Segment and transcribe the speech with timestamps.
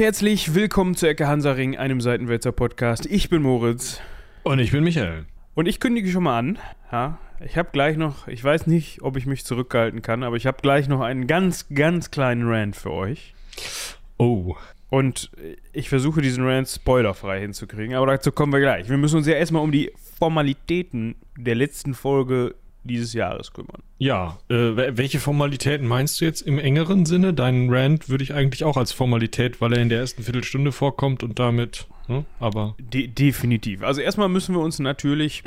[0.00, 3.04] herzlich willkommen zu Ecke Hansaring, einem Seitenwälzer Podcast.
[3.04, 4.00] Ich bin Moritz.
[4.44, 5.26] Und ich bin Michael.
[5.52, 6.58] Und ich kündige schon mal an.
[6.90, 10.46] Ja, ich habe gleich noch, ich weiß nicht, ob ich mich zurückhalten kann, aber ich
[10.46, 13.34] habe gleich noch einen ganz, ganz kleinen Rant für euch.
[14.16, 14.56] Oh.
[14.88, 15.30] Und
[15.74, 18.88] ich versuche diesen Rant spoilerfrei hinzukriegen, aber dazu kommen wir gleich.
[18.88, 23.82] Wir müssen uns ja erstmal um die Formalitäten der letzten Folge dieses Jahres kümmern.
[23.98, 27.34] Ja, äh, welche Formalitäten meinst du jetzt im engeren Sinne?
[27.34, 31.22] Deinen Rant würde ich eigentlich auch als Formalität, weil er in der ersten Viertelstunde vorkommt
[31.22, 32.24] und damit, ne?
[32.38, 32.76] aber.
[32.78, 33.82] De definitiv.
[33.82, 35.42] Also erstmal müssen wir uns natürlich,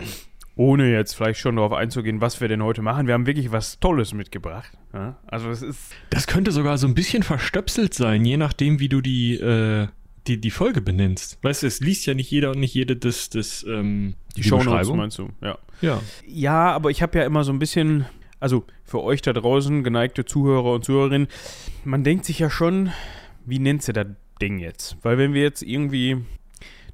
[0.56, 3.80] ohne jetzt vielleicht schon darauf einzugehen, was wir denn heute machen, wir haben wirklich was
[3.80, 4.72] Tolles mitgebracht.
[4.94, 5.18] Ja?
[5.26, 5.94] Also es ist.
[6.12, 9.88] Das könnte sogar so ein bisschen verstöpselt sein, je nachdem, wie du die, äh,
[10.28, 11.38] die, die Folge benennst.
[11.42, 14.48] Weißt du, es liest ja nicht jeder und nicht jede das, das ähm, die, die
[14.48, 15.58] Shownotes meinst du, ja.
[15.82, 16.02] Ja.
[16.28, 18.06] Ja, aber ich habe ja immer so ein bisschen,
[18.40, 21.28] also für euch da draußen, geneigte Zuhörer und Zuhörerinnen,
[21.84, 22.92] man denkt sich ja schon,
[23.46, 24.08] wie nennt sie das
[24.42, 24.98] Ding jetzt?
[25.02, 26.18] Weil wenn wir jetzt irgendwie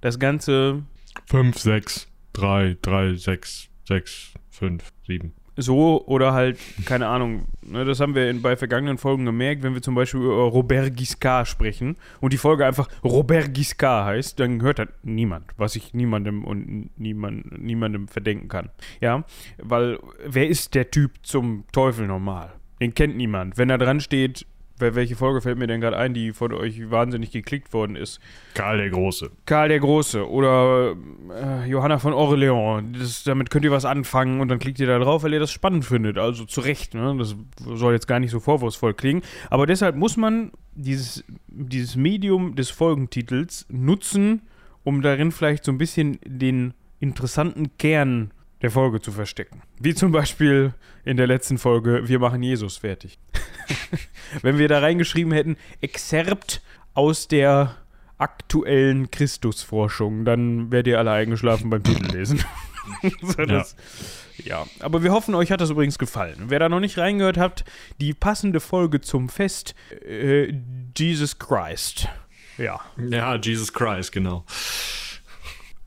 [0.02, 0.84] das Ganze
[1.26, 8.00] 5, 6, 3, 3, 6, 6, 5, 7 so oder halt, keine Ahnung, ne, das
[8.00, 11.98] haben wir in, bei vergangenen Folgen gemerkt, wenn wir zum Beispiel über Robert Giscard sprechen
[12.20, 16.90] und die Folge einfach Robert Giscard heißt, dann hört das niemand, was ich niemandem und
[16.98, 18.70] niemand, niemandem verdenken kann.
[19.02, 19.24] Ja,
[19.58, 22.54] weil wer ist der Typ zum Teufel normal?
[22.82, 23.58] Den kennt niemand.
[23.58, 24.46] Wenn da dran steht,
[24.80, 28.20] welche Folge fällt mir denn gerade ein, die von euch wahnsinnig geklickt worden ist?
[28.54, 29.32] Karl der Große.
[29.46, 30.96] Karl der Große oder
[31.34, 32.98] äh, Johanna von Orleans.
[32.98, 35.52] Das, damit könnt ihr was anfangen und dann klickt ihr da drauf, weil ihr das
[35.52, 36.18] spannend findet.
[36.18, 36.94] Also zu Recht.
[36.94, 37.16] Ne?
[37.18, 37.36] Das
[37.66, 39.22] soll jetzt gar nicht so vorwurfsvoll klingen.
[39.50, 44.42] Aber deshalb muss man dieses, dieses Medium des Folgentitels nutzen,
[44.84, 48.32] um darin vielleicht so ein bisschen den interessanten Kern
[48.62, 49.62] der Folge zu verstecken.
[49.80, 50.74] Wie zum Beispiel
[51.06, 53.20] in der letzten Folge, wir machen Jesus fertig.
[54.42, 56.62] Wenn wir da reingeschrieben hätten, Exerpt
[56.94, 57.76] aus der
[58.18, 62.44] aktuellen Christusforschung, dann wärt ihr alle eingeschlafen beim Titellesen.
[63.22, 63.76] so, das,
[64.38, 64.64] ja.
[64.64, 66.46] ja, aber wir hoffen, euch hat das übrigens gefallen.
[66.48, 67.64] Wer da noch nicht reingehört habt,
[68.02, 69.74] die passende Folge zum Fest
[70.06, 70.54] äh,
[70.98, 72.10] Jesus Christ.
[72.58, 72.82] Ja.
[72.98, 74.44] Ja, Jesus Christ, genau.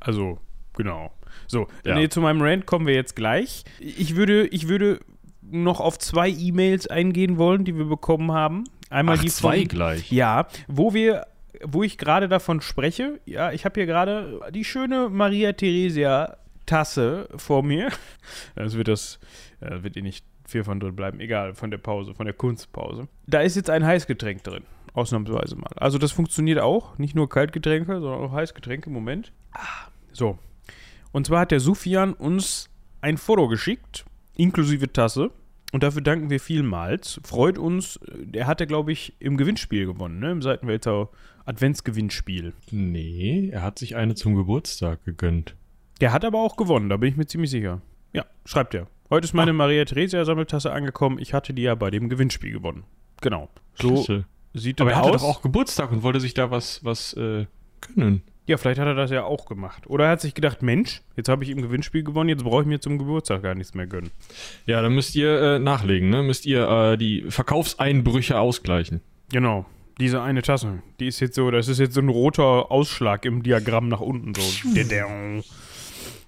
[0.01, 0.41] Also,
[0.75, 1.13] genau.
[1.53, 1.95] So, ja.
[1.97, 3.65] nee, zu meinem Rant kommen wir jetzt gleich.
[3.79, 5.01] Ich würde, ich würde
[5.43, 8.65] noch auf zwei E-Mails eingehen wollen, die wir bekommen haben.
[8.89, 10.11] Einmal Ach, die zwei von, gleich.
[10.11, 11.27] Ja, wo wir
[11.65, 17.29] wo ich gerade davon spreche, ja, ich habe hier gerade die schöne Maria Theresia Tasse
[17.37, 17.91] vor mir.
[18.55, 19.21] Das wird das
[19.61, 23.09] äh, wird ihr nicht viel von drin bleiben, egal, von der Pause, von der Kunstpause.
[23.27, 24.65] Da ist jetzt ein Heißgetränk drin,
[24.95, 25.71] ausnahmsweise mal.
[25.77, 28.89] Also das funktioniert auch, nicht nur Kaltgetränke, sondern auch Heißgetränke.
[28.89, 29.33] Moment.
[29.53, 30.39] Ah, so,
[31.13, 32.69] und zwar hat der Sufian uns
[33.01, 35.31] ein Foto geschickt, inklusive Tasse.
[35.73, 37.19] Und dafür danken wir vielmals.
[37.25, 37.99] Freut uns.
[38.13, 40.31] Der hatte, glaube ich, im Gewinnspiel gewonnen, ne?
[40.31, 41.09] Im Seitenwälzer
[41.47, 42.53] Adventsgewinnspiel.
[42.71, 45.57] Nee, er hat sich eine zum Geburtstag gegönnt.
[46.01, 47.81] Der hat aber auch gewonnen, da bin ich mir ziemlich sicher.
[48.13, 48.87] Ja, schreibt er.
[49.09, 49.57] Heute ist meine Ach.
[49.57, 51.19] Maria Theresia Sammeltasse angekommen.
[51.19, 52.85] Ich hatte die ja bei dem Gewinnspiel gewonnen.
[53.21, 53.49] Genau.
[53.75, 54.25] So Klasse.
[54.55, 54.93] sieht er aus.
[54.93, 57.47] Aber er hatte doch auch Geburtstag und wollte sich da was, was äh,
[57.81, 58.23] gönnen.
[58.47, 59.87] Ja, vielleicht hat er das ja auch gemacht.
[59.87, 62.67] Oder er hat sich gedacht, Mensch, jetzt habe ich im Gewinnspiel gewonnen, jetzt brauche ich
[62.67, 64.11] mir zum Geburtstag gar nichts mehr gönnen.
[64.67, 66.23] Ja, dann müsst ihr äh, nachlegen, ne?
[66.23, 69.01] Müsst ihr äh, die Verkaufseinbrüche ausgleichen.
[69.31, 69.65] Genau.
[70.01, 73.43] Diese eine Tasse, die ist jetzt so, das ist jetzt so ein roter Ausschlag im
[73.43, 74.43] Diagramm nach unten so.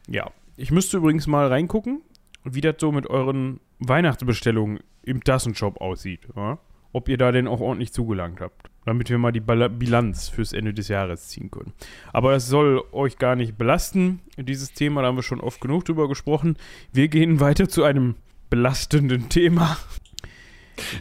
[0.06, 0.30] ja.
[0.56, 2.02] Ich müsste übrigens mal reingucken,
[2.44, 6.28] wie das so mit euren Weihnachtsbestellungen im Tassenshop aussieht.
[6.36, 6.58] Ja?
[6.92, 10.74] Ob ihr da denn auch ordentlich zugelangt habt damit wir mal die Bilanz fürs Ende
[10.74, 11.72] des Jahres ziehen können.
[12.12, 15.84] Aber es soll euch gar nicht belasten, dieses Thema, da haben wir schon oft genug
[15.84, 16.56] drüber gesprochen.
[16.92, 18.16] Wir gehen weiter zu einem
[18.50, 19.76] belastenden Thema.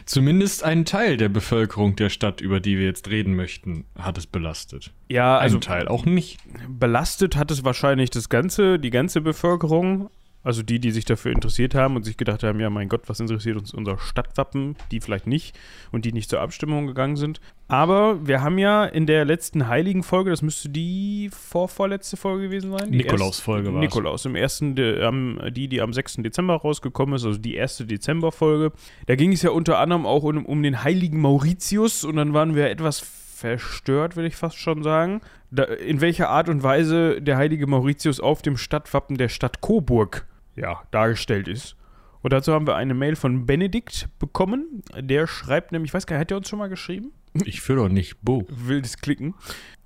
[0.06, 4.26] Zumindest ein Teil der Bevölkerung der Stadt, über die wir jetzt reden möchten, hat es
[4.26, 4.92] belastet.
[5.08, 6.38] Ja, also ein Teil auch nicht.
[6.68, 10.10] Belastet hat es wahrscheinlich das ganze, die ganze Bevölkerung,
[10.44, 13.18] also die, die sich dafür interessiert haben und sich gedacht haben, ja mein Gott, was
[13.18, 15.58] interessiert uns unser Stadtwappen, die vielleicht nicht
[15.90, 17.40] und die nicht zur Abstimmung gegangen sind.
[17.66, 22.76] Aber wir haben ja in der letzten heiligen Folge, das müsste die vorvorletzte Folge gewesen
[22.76, 22.90] sein.
[22.90, 26.16] Nikolaus-Folge war Nikolaus, im ersten, die, die am 6.
[26.16, 28.72] Dezember rausgekommen ist, also die erste Dezember-Folge.
[29.06, 32.54] Da ging es ja unter anderem auch um, um den heiligen Mauritius und dann waren
[32.54, 35.22] wir etwas verstört, will ich fast schon sagen.
[35.50, 40.26] Da, in welcher Art und Weise der heilige Mauritius auf dem Stadtwappen der Stadt Coburg
[40.56, 41.76] ja, dargestellt ist.
[42.22, 44.82] Und dazu haben wir eine Mail von Benedikt bekommen.
[44.98, 47.12] Der schreibt nämlich, ich weiß gar nicht, hat er uns schon mal geschrieben?
[47.44, 48.46] Ich will doch nicht, Bo.
[48.48, 49.34] Wildes Klicken.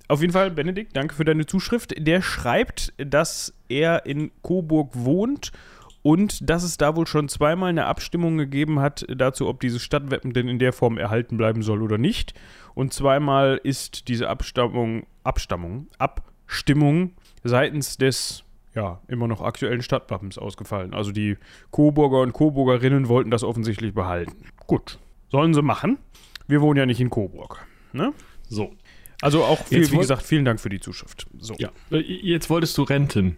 [0.07, 1.93] Auf jeden Fall, Benedikt, danke für deine Zuschrift.
[1.97, 5.51] Der schreibt, dass er in Coburg wohnt
[6.01, 10.33] und dass es da wohl schon zweimal eine Abstimmung gegeben hat dazu, ob dieses Stadtwappen
[10.33, 12.33] denn in der Form erhalten bleiben soll oder nicht.
[12.73, 17.13] Und zweimal ist diese Abstammung, Abstammung, Abstimmung
[17.43, 18.43] seitens des
[18.75, 20.93] ja, immer noch aktuellen Stadtwappens ausgefallen.
[20.93, 21.37] Also die
[21.71, 24.45] Coburger und Coburgerinnen wollten das offensichtlich behalten.
[24.67, 24.99] Gut,
[25.29, 25.97] sollen sie machen.
[26.47, 27.65] Wir wohnen ja nicht in Coburg.
[27.93, 28.13] Ne?
[28.47, 28.73] So.
[29.21, 31.27] Also auch, viel, wie gesagt, vielen Dank für die Zuschrift.
[31.37, 31.53] So.
[31.57, 31.69] Ja.
[31.91, 33.37] Äh, Jetzt wolltest du renten.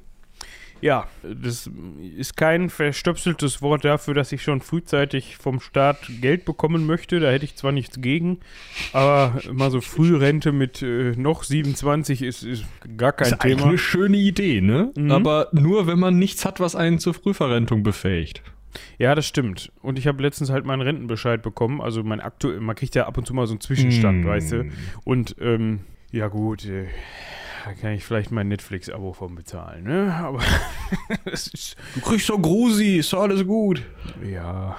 [0.81, 1.69] Ja, das
[2.18, 7.19] ist kein verstöpseltes Wort dafür, dass ich schon frühzeitig vom Staat Geld bekommen möchte.
[7.19, 8.39] Da hätte ich zwar nichts gegen,
[8.94, 12.66] aber mal so Frührente mit äh, noch 27 ist, ist
[12.98, 13.66] gar kein ist Thema.
[13.68, 14.92] eine schöne Idee, ne?
[14.95, 15.12] Mhm.
[15.12, 18.42] Aber nur, wenn man nichts hat, was einen zur Frühverrentung befähigt.
[18.98, 19.72] Ja, das stimmt.
[19.81, 21.81] Und ich habe letztens halt meinen Rentenbescheid bekommen.
[21.81, 24.28] Also mein aktuell, man kriegt ja ab und zu mal so einen Zwischenstand, Mm.
[24.28, 24.69] weißt du.
[25.04, 25.81] Und ähm,
[26.12, 26.88] ja gut, äh,
[27.66, 30.13] da kann ich vielleicht mein Netflix-Abo von bezahlen, ne?
[30.16, 30.42] Aber
[31.25, 33.84] ist Du kriegst doch Grusi, ist doch alles gut.
[34.24, 34.78] Ja,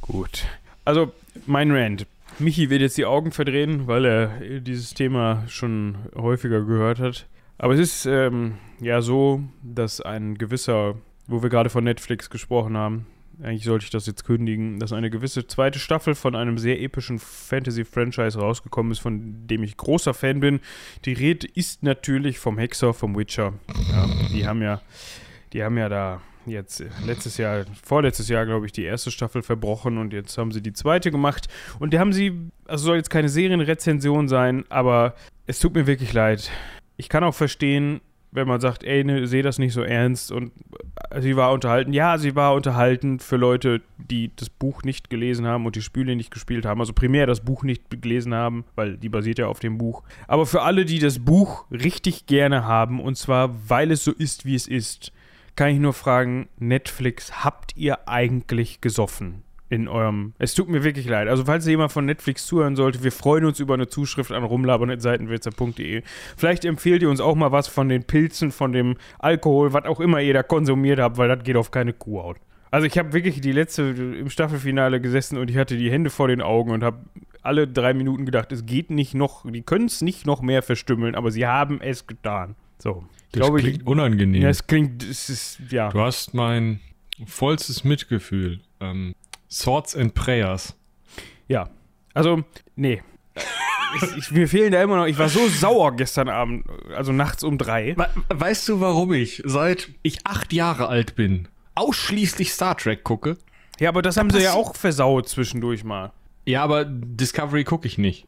[0.00, 0.44] gut.
[0.84, 1.12] Also,
[1.46, 2.06] mein Rant.
[2.38, 7.26] Michi wird jetzt die Augen verdrehen, weil er dieses Thema schon häufiger gehört hat.
[7.58, 10.96] Aber es ist ähm, ja so, dass ein gewisser,
[11.26, 13.06] wo wir gerade von Netflix gesprochen haben,
[13.42, 17.18] eigentlich sollte ich das jetzt kündigen, dass eine gewisse zweite Staffel von einem sehr epischen
[17.18, 20.60] Fantasy-Franchise rausgekommen ist, von dem ich großer Fan bin.
[21.04, 23.54] Die Rede ist natürlich vom Hexer, vom Witcher.
[23.90, 24.80] Ja, die haben ja,
[25.52, 29.42] die haben ja da jetzt äh, letztes Jahr, vorletztes Jahr, glaube ich, die erste Staffel
[29.42, 31.48] verbrochen und jetzt haben sie die zweite gemacht.
[31.78, 35.14] Und die haben sie, also soll jetzt keine Serienrezension sein, aber
[35.46, 36.50] es tut mir wirklich leid.
[36.96, 38.00] Ich kann auch verstehen,
[38.32, 40.52] wenn man sagt, ey, ne, sehe das nicht so ernst und
[41.10, 41.92] äh, sie war unterhalten.
[41.92, 46.16] Ja, sie war unterhalten für Leute, die das Buch nicht gelesen haben und die Spiele
[46.16, 46.80] nicht gespielt haben.
[46.80, 50.02] Also primär das Buch nicht gelesen haben, weil die basiert ja auf dem Buch.
[50.26, 54.46] Aber für alle, die das Buch richtig gerne haben und zwar, weil es so ist,
[54.46, 55.12] wie es ist,
[55.54, 59.42] kann ich nur fragen, Netflix, habt ihr eigentlich gesoffen?
[59.72, 60.34] In eurem.
[60.38, 61.28] Es tut mir wirklich leid.
[61.28, 66.02] Also, falls jemand von Netflix zuhören sollte, wir freuen uns über eine Zuschrift an rumlabern.seitenwälzer.de.
[66.36, 69.98] Vielleicht empfehlt ihr uns auch mal was von den Pilzen, von dem Alkohol, was auch
[70.00, 72.36] immer ihr da konsumiert habt, weil das geht auf keine Kuhhaut.
[72.70, 76.28] Also, ich habe wirklich die letzte im Staffelfinale gesessen und ich hatte die Hände vor
[76.28, 76.98] den Augen und habe
[77.42, 81.14] alle drei Minuten gedacht, es geht nicht noch, die können es nicht noch mehr verstümmeln,
[81.14, 82.56] aber sie haben es getan.
[82.78, 83.04] So.
[83.26, 84.42] Ich Das glaube, ich, klingt unangenehm.
[84.42, 85.88] ja, es klingt, es ist, ja.
[85.88, 86.80] Du hast mein
[87.26, 88.60] vollstes Mitgefühl.
[88.80, 89.14] Ähm,
[89.52, 90.74] Swords and Prayers.
[91.46, 91.68] Ja.
[92.14, 92.42] Also,
[92.74, 93.02] nee.
[93.96, 96.64] ich, ich, mir fehlen da immer noch, ich war so sauer gestern Abend,
[96.96, 97.94] also nachts um drei.
[98.28, 103.36] weißt du, warum ich seit ich acht Jahre alt bin ausschließlich Star Trek gucke?
[103.80, 106.12] Ja, aber das haben sie ja auch versaut zwischendurch mal.
[106.44, 108.26] Ja, aber Discovery gucke ich nicht.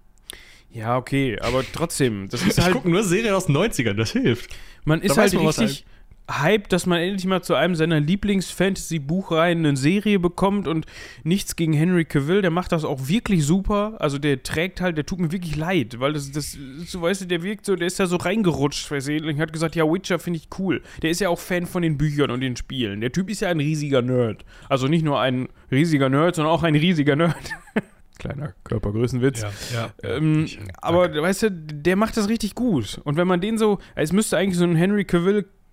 [0.71, 4.13] Ja, okay, aber trotzdem, das ist Ich halt, gucke nur Serien aus den 90ern, das
[4.13, 4.51] hilft.
[4.85, 5.85] man ist da halt richtig
[6.31, 10.87] hyped, dass man endlich mal zu einem seiner Lieblings-Fantasy-Buchreihen eine Serie bekommt und
[11.23, 13.97] nichts gegen Henry Cavill, der macht das auch wirklich super.
[13.99, 16.57] Also der trägt halt, der tut mir wirklich leid, weil das, das,
[16.87, 19.85] so weißt du, der wirkt so, der ist da so reingerutscht versehentlich, hat gesagt, ja,
[19.85, 20.83] Witcher finde ich cool.
[21.03, 23.03] Der ist ja auch Fan von den Büchern und den Spielen.
[23.03, 24.45] Der Typ ist ja ein riesiger Nerd.
[24.69, 27.37] Also nicht nur ein riesiger Nerd, sondern auch ein riesiger Nerd.
[28.19, 29.45] Kleiner Körpergrößenwitz.
[29.75, 29.91] ja.
[30.03, 30.47] Ähm,
[30.81, 33.01] aber weißt du, der macht das richtig gut.
[33.05, 35.05] Und wenn man den so, es müsste eigentlich so einen Henry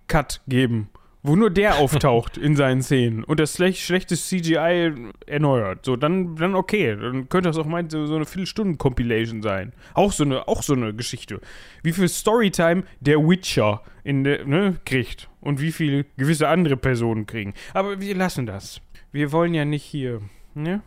[0.08, 0.88] Cavill-Cut geben,
[1.22, 4.92] wo nur der auftaucht in seinen Szenen und das schlecht, schlechte CGI
[5.26, 5.84] erneuert.
[5.84, 6.96] So, dann, dann okay.
[6.96, 9.72] Dann könnte das auch mal so, so eine Viertelstunden-Compilation sein.
[9.94, 11.40] Auch so, eine, auch so eine Geschichte.
[11.82, 17.26] Wie viel Storytime der Witcher in der, ne, kriegt und wie viel gewisse andere Personen
[17.26, 17.54] kriegen.
[17.74, 18.80] Aber wir lassen das.
[19.12, 20.22] Wir wollen ja nicht hier,
[20.54, 20.82] ne?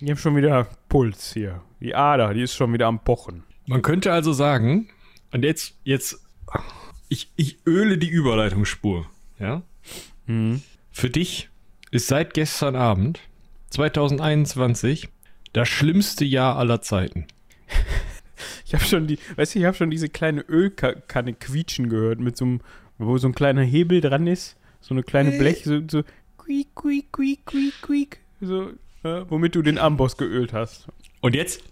[0.00, 1.62] Ich habe schon wieder Puls hier.
[1.80, 3.44] Die Ader, die ist schon wieder am Pochen.
[3.66, 4.88] Man könnte also sagen,
[5.32, 6.24] und jetzt, jetzt,
[7.08, 9.06] ich, ich öle die Überleitungsspur,
[9.38, 9.62] ja?
[10.26, 10.62] Mhm.
[10.90, 11.48] Für dich
[11.90, 13.20] ist seit gestern Abend,
[13.70, 15.08] 2021,
[15.52, 17.26] das schlimmste Jahr aller Zeiten.
[18.64, 22.36] Ich habe schon die, weißt du, ich habe schon diese kleine Ölkanne quietschen gehört mit
[22.36, 22.60] so einem,
[22.98, 26.04] wo so ein kleiner Hebel dran ist, so eine kleine Blech, so, so
[26.36, 28.68] quiek, quiek, quiek, quiek, quiek, so,
[29.04, 30.86] äh, womit du den Amboss geölt hast.
[31.20, 31.62] Und jetzt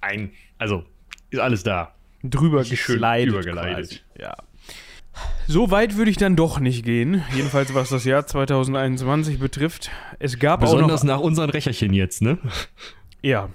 [0.00, 0.84] ein, also
[1.30, 1.94] ist alles da.
[2.22, 3.74] Drüber geslidet übergeleitet.
[3.76, 4.00] quasi.
[4.18, 4.36] Ja.
[5.48, 7.22] So weit würde ich dann doch nicht gehen.
[7.34, 9.90] Jedenfalls was das Jahr 2021 betrifft.
[10.18, 12.38] Es gab auch noch Besonders nach unseren Recherchen jetzt, ne?
[13.24, 13.50] Ja,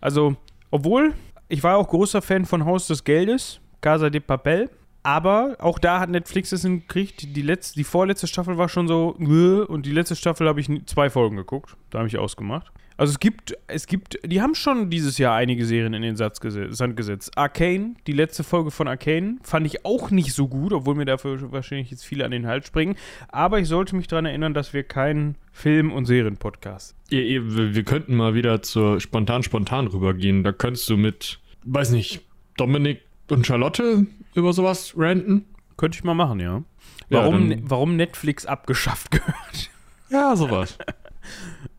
[0.00, 0.34] also,
[0.72, 1.14] obwohl,
[1.48, 4.68] ich war auch großer Fan von Haus des Geldes, Casa de Papel,
[5.04, 7.36] aber auch da hat Netflix es hingekriegt.
[7.36, 11.08] Die, letzte, die vorletzte Staffel war schon so, und die letzte Staffel habe ich zwei
[11.08, 12.72] Folgen geguckt, da habe ich ausgemacht.
[12.96, 16.40] Also es gibt, es gibt, die haben schon dieses Jahr einige Serien in den Satz
[16.40, 17.36] gesetzt, Sand gesetzt.
[17.36, 21.50] Arcane, die letzte Folge von Arcane, fand ich auch nicht so gut, obwohl mir dafür
[21.52, 22.96] wahrscheinlich jetzt viele an den Hals springen.
[23.28, 26.94] Aber ich sollte mich daran erinnern, dass wir keinen Film- und Serien-Podcast.
[27.10, 30.42] Ihr- Wir könnten mal wieder zur spontan-spontan rübergehen.
[30.44, 32.22] Da könntest du mit, weiß nicht,
[32.56, 35.44] Dominik und Charlotte über sowas ranten.
[35.76, 36.62] Könnte ich mal machen, ja.
[37.08, 39.70] Ja, Warum, dann- warum Netflix abgeschafft gehört.
[40.10, 40.76] Ja, sowas.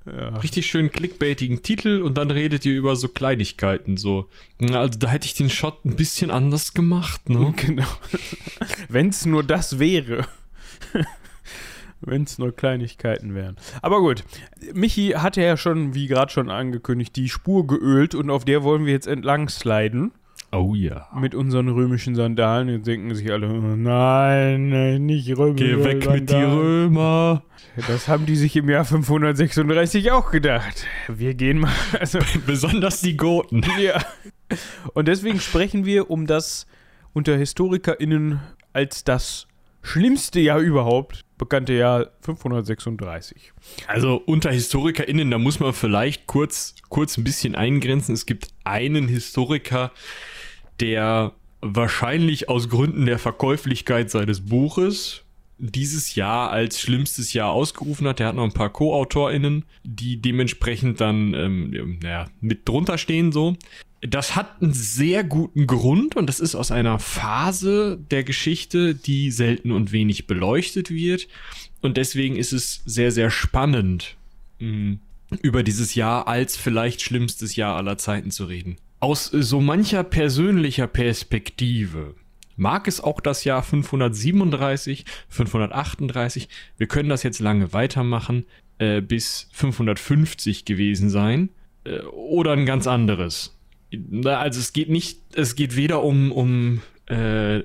[0.05, 0.29] Ja.
[0.37, 3.97] Richtig schön clickbaitigen Titel und dann redet ihr über so Kleinigkeiten.
[3.97, 7.53] So, also da hätte ich den Shot ein bisschen anders gemacht, ne?
[7.65, 7.87] Genau.
[8.89, 10.25] Wenn es nur das wäre.
[12.01, 13.55] Wenn es nur Kleinigkeiten wären.
[13.81, 14.25] Aber gut,
[14.73, 18.85] Michi hatte ja schon, wie gerade schon angekündigt, die Spur geölt und auf der wollen
[18.85, 20.11] wir jetzt entlang sliden
[20.51, 21.07] Oh ja.
[21.19, 22.69] mit unseren römischen Sandalen.
[22.69, 26.59] Jetzt denken sich alle, nein, nein, nicht römische Geh weg mit die Sandalen.
[26.59, 27.43] Römer.
[27.87, 30.85] Das haben die sich im Jahr 536 auch gedacht.
[31.07, 31.71] Wir gehen mal.
[31.99, 33.63] Also, Besonders die Goten.
[33.81, 33.99] ja.
[34.93, 36.67] Und deswegen sprechen wir um das
[37.13, 38.39] unter HistorikerInnen
[38.73, 39.47] als das
[39.81, 43.51] schlimmste Jahr überhaupt bekannte Jahr 536.
[43.87, 48.13] Also unter HistorikerInnen, da muss man vielleicht kurz, kurz ein bisschen eingrenzen.
[48.13, 49.91] Es gibt einen Historiker,
[50.79, 55.23] der wahrscheinlich aus Gründen der Verkäuflichkeit seines Buches
[55.57, 58.19] dieses Jahr als schlimmstes Jahr ausgerufen hat.
[58.19, 63.55] Der hat noch ein paar Co-AutorInnen, die dementsprechend dann ähm, naja, mit drunter stehen so.
[64.05, 69.31] Das hat einen sehr guten Grund und das ist aus einer Phase der Geschichte, die
[69.31, 71.29] selten und wenig beleuchtet wird.
[71.81, 74.17] Und deswegen ist es sehr, sehr spannend,
[74.59, 74.97] mh,
[75.41, 78.75] über dieses Jahr als vielleicht schlimmstes Jahr aller Zeiten zu reden.
[78.99, 82.15] Aus so mancher persönlicher Perspektive
[82.55, 88.45] mag es auch das Jahr 537, 538, wir können das jetzt lange weitermachen,
[88.79, 91.49] äh, bis 550 gewesen sein.
[91.83, 93.52] Äh, oder ein ganz anderes.
[94.25, 97.61] Also es geht nicht, es geht weder um, um äh,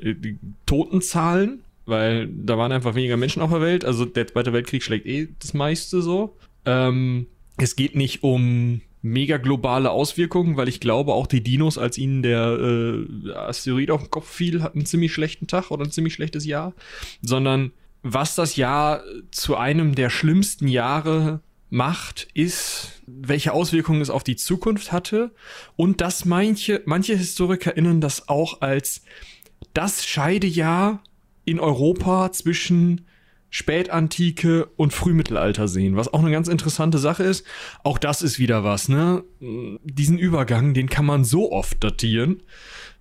[0.66, 3.84] Totenzahlen, weil da waren einfach weniger Menschen auf der Welt.
[3.84, 6.36] Also der Zweite Weltkrieg schlägt eh das meiste so.
[6.64, 11.98] Ähm, es geht nicht um mega globale Auswirkungen, weil ich glaube, auch die Dinos, als
[11.98, 15.90] ihnen der äh, Asteroid auf den Kopf fiel, hatten einen ziemlich schlechten Tag oder ein
[15.90, 16.74] ziemlich schlechtes Jahr,
[17.22, 24.24] sondern was das Jahr zu einem der schlimmsten Jahre macht, ist, welche Auswirkungen es auf
[24.24, 25.32] die Zukunft hatte
[25.76, 29.02] und dass manche, manche HistorikerInnen das auch als
[29.74, 31.02] das Scheidejahr
[31.44, 33.06] in Europa zwischen
[33.50, 37.46] Spätantike und Frühmittelalter sehen, was auch eine ganz interessante Sache ist.
[37.82, 39.24] Auch das ist wieder was, ne?
[39.40, 42.42] Diesen Übergang, den kann man so oft datieren.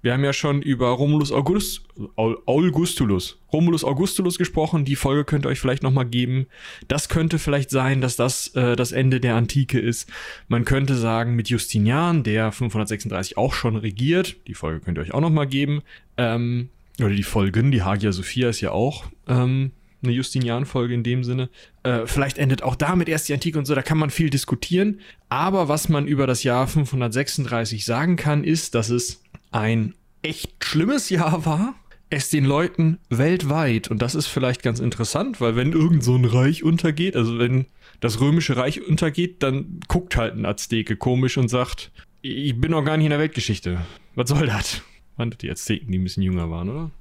[0.02, 1.82] Wir haben ja schon über Romulus August,
[2.16, 4.86] Augustulus, Romulus Augustulus gesprochen.
[4.86, 6.48] Die Folge könnt ihr euch vielleicht nochmal geben.
[6.88, 10.10] Das könnte vielleicht sein, dass das äh, das Ende der Antike ist.
[10.48, 14.36] Man könnte sagen, mit Justinian, der 536 auch schon regiert.
[14.48, 15.82] Die Folge könnt ihr euch auch nochmal geben.
[16.18, 19.72] Ähm, oder die Folgen, die Hagia Sophia ist ja auch ähm,
[20.04, 21.50] eine Justinian-Folge in dem Sinne.
[21.84, 25.02] Äh, vielleicht endet auch damit erst die Antike und so, da kann man viel diskutieren.
[25.30, 31.10] Aber was man über das Jahr 536 sagen kann, ist, dass es ein echt schlimmes
[31.10, 31.76] Jahr war.
[32.10, 36.24] Es den Leuten weltweit, und das ist vielleicht ganz interessant, weil wenn irgend so ein
[36.24, 37.66] Reich untergeht, also wenn
[38.00, 42.84] das römische Reich untergeht, dann guckt halt ein Azteke komisch und sagt, ich bin noch
[42.84, 43.80] gar nicht in der Weltgeschichte.
[44.16, 44.82] Was soll das?
[45.18, 46.92] Waren das die Azteken, die ein bisschen jünger waren, oder?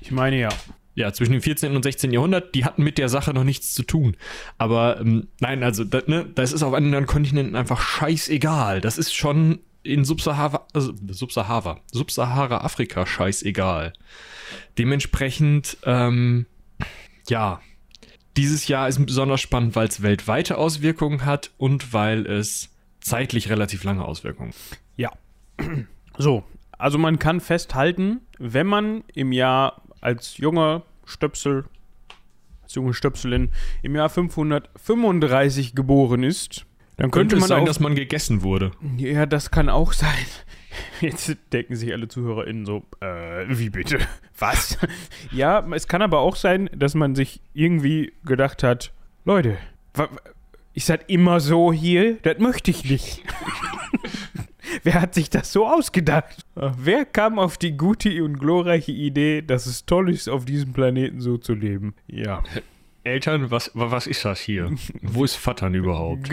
[0.00, 0.48] Ich meine ja.
[0.94, 1.76] ja, zwischen dem 14.
[1.76, 2.12] und 16.
[2.12, 4.16] Jahrhundert, die hatten mit der Sache noch nichts zu tun.
[4.58, 8.80] Aber ähm, nein, also da, ne, das ist auf anderen Kontinenten einfach scheißegal.
[8.80, 13.92] Das ist schon in Subsahara, also Subsahara, Subsahara-Afrika scheißegal.
[14.78, 16.46] Dementsprechend, ähm,
[17.28, 17.60] ja,
[18.36, 23.84] dieses Jahr ist besonders spannend, weil es weltweite Auswirkungen hat und weil es zeitlich relativ
[23.84, 24.52] lange Auswirkungen.
[24.96, 25.10] Ja.
[26.18, 26.44] So,
[26.78, 31.64] also man kann festhalten, wenn man im Jahr als junger Stöpsel,
[32.62, 33.50] als junge Stöpselin
[33.82, 36.66] im Jahr 535 geboren ist,
[36.96, 38.72] dann könnte, Könnte es man sein, dass man gegessen wurde.
[38.96, 40.26] Ja, das kann auch sein.
[41.00, 43.98] Jetzt denken sich alle ZuhörerInnen so, äh, wie bitte?
[44.38, 44.78] Was?
[45.30, 48.92] ja, es kann aber auch sein, dass man sich irgendwie gedacht hat,
[49.24, 49.56] Leute,
[50.74, 52.16] ist das immer so hier?
[52.22, 53.22] Das möchte ich nicht.
[54.82, 56.44] Wer hat sich das so ausgedacht?
[56.56, 60.72] Äh, Wer kam auf die gute und glorreiche Idee, dass es toll ist, auf diesem
[60.72, 61.94] Planeten so zu leben?
[62.06, 62.42] Ja.
[63.06, 64.70] Eltern, was, was ist das hier?
[65.02, 66.28] Wo ist Vattern überhaupt?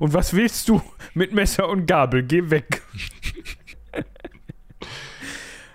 [0.00, 0.82] Und was willst du
[1.14, 2.22] mit Messer und Gabel?
[2.22, 2.82] Geh weg.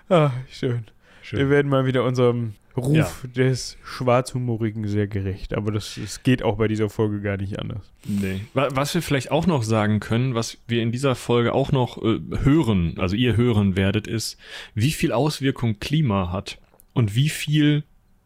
[0.08, 0.84] ah, schön.
[1.30, 3.08] Wir werden mal wieder unserem Ruf Ja.
[3.36, 5.54] des Schwarzhumorigen sehr gerecht.
[5.54, 7.90] Aber das, das geht auch bei dieser Folge gar nicht anders.
[8.04, 8.40] Nee.
[8.52, 12.02] Wa- Was wir vielleicht auch noch sagen können, was wir in dieser Folge auch noch
[12.02, 14.38] äh, hören, also ihr hören werdet, ist,
[14.74, 16.58] wie viel Auswirkung Klima hat
[16.92, 17.84] und wie viel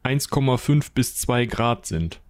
[0.09, 2.21] 1,5 bis 2 Grad sind.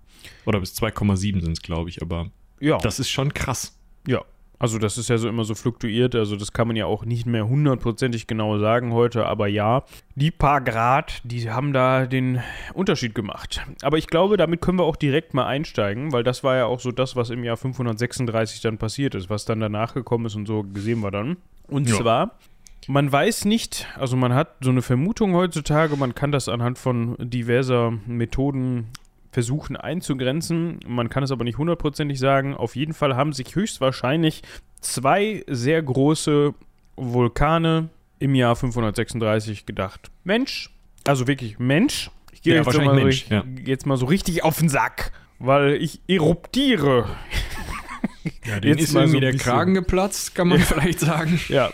[0.44, 2.30] Oder bis 2,7 sind es, glaube ich, aber
[2.60, 2.78] Ja.
[2.78, 3.78] das ist schon krass.
[4.06, 4.22] Ja,
[4.58, 7.26] also das ist ja so immer so fluktuiert, also das kann man ja auch nicht
[7.26, 9.84] mehr hundertprozentig genau sagen heute, aber ja,
[10.16, 12.40] die paar Grad, die haben da den
[12.74, 13.62] Unterschied gemacht.
[13.82, 16.80] Aber ich glaube, damit können wir auch direkt mal einsteigen, weil das war ja auch
[16.80, 20.46] so das, was im Jahr 536 dann passiert ist, was dann danach gekommen ist und
[20.46, 21.36] so gesehen wir dann.
[21.68, 21.96] Und Ja.
[21.96, 22.38] zwar,
[22.88, 27.16] man weiß nicht, also man hat so eine Vermutung heutzutage, man kann das anhand von
[27.20, 28.88] diverser Methoden
[29.30, 30.80] versuchen einzugrenzen.
[30.86, 32.54] Man kann es aber nicht hundertprozentig sagen.
[32.54, 34.42] Auf jeden Fall haben sich höchstwahrscheinlich
[34.80, 36.54] zwei sehr große
[36.96, 40.10] Vulkane im Jahr 536 gedacht.
[40.24, 40.70] Mensch,
[41.06, 42.10] also wirklich Mensch.
[42.32, 43.44] Ich gehe Ja, jetzt, so mal, Mensch, so, ja.
[43.64, 47.06] jetzt mal so richtig auf den Sack, weil ich eruptiere.
[48.46, 51.38] Ja, denen ist irgendwie der Kragen geplatzt, kann man vielleicht sagen.
[51.48, 51.70] Ja,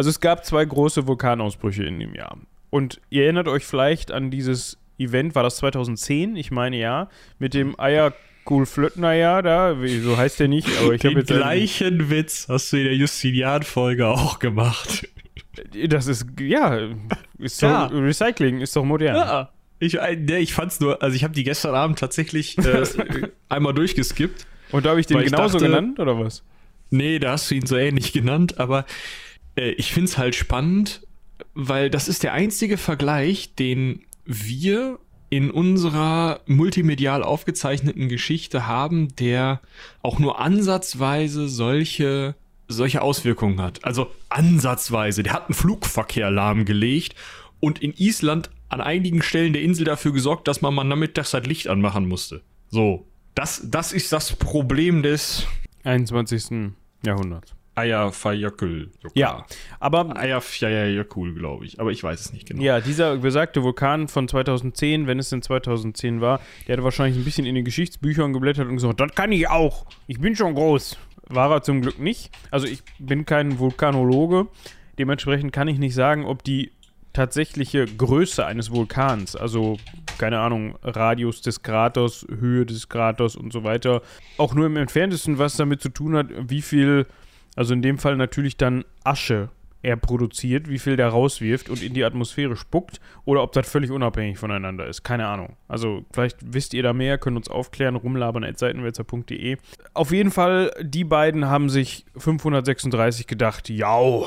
[0.00, 2.38] also es gab zwei große Vulkanausbrüche in dem Jahr.
[2.70, 6.36] Und ihr erinnert euch vielleicht an dieses Event, war das 2010?
[6.36, 11.04] Ich meine ja, mit dem Eierkool Flöttner da, wie, so heißt der nicht, aber ich
[11.04, 11.30] habe Den jetzt.
[11.32, 15.06] einen- gleichen Witz hast du in der Justinian-Folge auch gemacht.
[15.88, 16.78] Das ist, ja,
[17.38, 17.86] ist doch, Ja.
[17.88, 19.16] Recycling ist doch modern.
[19.16, 19.50] Ja.
[19.80, 22.84] Ich, äh, nee, ich fand's nur, also ich habe die gestern Abend tatsächlich äh,
[23.50, 24.46] einmal durchgeskippt.
[24.72, 26.42] Und da habe ich den Weil ich genauso dachte- genannt, oder was?
[26.90, 28.84] Nee, da hast du ihn so ähnlich genannt, aber
[29.60, 31.06] äh, ich find's halt spannend,
[31.54, 34.98] weil das ist der einzige Vergleich, den wir
[35.28, 39.60] in unserer multimedial aufgezeichneten Geschichte haben, der
[40.02, 42.34] auch nur ansatzweise solche
[42.66, 43.84] solche Auswirkungen hat.
[43.84, 45.24] Also ansatzweise.
[45.24, 47.16] Der hat einen Flugverkehr lahmgelegt
[47.58, 51.44] und in Island an einigen Stellen der Insel dafür gesorgt, dass man mal nachmittags das
[51.46, 52.42] Licht anmachen musste.
[52.68, 53.08] So.
[53.34, 55.46] Das, das ist das Problem des
[55.82, 56.70] 21.
[57.04, 57.54] Jahrhunderts.
[57.74, 58.90] Eierfeierkel.
[59.14, 59.46] Ja,
[59.78, 61.80] aber Eierfeierkel, glaube ich.
[61.80, 62.62] Aber ich weiß es nicht genau.
[62.62, 67.24] Ja, dieser besagte Vulkan von 2010, wenn es denn 2010 war, der hatte wahrscheinlich ein
[67.24, 69.86] bisschen in den Geschichtsbüchern geblättert und gesagt, das kann ich auch.
[70.06, 70.98] Ich bin schon groß.
[71.28, 72.30] War er zum Glück nicht.
[72.50, 74.48] Also ich bin kein Vulkanologe.
[74.98, 76.72] Dementsprechend kann ich nicht sagen, ob die
[77.12, 79.78] tatsächliche Größe eines Vulkans, also
[80.18, 84.02] keine Ahnung, Radius des Kraters, Höhe des Kraters und so weiter,
[84.36, 87.06] auch nur im entferntesten was damit zu tun hat, wie viel,
[87.56, 89.50] also in dem Fall natürlich dann Asche
[89.82, 93.90] er produziert, wie viel der rauswirft und in die Atmosphäre spuckt oder ob das völlig
[93.90, 95.04] unabhängig voneinander ist.
[95.04, 95.56] Keine Ahnung.
[95.68, 99.56] Also vielleicht wisst ihr da mehr, könnt uns aufklären, rumlabern seitenwälzer.de.
[99.94, 104.26] Auf jeden Fall, die beiden haben sich 536 gedacht, jau,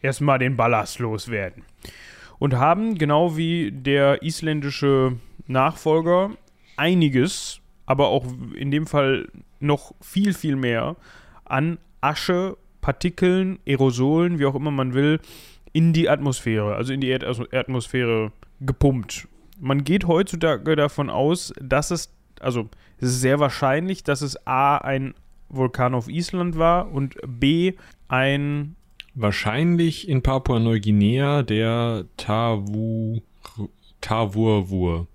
[0.00, 1.64] erstmal den Ballast loswerden.
[2.38, 6.30] Und haben, genau wie der isländische Nachfolger,
[6.76, 8.24] einiges, aber auch
[8.54, 9.28] in dem Fall
[9.60, 10.96] noch viel, viel mehr
[11.44, 15.20] an Asche, Partikeln, Aerosolen, wie auch immer man will,
[15.72, 19.28] in die Atmosphäre, also in die Erdatmosphäre gepumpt.
[19.58, 24.78] Man geht heutzutage davon aus, dass es, also es ist sehr wahrscheinlich, dass es A,
[24.78, 25.14] ein
[25.48, 27.74] Vulkan auf Island war und B,
[28.08, 28.76] ein
[29.18, 33.22] Wahrscheinlich in Papua-Neuguinea der Tavu,
[34.02, 35.06] Tavurvur.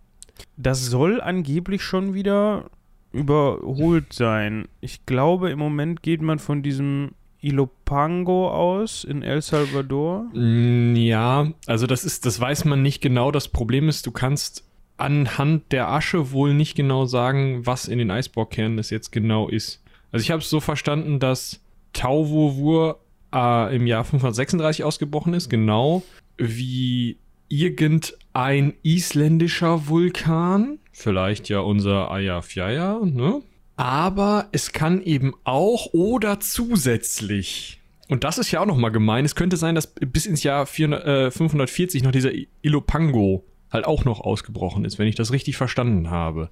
[0.58, 2.72] Das soll angeblich schon wieder
[3.12, 4.68] überholt sein.
[4.80, 10.26] Ich glaube, im Moment geht man von diesem Ilopango aus in El Salvador.
[10.34, 13.32] Mm, Ja, also das ist, das weiß man nicht genau.
[13.32, 14.64] Das Problem ist, du kannst
[14.98, 19.84] anhand der Asche wohl nicht genau sagen, was in den Eisbohrkernen das jetzt genau ist.
[20.12, 21.60] Also ich habe es so verstanden, dass
[21.94, 23.00] Tauvurvur
[23.34, 26.04] äh, im Jahr 536 ausgebrochen ist, genau
[26.38, 27.18] wie
[27.52, 33.42] irgendein isländischer Vulkan, vielleicht ja unser Eyjafjalla, ne?
[33.76, 39.24] Aber es kann eben auch oder zusätzlich und das ist ja auch nochmal gemein.
[39.24, 44.04] Es könnte sein, dass bis ins Jahr 400, äh, 540 noch dieser Ilopango halt auch
[44.04, 46.50] noch ausgebrochen ist, wenn ich das richtig verstanden habe.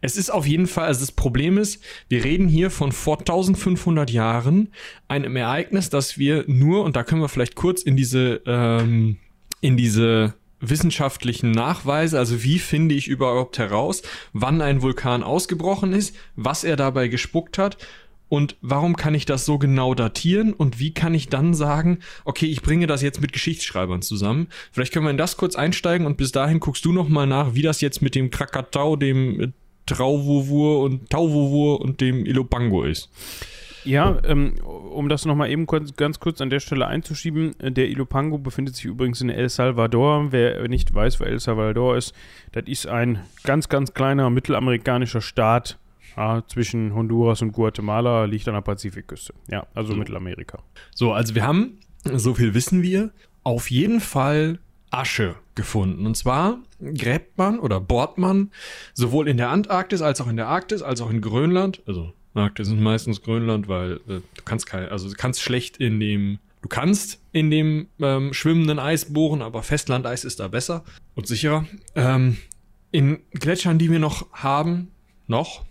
[0.00, 4.10] Es ist auf jeden Fall, also das Problem ist, wir reden hier von vor 1500
[4.10, 4.72] Jahren,
[5.06, 9.18] einem Ereignis, das wir nur, und da können wir vielleicht kurz in diese, ähm,
[9.60, 16.16] in diese wissenschaftlichen Nachweise, also wie finde ich überhaupt heraus, wann ein Vulkan ausgebrochen ist,
[16.36, 17.78] was er dabei gespuckt hat
[18.28, 22.46] und warum kann ich das so genau datieren und wie kann ich dann sagen, okay,
[22.46, 24.48] ich bringe das jetzt mit Geschichtsschreibern zusammen.
[24.72, 27.54] Vielleicht können wir in das kurz einsteigen und bis dahin guckst du noch mal nach,
[27.54, 29.54] wie das jetzt mit dem Krakatau, dem
[29.86, 33.08] Trauwurwur und Tauwurwur und dem Ilopango ist.
[33.88, 37.88] Ja, ähm, um das nochmal eben kurz, ganz kurz an der Stelle einzuschieben, äh, der
[37.88, 40.30] Ilopango befindet sich übrigens in El Salvador.
[40.30, 42.14] Wer nicht weiß, wo El Salvador ist,
[42.52, 45.78] das ist ein ganz, ganz kleiner mittelamerikanischer Staat
[46.18, 49.32] ja, zwischen Honduras und Guatemala, liegt an der Pazifikküste.
[49.50, 49.98] Ja, also so.
[49.98, 50.58] Mittelamerika.
[50.94, 53.10] So, also wir haben, so viel wissen wir,
[53.42, 54.58] auf jeden Fall
[54.90, 56.04] Asche gefunden.
[56.04, 58.50] Und zwar gräbt man oder bohrt man
[58.92, 62.68] sowohl in der Antarktis als auch in der Arktis, als auch in Grönland, also Arktis
[62.68, 66.68] ist meistens Grönland, weil äh, du kannst kein, also du kannst schlecht in dem, du
[66.68, 71.66] kannst in dem ähm, schwimmenden Eis bohren, aber Festlandeis ist da besser und sicherer.
[71.94, 72.36] Ähm,
[72.90, 74.90] in Gletschern, die wir noch haben,
[75.26, 75.64] noch,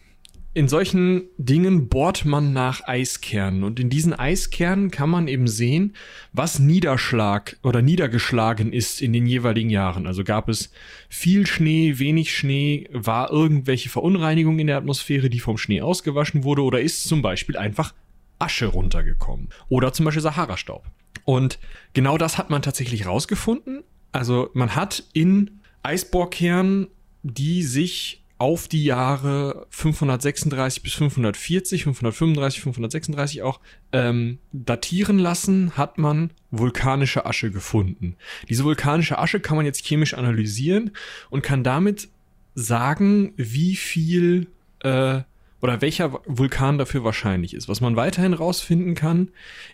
[0.54, 5.96] in solchen Dingen bohrt man nach Eiskernen und in diesen Eiskernen kann man eben sehen,
[6.34, 10.08] was Niederschlag oder niedergeschlagen ist in den jeweiligen Jahren.
[10.08, 10.72] Also gab es
[11.10, 16.64] viel Schnee, wenig Schnee, war irgendwelche Verunreinigung in der Atmosphäre, die vom Schnee ausgewaschen wurde
[16.64, 17.94] oder ist zum Beispiel einfach
[18.40, 20.86] Asche runtergekommen oder zum Beispiel Sahara-Staub.
[21.24, 21.60] Und
[21.94, 23.84] genau das hat man tatsächlich rausgefunden.
[24.12, 26.88] Also man hat in Eisbohrkernen,
[27.22, 33.60] die sich auf die Jahre 536 bis 540, 535, 536 auch
[33.92, 38.16] ähm, datieren lassen, hat man vulkanische Asche gefunden.
[38.48, 40.92] Diese vulkanische Asche kann man jetzt chemisch analysieren
[41.30, 42.10] und kann damit
[42.54, 44.48] sagen, wie viel
[44.84, 45.22] äh,
[45.62, 47.68] oder welcher Vulkan dafür wahrscheinlich ist.
[47.68, 49.30] Was man weiterhin rausfinden kann,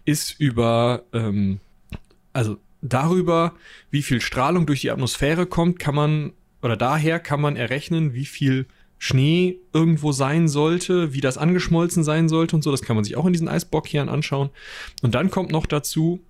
[0.06, 1.60] ist über, ähm,
[2.32, 3.54] also darüber,
[3.92, 8.26] wie viel Strahlung durch die Atmosphäre kommt, kann man oder daher kann man errechnen, wie
[8.26, 8.66] viel
[8.98, 12.72] Schnee irgendwo sein sollte, wie das angeschmolzen sein sollte und so.
[12.72, 14.50] Das kann man sich auch in diesen Eisbockkernen anschauen.
[15.02, 16.22] Und dann kommt noch dazu,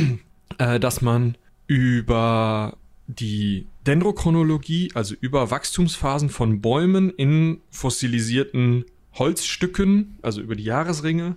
[0.58, 10.40] äh, dass man über die Dendrochronologie, also über Wachstumsphasen von Bäumen in fossilisierten Holzstücken, also
[10.40, 11.36] über die Jahresringe,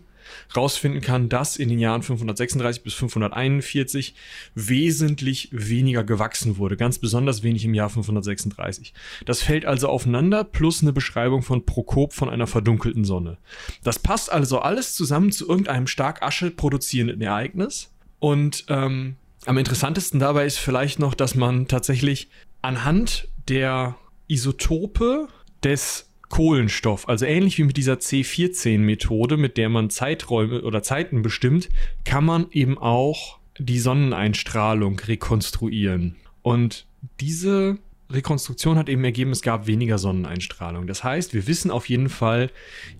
[0.55, 4.15] rausfinden kann, dass in den Jahren 536 bis 541
[4.55, 8.93] wesentlich weniger gewachsen wurde, ganz besonders wenig im Jahr 536.
[9.25, 13.37] Das fällt also aufeinander plus eine Beschreibung von Prokop von einer verdunkelten Sonne.
[13.83, 20.19] Das passt also alles zusammen zu irgendeinem stark Asche produzierenden Ereignis und ähm, am interessantesten
[20.19, 22.29] dabei ist vielleicht noch, dass man tatsächlich
[22.61, 23.95] anhand der
[24.27, 25.27] Isotope
[25.63, 27.07] des Kohlenstoff.
[27.07, 31.69] Also ähnlich wie mit dieser C14-Methode, mit der man Zeiträume oder Zeiten bestimmt,
[32.03, 36.15] kann man eben auch die Sonneneinstrahlung rekonstruieren.
[36.41, 36.85] Und
[37.19, 37.77] diese
[38.09, 40.87] Rekonstruktion hat eben ergeben, es gab weniger Sonneneinstrahlung.
[40.87, 42.51] Das heißt, wir wissen auf jeden Fall,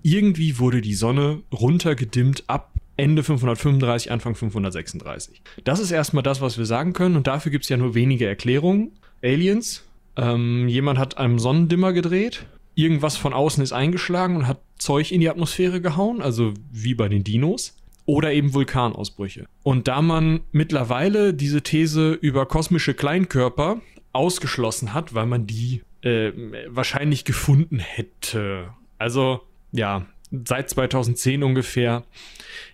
[0.04, 5.42] irgendwie wurde die Sonne runtergedimmt ab Ende 535, Anfang 536.
[5.64, 7.16] Das ist erstmal das, was wir sagen können.
[7.16, 8.94] Und dafür gibt es ja nur wenige Erklärungen.
[9.24, 9.84] Aliens.
[10.16, 15.20] Ähm, jemand hat einem Sonnendimmer gedreht irgendwas von außen ist eingeschlagen und hat Zeug in
[15.20, 17.76] die Atmosphäre gehauen, also wie bei den Dinos.
[18.06, 19.48] Oder eben Vulkanausbrüche.
[19.64, 23.82] Und da man mittlerweile diese These über kosmische Kleinkörper
[24.14, 26.32] ausgeschlossen hat, weil man die äh,
[26.68, 28.70] wahrscheinlich gefunden hätte.
[28.98, 29.42] Also
[29.74, 30.06] ja,
[30.46, 32.06] seit 2010 ungefähr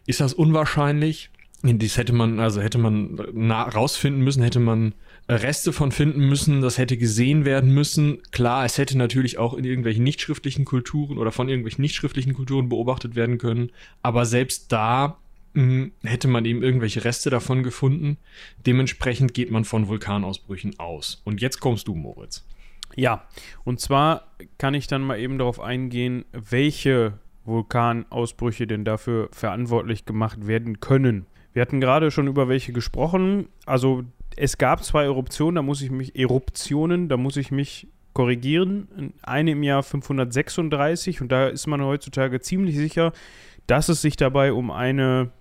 [0.06, 1.32] ist das unwahrscheinlich.
[1.64, 4.94] Das hätte man, also hätte man rausfinden müssen, hätte man
[5.30, 8.22] Reste von finden müssen, das hätte gesehen werden müssen.
[8.32, 13.16] Klar, es hätte natürlich auch in irgendwelchen nichtschriftlichen Kulturen oder von irgendwelchen nichtschriftlichen Kulturen beobachtet
[13.16, 15.18] werden können, aber selbst da
[15.54, 18.18] mh, hm, hätte man eben irgendwelche Reste davon gefunden.
[18.66, 21.22] Dementsprechend geht man von Vulkanausbrüchen aus.
[21.24, 22.46] Und jetzt kommst du, Moritz.
[22.96, 23.28] Ja,
[23.64, 30.48] und zwar kann ich dann mal eben darauf eingehen, welche Vulkanausbrüche denn dafür verantwortlich gemacht
[30.48, 31.26] werden können.
[31.54, 33.48] Wir hatten gerade schon über welche gesprochen.
[33.66, 34.04] Also
[34.38, 39.14] es gab zwei Eruptionen, da muss ich mich, Eruptionen, da muss ich mich korrigieren.
[39.24, 43.12] Eine im Jahr 536 und da ist man heutzutage ziemlich sicher,
[43.68, 45.32] dass es sich dabei um eine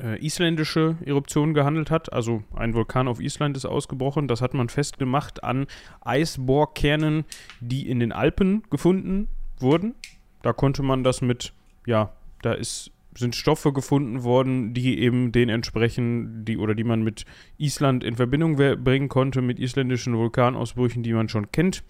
[0.00, 2.12] äh, isländische Eruption gehandelt hat.
[2.12, 4.28] Also ein Vulkan auf Island ist ausgebrochen.
[4.28, 5.66] Das hat man festgemacht an
[6.02, 7.24] Eisbohrkernen,
[7.60, 9.94] die in den Alpen gefunden wurden.
[10.42, 11.52] Da konnte man das mit,
[11.86, 17.02] ja, da ist sind Stoffe gefunden worden, die eben den entsprechen, die oder die man
[17.02, 17.24] mit
[17.58, 21.82] Island in Verbindung bringen konnte, mit isländischen Vulkanausbrüchen, die man schon kennt.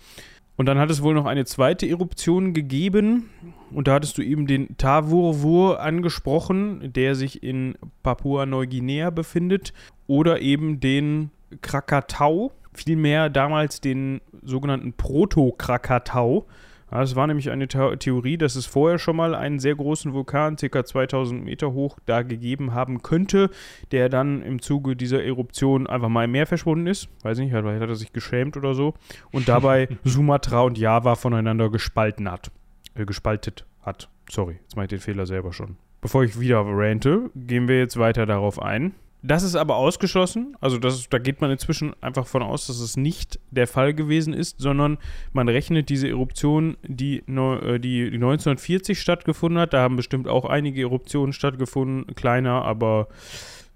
[0.56, 3.30] Und dann hat es wohl noch eine zweite Eruption gegeben.
[3.70, 9.72] Und da hattest du eben den Tavurvur angesprochen, der sich in Papua-Neuguinea befindet.
[10.06, 11.30] Oder eben den
[11.62, 16.46] Krakatau, vielmehr damals den sogenannten Proto-Krakatau.
[16.90, 20.56] Es war nämlich eine The Theorie, dass es vorher schon mal einen sehr großen Vulkan,
[20.56, 20.84] ca.
[20.84, 23.50] 2000 Meter hoch, da gegeben haben könnte,
[23.92, 27.08] der dann im Zuge dieser Eruption einfach mal im Meer verschwunden ist.
[27.22, 28.94] Weiß nicht, vielleicht hat er sich geschämt oder so.
[29.30, 32.50] Und dabei Sumatra und Java voneinander gespalten hat.
[32.94, 34.08] Äh, gespaltet hat.
[34.28, 35.76] Sorry, jetzt mache ich den Fehler selber schon.
[36.00, 38.94] bevor ich wieder rante, gehen wir jetzt weiter darauf ein.
[39.22, 40.56] Das ist aber ausgeschlossen.
[40.60, 44.32] Also das, da geht man inzwischen einfach von aus, dass es nicht der Fall gewesen
[44.32, 44.98] ist, sondern
[45.32, 49.74] man rechnet diese Eruption, die, äh, die 1940 stattgefunden hat.
[49.74, 53.08] Da haben bestimmt auch einige Eruptionen stattgefunden, kleiner, aber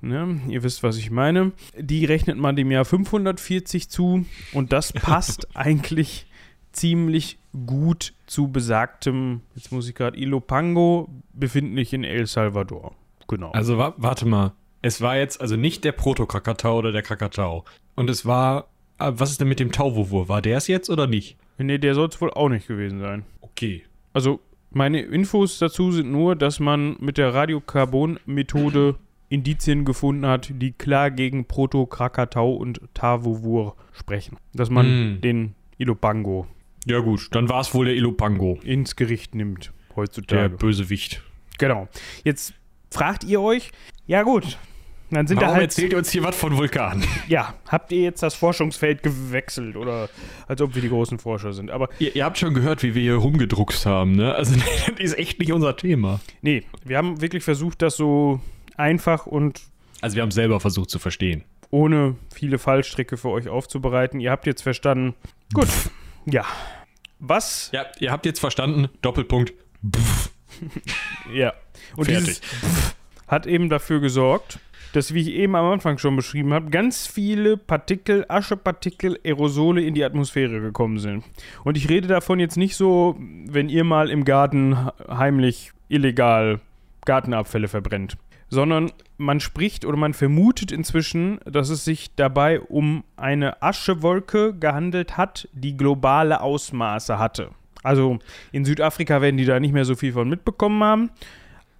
[0.00, 1.52] ne, ihr wisst, was ich meine.
[1.78, 6.26] Die rechnet man dem Jahr 540 zu und das passt eigentlich
[6.72, 12.94] ziemlich gut zu besagtem, jetzt muss ich gerade, Ilopango, befindlich in El Salvador.
[13.28, 13.52] Genau.
[13.52, 14.52] Also wa warte mal
[14.84, 17.64] es war jetzt also nicht der Proto-Krakatau oder der Krakatau.
[17.94, 18.68] Und es war,
[18.98, 20.28] ah, was ist denn mit dem Tauwurwur?
[20.28, 21.38] War der es jetzt oder nicht?
[21.56, 23.24] Nee, der soll es wohl auch nicht gewesen sein.
[23.40, 23.84] Okay.
[24.12, 28.96] Also, meine Infos dazu sind nur, dass man mit der Radiokarbon-Methode
[29.30, 34.36] Indizien gefunden hat, die klar gegen Proto-Krakatau und Tawuwur sprechen.
[34.52, 35.20] Dass man mm.
[35.22, 36.46] den Ilopango.
[36.84, 38.58] Ja, gut, dann war es wohl der Ilopango.
[38.62, 40.50] Ins Gericht nimmt heutzutage.
[40.50, 41.22] Der Bösewicht.
[41.56, 41.88] Genau.
[42.22, 42.52] Jetzt
[42.90, 43.70] fragt ihr euch,
[44.06, 44.58] ja gut,
[45.14, 47.04] dann sind Warum da halt, erzählt ihr uns hier was von Vulkanen?
[47.28, 50.08] Ja, habt ihr jetzt das Forschungsfeld gewechselt oder
[50.46, 51.70] als ob wir die großen Forscher sind.
[51.70, 54.34] Aber ihr, ihr habt schon gehört, wie wir hier rumgedruckst haben, ne?
[54.34, 54.54] Also
[54.90, 56.20] das ist echt nicht unser Thema.
[56.42, 58.40] Nee, wir haben wirklich versucht, das so
[58.76, 59.62] einfach und
[60.00, 61.44] also wir haben selber versucht zu verstehen.
[61.70, 64.20] Ohne viele Fallstricke für euch aufzubereiten.
[64.20, 65.14] Ihr habt jetzt verstanden.
[65.54, 65.66] Gut.
[65.66, 65.90] Pff.
[66.26, 66.44] Ja.
[67.20, 67.70] Was?
[67.72, 68.88] Ja, ihr habt jetzt verstanden.
[69.02, 69.54] Doppelpunkt.
[71.32, 71.52] Ja.
[71.96, 72.40] Und Fertig.
[73.26, 74.58] hat eben dafür gesorgt,
[74.94, 79.94] dass, wie ich eben am Anfang schon beschrieben habe, ganz viele Partikel, Aschepartikel, Aerosole in
[79.94, 81.24] die Atmosphäre gekommen sind.
[81.64, 84.76] Und ich rede davon jetzt nicht so, wenn ihr mal im Garten
[85.08, 86.60] heimlich illegal
[87.04, 88.16] Gartenabfälle verbrennt,
[88.48, 95.16] sondern man spricht oder man vermutet inzwischen, dass es sich dabei um eine Aschewolke gehandelt
[95.16, 97.50] hat, die globale Ausmaße hatte.
[97.82, 98.20] Also
[98.52, 101.10] in Südafrika werden die da nicht mehr so viel von mitbekommen haben.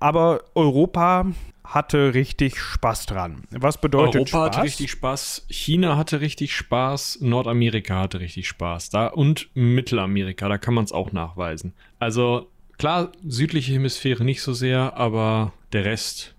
[0.00, 1.27] Aber Europa
[1.64, 3.42] hatte richtig Spaß dran.
[3.50, 4.46] Was bedeutet Europa Spaß?
[4.46, 8.90] hatte richtig Spaß, China hatte richtig Spaß, Nordamerika hatte richtig Spaß.
[8.90, 11.72] Da und Mittelamerika, da kann man es auch nachweisen.
[11.98, 16.35] Also klar, südliche Hemisphäre nicht so sehr, aber der Rest.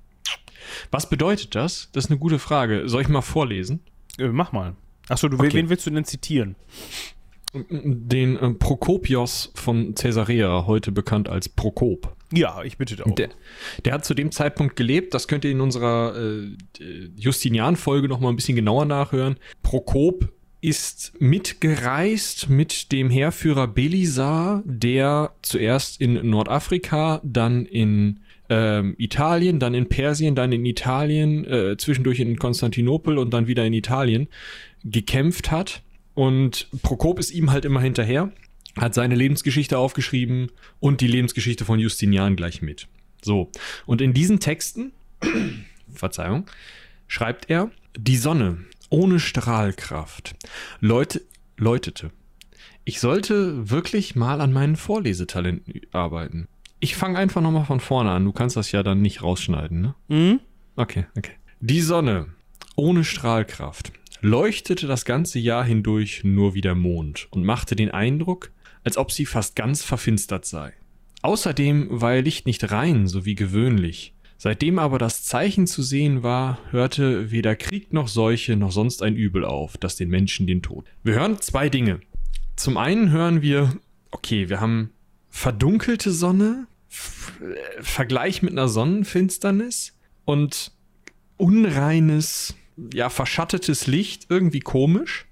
[0.92, 1.90] Was bedeutet das?
[1.92, 2.88] Das ist eine gute Frage.
[2.88, 3.82] Soll ich mal vorlesen?
[4.18, 4.76] Äh, mach mal.
[5.10, 5.54] Achso, du, okay.
[5.54, 6.56] wen willst du denn zitieren?
[7.54, 12.15] Den äh, Prokopios von Caesarea, heute bekannt als Prokop.
[12.32, 13.16] Ja, ich bitte darum.
[13.16, 13.30] Der,
[13.84, 16.56] der, hat zu dem Zeitpunkt gelebt, das könnt ihr in unserer äh,
[17.16, 19.38] Justinian-Folge nochmal ein bisschen genauer nachhören.
[19.62, 20.30] Prokop
[20.62, 29.76] ist mitgereist mit dem Heerführer Belisar, der zuerst in Nordafrika, dann in ähm, Italien, dann
[29.76, 34.28] in Persien, dann in Italien, äh, zwischendurch in Konstantinopel und dann wieder in Italien
[34.84, 35.84] gekämpft hat.
[36.16, 38.32] Und Prokop ist ihm halt immer hinterher
[38.78, 42.88] hat seine Lebensgeschichte aufgeschrieben und die Lebensgeschichte von Justinian gleich mit.
[43.22, 43.52] So,
[43.86, 44.92] und in diesen Texten,
[45.94, 46.46] Verzeihung,
[47.08, 48.58] schreibt er, die Sonne
[48.90, 50.36] ohne Strahlkraft
[50.80, 51.22] läut,
[51.58, 52.12] läutete.
[52.84, 56.48] Ich sollte wirklich mal an meinen Vorlesetalenten arbeiten.
[56.80, 58.26] Ich fange einfach nochmal von vorne an.
[58.26, 59.96] Du kannst das ja dann nicht rausschneiden, ne?
[60.08, 60.40] Mhm.
[60.76, 61.32] Okay, okay.
[61.62, 62.28] Die Sonne
[62.76, 68.52] ohne Strahlkraft leuchtete das ganze Jahr hindurch nur wie der Mond und machte den Eindruck,
[68.86, 70.72] als ob sie fast ganz verfinstert sei.
[71.22, 74.14] Außerdem war ihr Licht nicht rein, so wie gewöhnlich.
[74.38, 79.16] Seitdem aber das Zeichen zu sehen war, hörte weder Krieg noch Seuche noch sonst ein
[79.16, 80.86] Übel auf, das den Menschen den Tod.
[81.04, 82.00] Wir hören zwei Dinge.
[82.56, 83.76] Zum einen hören wir,
[84.12, 84.92] okay, wir haben
[85.30, 86.68] verdunkelte Sonne,
[87.82, 90.72] Vergleich mit einer Sonnenfinsternis und
[91.36, 92.56] unreines,
[92.94, 95.26] ja, verschattetes Licht, irgendwie komisch.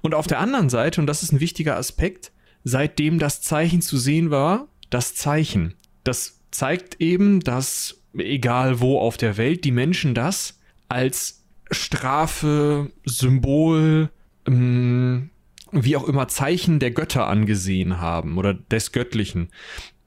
[0.00, 2.32] Und auf der anderen Seite, und das ist ein wichtiger Aspekt,
[2.64, 5.74] seitdem das Zeichen zu sehen war, das Zeichen.
[6.04, 14.10] Das zeigt eben, dass egal wo auf der Welt die Menschen das als Strafe, Symbol,
[14.46, 15.30] ähm,
[15.70, 19.48] wie auch immer Zeichen der Götter angesehen haben oder des Göttlichen.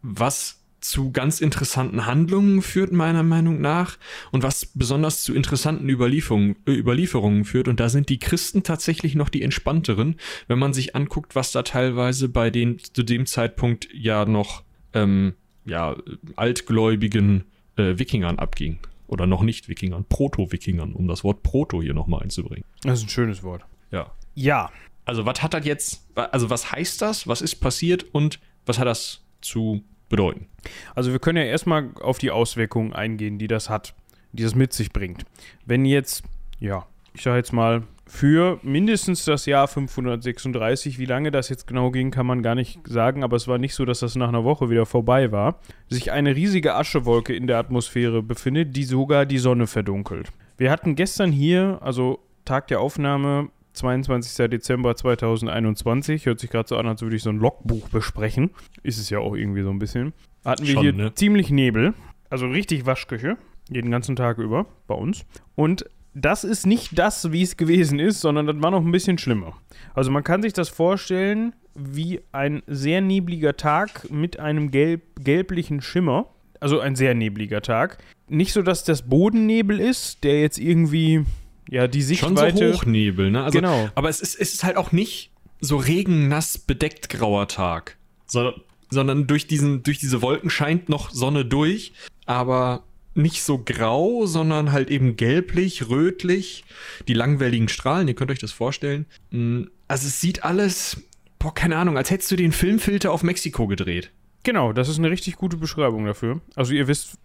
[0.04, 3.98] Was zu ganz interessanten Handlungen führt, meiner Meinung nach,
[4.32, 7.68] und was besonders zu interessanten Überlieferungen, äh, Überlieferungen führt.
[7.68, 10.16] Und da sind die Christen tatsächlich noch die entspannteren,
[10.48, 15.34] wenn man sich anguckt, was da teilweise bei den zu dem Zeitpunkt ja noch ähm,
[15.66, 15.96] ja,
[16.36, 17.46] altgläubigen
[17.76, 18.80] äh, Wikingern abging.
[19.08, 22.66] Oder noch nicht Wikingern, Proto-Wikingern, um das Wort Proto hier nochmal einzubringen.
[22.82, 23.64] Das ist ein schönes Wort.
[23.92, 24.12] Ja.
[24.34, 24.72] Ja.
[25.06, 28.88] Also, was hat das jetzt, also was heißt das, was ist passiert und was hat
[28.88, 30.48] das zu bedeuten?
[30.96, 33.94] Also wir können ja erstmal auf die Auswirkungen eingehen, die das hat,
[34.32, 35.26] die das mit sich bringt.
[35.66, 36.24] Wenn jetzt,
[36.60, 41.00] ja, ich sage jetzt mal, für mindestens das Jahr 536.
[41.00, 43.74] Wie lange das jetzt genau ging, kann man gar nicht sagen, aber es war nicht
[43.74, 45.60] so, dass das nach einer Woche wieder vorbei war.
[45.90, 50.32] Sich eine riesige Aschewolke in der Atmosphäre befindet, die sogar die Sonne verdunkelt.
[50.58, 54.50] Wir hatten gestern hier, also Tag der Aufnahme, 22.
[54.50, 56.26] Dezember 2021.
[56.26, 58.52] Hört sich gerade so an, als würde ich so ein Logbuch besprechen.
[58.84, 60.14] Ist es ja auch irgendwie so ein bisschen.
[60.44, 61.14] Hatten wir Schon, hier ne?
[61.14, 61.94] ziemlich Nebel.
[62.30, 63.38] Also richtig Waschküche.
[63.70, 65.26] Jeden ganzen Tag über bei uns.
[65.56, 69.18] Und das ist nicht das, wie es gewesen ist, sondern das war noch ein bisschen
[69.18, 69.58] schlimmer.
[69.94, 75.82] Also man kann sich das vorstellen wie ein sehr nebliger Tag mit einem gelb gelblichen
[75.82, 76.28] Schimmer.
[76.62, 77.98] Also ein sehr nebliger Tag.
[78.30, 81.26] Nicht so, dass das Bodennebel ist, der jetzt irgendwie
[81.70, 83.44] ja die Schon so Sichtweite Hochnebel, ne?
[83.44, 83.90] Also, Genau.
[83.96, 89.28] Aber es ist, es ist halt auch nicht so regennass bedeckt grauer Tag, sondern, sondern
[89.28, 91.94] durch, diesen, durch diese Wolken scheint noch Sonne durch,
[92.26, 92.84] aber
[93.16, 96.66] nicht so grau, sondern halt eben gelblich, rötlich,
[97.08, 99.06] die langwelligen Strahlen, ihr könnt euch das vorstellen.
[99.32, 100.98] Mm, Also es sieht alles,
[101.40, 104.12] boah, keine Ahnung, als hättest du den Filmfilter auf Mexiko gedreht.
[104.44, 106.42] Genau, das ist eine richtig gute Beschreibung dafür.
[106.56, 107.16] Also ihr wisst,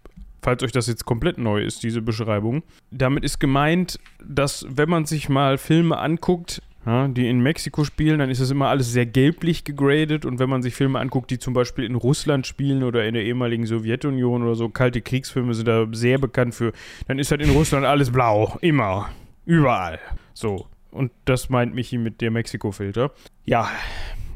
[0.41, 2.63] falls euch das jetzt komplett neu ist, diese Beschreibung.
[2.91, 8.19] Damit ist gemeint, dass wenn man sich mal Filme anguckt, ja, die in Mexiko spielen,
[8.19, 10.25] dann ist das immer alles sehr gelblich gegradet.
[10.25, 13.23] Und wenn man sich Filme anguckt, die zum Beispiel in Russland spielen oder in der
[13.23, 16.73] ehemaligen Sowjetunion oder so, kalte Kriegsfilme sind da sehr bekannt für,
[17.07, 18.57] dann ist halt in Russland alles blau.
[18.61, 19.09] Immer.
[19.45, 19.99] Überall.
[20.33, 20.65] So.
[20.89, 23.11] Und das meint Michi mit der Mexiko-Filter.
[23.45, 23.69] Ja,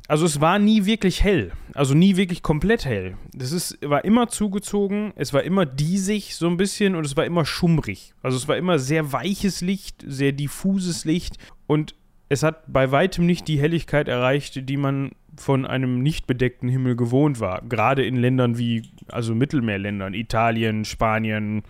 [0.08, 1.52] also es war nie wirklich hell.
[1.74, 3.18] Also nie wirklich komplett hell.
[3.34, 7.26] Das ist, war immer zugezogen, es war immer diesig so ein bisschen und es war
[7.26, 8.14] immer schummrig.
[8.22, 11.38] Also es war immer sehr weiches Licht, sehr diffuses Licht
[11.68, 11.96] und
[12.30, 16.96] es hat bei weitem nicht die Helligkeit erreicht, die man von einem nicht bedeckten Himmel
[16.96, 17.62] gewohnt war.
[17.68, 21.64] Gerade in Ländern wie, also Mittelmeerländern, Italien, Spanien,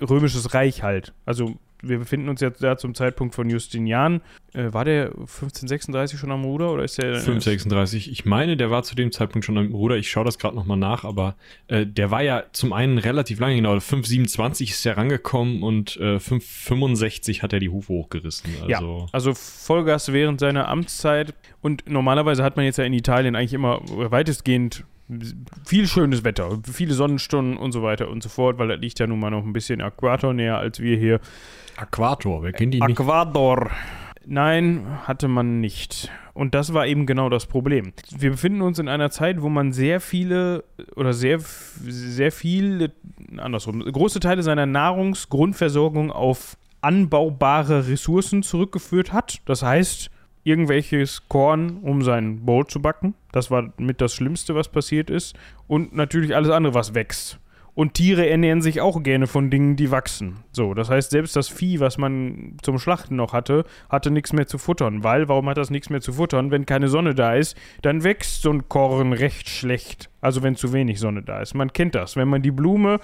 [0.00, 1.12] Römisches Reich halt.
[1.26, 4.20] Also wir befinden uns jetzt da zum Zeitpunkt von Justinian.
[4.52, 8.10] Äh, war der 1536 schon am Ruder oder ist der 536.
[8.10, 9.96] Ich meine, der war zu dem Zeitpunkt schon am Ruder.
[9.96, 11.36] Ich schaue das gerade nochmal nach, aber
[11.68, 13.78] äh, der war ja zum einen relativ lange, genau.
[13.78, 18.50] 527 ist er rangekommen und äh, 565 hat er die Hufe hochgerissen.
[18.62, 21.34] Also, Ja, also Vollgas während seiner Amtszeit.
[21.62, 24.84] Und normalerweise hat man jetzt ja in Italien eigentlich immer weitestgehend
[25.66, 29.06] viel schönes Wetter, viele Sonnenstunden und so weiter und so fort, weil das liegt ja
[29.06, 31.20] nun mal noch ein bisschen Äquator näher als wir hier.
[31.80, 32.90] Äquator, wer kennt die nicht?
[32.90, 33.70] Äquator.
[34.26, 36.10] Nein, hatte man nicht.
[36.34, 37.92] Und das war eben genau das Problem.
[38.16, 40.64] Wir befinden uns in einer Zeit, wo man sehr viele
[40.94, 42.92] oder sehr, sehr viele,
[43.38, 49.38] andersrum, große Teile seiner Nahrungsgrundversorgung auf anbaubare Ressourcen zurückgeführt hat.
[49.46, 50.10] Das heißt,
[50.44, 53.14] irgendwelches Korn, um sein Brot zu backen.
[53.32, 55.36] Das war mit das Schlimmste, was passiert ist.
[55.66, 57.38] Und natürlich alles andere, was wächst.
[57.74, 60.38] Und Tiere ernähren sich auch gerne von Dingen, die wachsen.
[60.52, 64.46] So, das heißt, selbst das Vieh, was man zum Schlachten noch hatte, hatte nichts mehr
[64.46, 65.04] zu futtern.
[65.04, 66.50] Weil, warum hat das nichts mehr zu futtern?
[66.50, 70.10] Wenn keine Sonne da ist, dann wächst so ein Korn recht schlecht.
[70.20, 71.54] Also wenn zu wenig Sonne da ist.
[71.54, 72.16] Man kennt das.
[72.16, 73.00] Wenn man die Blume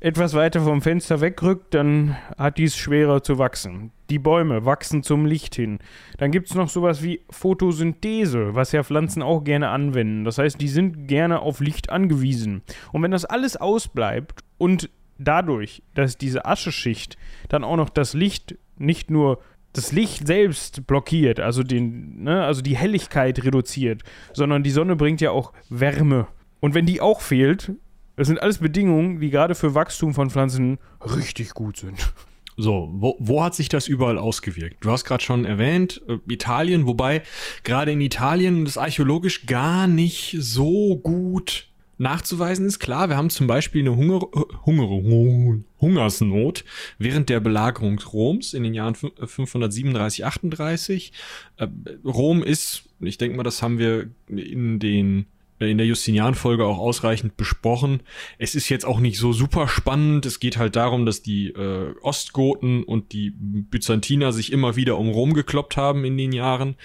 [0.00, 3.90] etwas weiter vom Fenster wegrückt, dann hat dies schwerer zu wachsen.
[4.10, 5.80] Die Bäume wachsen zum Licht hin.
[6.18, 10.24] Dann gibt es noch sowas wie Photosynthese, was ja Pflanzen auch gerne anwenden.
[10.24, 12.62] Das heißt, die sind gerne auf Licht angewiesen.
[12.92, 18.56] Und wenn das alles ausbleibt und dadurch, dass diese Ascheschicht dann auch noch das Licht
[18.76, 19.40] nicht nur
[19.72, 25.20] das Licht selbst blockiert, also, den, ne, also die Helligkeit reduziert, sondern die Sonne bringt
[25.20, 26.28] ja auch Wärme.
[26.60, 27.72] Und wenn die auch fehlt,
[28.18, 30.78] das sind alles Bedingungen, die gerade für Wachstum von Pflanzen
[31.16, 32.12] richtig gut sind.
[32.60, 34.84] So, wo, wo hat sich das überall ausgewirkt?
[34.84, 37.22] Du hast gerade schon erwähnt, äh, Italien, wobei
[37.62, 42.80] gerade in Italien das archäologisch gar nicht so gut nachzuweisen ist.
[42.80, 46.64] Klar, wir haben zum Beispiel eine Hunger, äh, Hunger, Hungersnot
[46.98, 51.12] während der Belagerung Roms in den Jahren fün- äh, 537, 38.
[51.58, 51.68] Äh,
[52.04, 55.26] Rom ist, ich denke mal, das haben wir in den
[55.58, 58.00] in der Justinian-Folge auch ausreichend besprochen.
[58.38, 60.26] Es ist jetzt auch nicht so super spannend.
[60.26, 65.08] Es geht halt darum, dass die äh, Ostgoten und die Byzantiner sich immer wieder um
[65.08, 66.76] Rom gekloppt haben in den Jahren.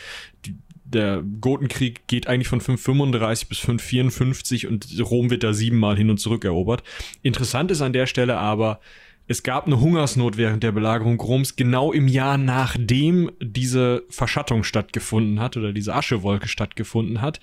[0.45, 0.55] Die,
[0.85, 6.19] der Gotenkrieg geht eigentlich von 535 bis 554 und Rom wird da siebenmal hin und
[6.19, 6.83] zurück erobert.
[7.21, 8.79] Interessant ist an der Stelle aber,
[9.25, 15.39] es gab eine Hungersnot während der Belagerung Roms, genau im Jahr nachdem diese Verschattung stattgefunden
[15.39, 17.39] hat oder diese Aschewolke stattgefunden hat.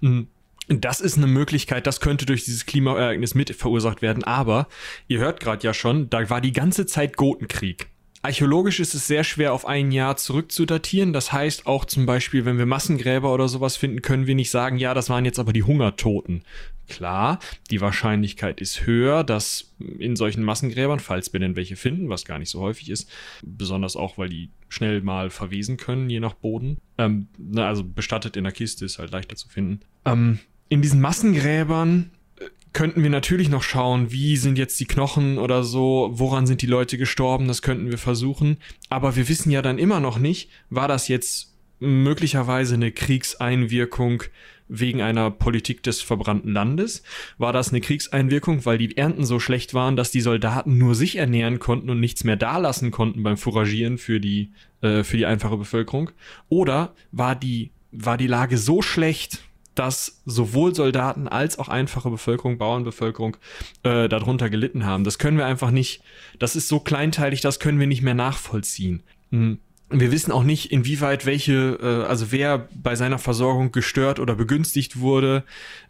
[0.00, 0.22] Mm,
[0.68, 4.68] Das ist eine Möglichkeit, das könnte durch dieses Klimaereignis mit verursacht werden, aber
[5.06, 7.88] ihr hört gerade ja schon, da war die ganze Zeit Gotenkrieg.
[8.20, 11.12] Archäologisch ist es sehr schwer auf ein Jahr zurückzudatieren.
[11.12, 14.76] Das heißt auch zum Beispiel, wenn wir Massengräber oder sowas finden, können wir nicht sagen,
[14.76, 16.42] ja, das waren jetzt aber die Hungertoten.
[16.88, 17.38] Klar,
[17.70, 22.38] die Wahrscheinlichkeit ist höher, dass in solchen Massengräbern, falls wir denn welche finden, was gar
[22.38, 23.08] nicht so häufig ist,
[23.42, 26.78] besonders auch, weil die schnell mal verwesen können, je nach Boden.
[26.96, 29.80] Ähm, also bestattet in der Kiste ist halt leichter zu finden.
[30.04, 35.38] Ähm, in diesen Massengräbern äh, könnten wir natürlich noch schauen, wie sind jetzt die Knochen
[35.38, 38.58] oder so, woran sind die Leute gestorben, das könnten wir versuchen.
[38.88, 44.24] Aber wir wissen ja dann immer noch nicht, war das jetzt möglicherweise eine Kriegseinwirkung
[44.68, 47.02] wegen einer Politik des verbrannten Landes?
[47.38, 51.16] War das eine Kriegseinwirkung, weil die Ernten so schlecht waren, dass die Soldaten nur sich
[51.16, 54.52] ernähren konnten und nichts mehr dalassen konnten beim Fouragieren für die,
[54.82, 56.10] äh, für die einfache Bevölkerung?
[56.48, 59.40] Oder war die, war die Lage so schlecht,
[59.78, 63.36] dass sowohl Soldaten als auch einfache Bevölkerung, Bauernbevölkerung
[63.82, 65.04] äh, darunter gelitten haben.
[65.04, 66.02] Das können wir einfach nicht,
[66.38, 69.02] das ist so kleinteilig, das können wir nicht mehr nachvollziehen.
[69.30, 69.58] Hm
[69.90, 75.00] wir wissen auch nicht, inwieweit welche, äh, also wer bei seiner Versorgung gestört oder begünstigt
[75.00, 75.44] wurde,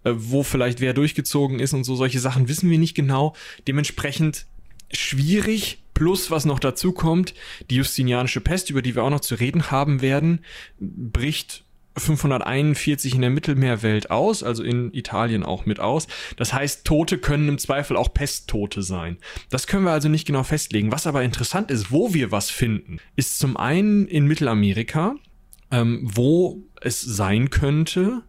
[0.05, 3.34] äh, wo vielleicht wer durchgezogen ist und so solche Sachen wissen wir nicht genau.
[3.66, 4.47] Dementsprechend
[4.93, 5.82] schwierig.
[5.95, 7.34] Plus, was noch dazu kommt,
[7.70, 10.45] die Justinianische Pest, über die wir auch noch zu reden haben werden,
[10.78, 11.64] bricht
[11.99, 16.07] 541 in der Mittelmeerwelt aus, also in Italien auch mit aus.
[16.36, 19.18] Das heißt, Tote können im Zweifel auch Pesttote sein.
[19.51, 20.92] Das können wir also nicht genau festlegen.
[20.92, 25.16] Was aber interessant ist, wo wir was finden, ist zum einen in Mittelamerika,
[25.70, 28.22] ähm, wo es sein könnte,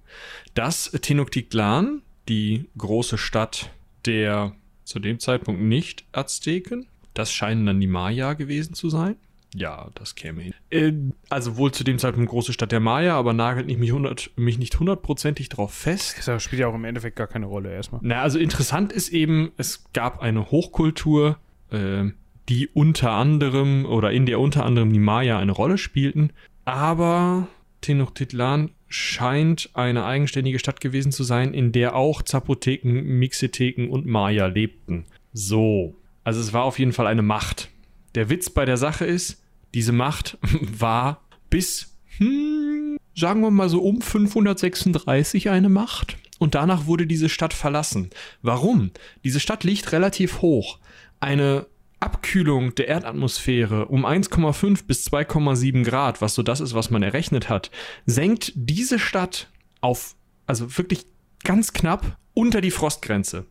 [0.53, 3.72] dass Tenochtitlan, die große Stadt
[4.05, 9.15] der zu dem Zeitpunkt nicht Azteken, das scheinen dann die Maya gewesen zu sein,
[9.56, 10.54] ja, das käme hin.
[10.70, 10.93] Äh,
[11.30, 14.60] also wohl zu dem Zeitpunkt große Stadt der Maya, aber nagelt nicht mich, 100, mich
[14.60, 16.28] nicht hundertprozentig drauf fest.
[16.28, 18.02] Das spielt ja auch im Endeffekt gar keine Rolle erstmal.
[18.04, 21.38] Na, also interessant ist eben, es gab eine Hochkultur,
[21.72, 22.06] äh,
[22.47, 26.32] die unter anderem oder in der unter anderem die Maya eine Rolle spielten,
[26.66, 27.47] aber
[27.82, 34.47] Tenochtitlan scheint eine eigenständige Stadt gewesen zu sein, in der auch Zapoteken, Mixeteken und Maya
[34.47, 35.06] lebten.
[35.32, 35.95] So.
[36.24, 37.70] Also es war auf jeden Fall eine Macht.
[38.16, 39.41] Der Witz bei der Sache ist,
[39.74, 46.18] diese Macht war bis, hm, sagen wir mal so um 536 eine Macht.
[46.39, 48.10] Und danach wurde diese Stadt verlassen.
[48.41, 48.91] Warum?
[49.24, 50.80] Diese Stadt liegt relativ hoch.
[51.20, 51.66] Eine
[51.99, 57.49] Abkühlung der Erdatmosphäre um 1,5 bis 2,7 Grad, was so das ist, was man errechnet
[57.49, 57.72] hat,
[58.05, 59.49] senkt diese Stadt
[59.82, 60.16] auf,
[60.47, 61.05] also wirklich
[61.43, 63.45] ganz knapp unter die Frostgrenze.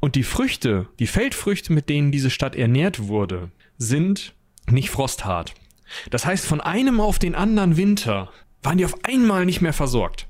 [0.00, 3.50] Und die Früchte, die Feldfrüchte, mit denen diese Stadt ernährt wurde,
[3.88, 4.34] sind
[4.70, 5.54] nicht frosthart.
[6.10, 8.30] Das heißt, von einem auf den anderen Winter
[8.62, 10.28] waren die auf einmal nicht mehr versorgt.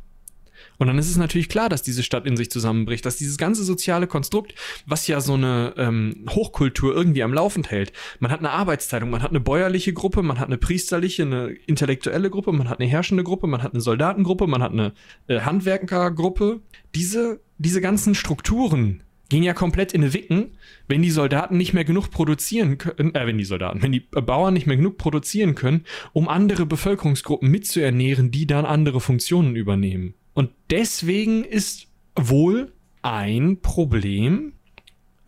[0.78, 3.62] Und dann ist es natürlich klar, dass diese Stadt in sich zusammenbricht, dass dieses ganze
[3.62, 4.54] soziale Konstrukt,
[4.86, 9.22] was ja so eine ähm, Hochkultur irgendwie am Laufen hält, man hat eine Arbeitsteilung, man
[9.22, 13.22] hat eine bäuerliche Gruppe, man hat eine priesterliche, eine intellektuelle Gruppe, man hat eine herrschende
[13.22, 14.92] Gruppe, man hat eine Soldatengruppe, man hat eine
[15.28, 16.60] äh, Handwerkergruppe.
[16.96, 20.58] Diese, diese ganzen Strukturen, gehen ja komplett in eine Wicken,
[20.88, 24.52] wenn die Soldaten nicht mehr genug produzieren können, äh, wenn die Soldaten, wenn die Bauern
[24.52, 30.12] nicht mehr genug produzieren können, um andere Bevölkerungsgruppen mitzuernähren, die dann andere Funktionen übernehmen.
[30.34, 34.52] Und deswegen ist wohl ein Problem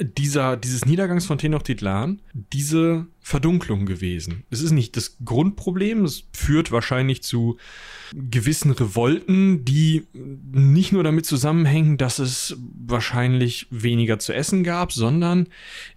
[0.05, 4.44] dieser, dieses Niedergangs von Tenochtitlan diese Verdunklung gewesen.
[4.50, 7.57] Es ist nicht das Grundproblem, es führt wahrscheinlich zu
[8.12, 15.48] gewissen Revolten, die nicht nur damit zusammenhängen, dass es wahrscheinlich weniger zu essen gab, sondern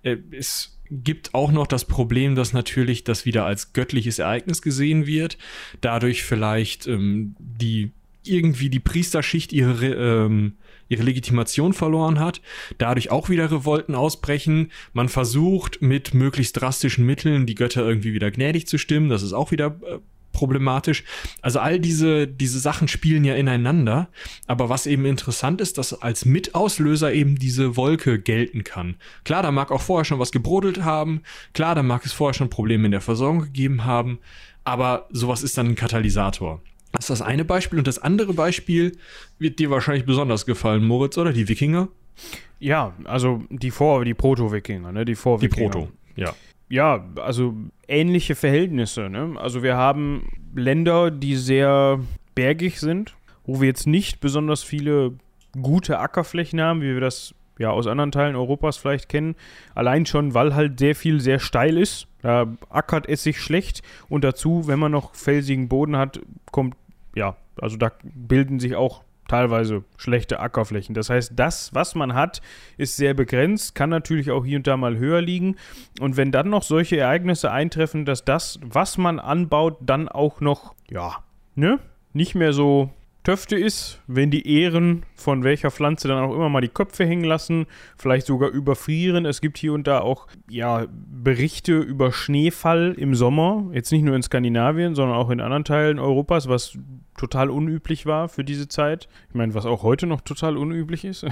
[0.03, 5.05] äh, es gibt auch noch das Problem, dass natürlich das wieder als göttliches Ereignis gesehen
[5.05, 5.37] wird,
[5.81, 7.91] dadurch vielleicht ähm, die
[8.23, 9.87] irgendwie die Priesterschicht ihre
[10.25, 10.57] ähm,
[10.89, 12.41] ihre Legitimation verloren hat,
[12.77, 14.71] dadurch auch wieder Revolten ausbrechen.
[14.93, 19.33] Man versucht mit möglichst drastischen Mitteln die Götter irgendwie wieder gnädig zu stimmen, das ist
[19.33, 19.99] auch wieder äh,
[20.37, 21.03] problematisch.
[21.41, 24.07] Also all diese, diese Sachen spielen ja ineinander.
[24.45, 28.95] Aber was eben interessant ist, dass als Mitauslöser eben diese Wolke gelten kann.
[29.23, 31.23] Klar, da mag auch vorher schon was gebrodelt haben.
[31.53, 34.19] Klar, da mag es vorher schon Probleme in der Versorgung gegeben haben.
[34.63, 36.61] Aber sowas ist dann ein Katalysator.
[36.91, 37.79] Das ist das eine Beispiel.
[37.79, 38.97] Und das andere Beispiel
[39.39, 41.33] wird dir wahrscheinlich besonders gefallen, Moritz, oder?
[41.33, 41.89] Die Wikinger?
[42.59, 45.05] Ja, also die Vor-, die Proto-Wikinger, ne?
[45.05, 45.69] Die Vor-Wikinger.
[45.69, 46.33] Die Proto, ja.
[46.69, 47.53] Ja, also
[47.87, 49.35] ähnliche Verhältnisse, ne?
[49.37, 51.99] Also wir haben Länder, die sehr
[52.35, 53.15] bergig sind,
[53.45, 55.13] wo wir jetzt nicht besonders viele
[55.61, 59.35] gute Ackerflächen haben, wie wir das ja aus anderen Teilen Europas vielleicht kennen.
[59.75, 62.07] Allein schon, weil halt sehr viel sehr steil ist.
[62.21, 66.19] Da ackert es sich schlecht und dazu, wenn man noch felsigen Boden hat,
[66.51, 66.75] kommt
[67.15, 70.95] ja, also da bilden sich auch teilweise schlechte Ackerflächen.
[70.95, 72.41] Das heißt, das, was man hat,
[72.77, 75.57] ist sehr begrenzt, kann natürlich auch hier und da mal höher liegen.
[75.99, 80.75] Und wenn dann noch solche Ereignisse eintreffen, dass das, was man anbaut, dann auch noch,
[80.89, 81.23] ja,
[81.55, 81.79] ne,
[82.13, 82.89] nicht mehr so
[83.27, 87.25] Töfte ist, wenn die Ähren von welcher Pflanze dann auch immer mal die Köpfe hängen
[87.25, 87.65] lassen,
[87.97, 89.25] vielleicht sogar überfrieren.
[89.25, 94.15] Es gibt hier und da auch ja, Berichte über Schneefall im Sommer, jetzt nicht nur
[94.15, 96.77] in Skandinavien, sondern auch in anderen Teilen Europas, was
[97.17, 99.09] total unüblich war für diese Zeit.
[99.27, 101.25] Ich meine, was auch heute noch total unüblich ist.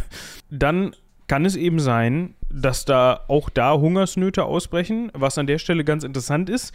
[0.50, 0.96] dann
[1.26, 6.02] kann es eben sein, dass da auch da Hungersnöte ausbrechen, was an der Stelle ganz
[6.02, 6.72] interessant ist.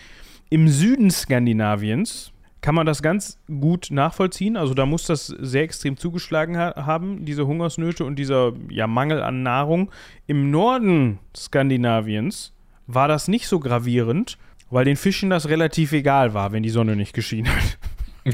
[0.52, 2.32] Im Süden Skandinaviens,
[2.68, 4.58] kann man das ganz gut nachvollziehen.
[4.58, 9.22] Also da muss das sehr extrem zugeschlagen ha haben, diese Hungersnöte und dieser ja, Mangel
[9.22, 9.90] an Nahrung.
[10.26, 12.52] Im Norden Skandinaviens
[12.86, 14.38] war das nicht so gravierend,
[14.70, 17.78] weil den Fischen das relativ egal war, wenn die Sonne nicht geschienen hat.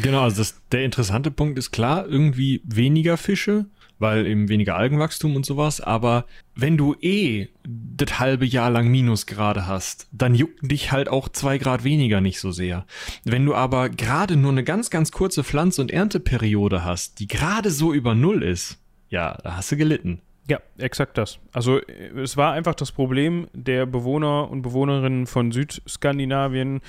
[0.01, 3.67] Genau, also das, der interessante Punkt ist klar, irgendwie weniger Fische,
[3.99, 5.81] weil eben weniger Algenwachstum und sowas.
[5.81, 6.25] Aber
[6.55, 11.57] wenn du eh das halbe Jahr lang Minusgrade hast, dann juckt dich halt auch zwei
[11.57, 12.85] Grad weniger nicht so sehr.
[13.23, 17.71] Wenn du aber gerade nur eine ganz, ganz kurze Pflanz- und Ernteperiode hast, die gerade
[17.71, 18.79] so über Null ist,
[19.09, 20.21] ja, da hast du gelitten.
[20.47, 21.39] Ja, exakt das.
[21.53, 26.81] Also es war einfach das Problem der Bewohner und Bewohnerinnen von Südskandinavien,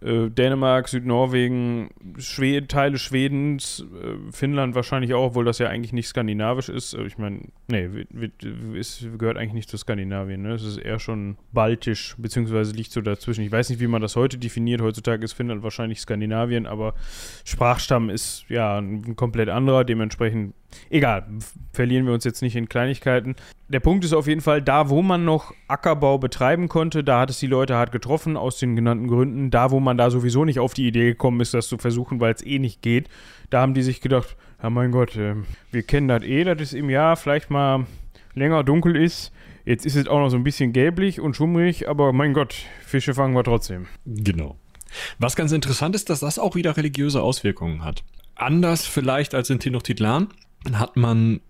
[0.00, 6.08] äh, Dänemark, Südnorwegen, Schweden, Teile Schwedens, äh, Finnland wahrscheinlich auch, obwohl das ja eigentlich nicht
[6.08, 6.94] skandinavisch ist.
[6.94, 7.88] Äh, ich meine, nee,
[8.78, 10.42] es gehört eigentlich nicht zu Skandinavien.
[10.42, 10.52] Ne?
[10.52, 13.44] Es ist eher schon baltisch, beziehungsweise liegt so dazwischen.
[13.44, 14.80] Ich weiß nicht, wie man das heute definiert.
[14.80, 16.94] Heutzutage ist Finnland wahrscheinlich Skandinavien, aber
[17.44, 19.84] Sprachstamm ist ja ein komplett anderer.
[19.84, 20.54] Dementsprechend,
[20.90, 21.26] egal,
[21.72, 23.36] verlieren wir uns jetzt nicht in Kleinigkeiten.
[23.68, 27.30] Der Punkt ist auf jeden Fall, da wo man noch Ackerbau betreiben konnte, da hat
[27.30, 29.50] es die Leute hart getroffen, aus den genannten Gründen.
[29.50, 32.34] Da wo man da sowieso nicht auf die Idee gekommen ist, das zu versuchen, weil
[32.34, 33.08] es eh nicht geht,
[33.50, 35.34] da haben die sich gedacht, ja mein Gott, äh,
[35.70, 37.86] wir kennen das eh, dass es im Jahr vielleicht mal
[38.34, 39.32] länger dunkel ist.
[39.64, 42.54] Jetzt ist es auch noch so ein bisschen gelblich und schummrig, aber mein Gott,
[42.84, 43.86] Fische fangen wir trotzdem.
[44.06, 44.56] Genau.
[45.18, 48.02] Was ganz interessant ist, dass das auch wieder religiöse Auswirkungen hat.
[48.34, 50.28] Anders vielleicht als in Tenochtitlan
[50.72, 51.40] hat man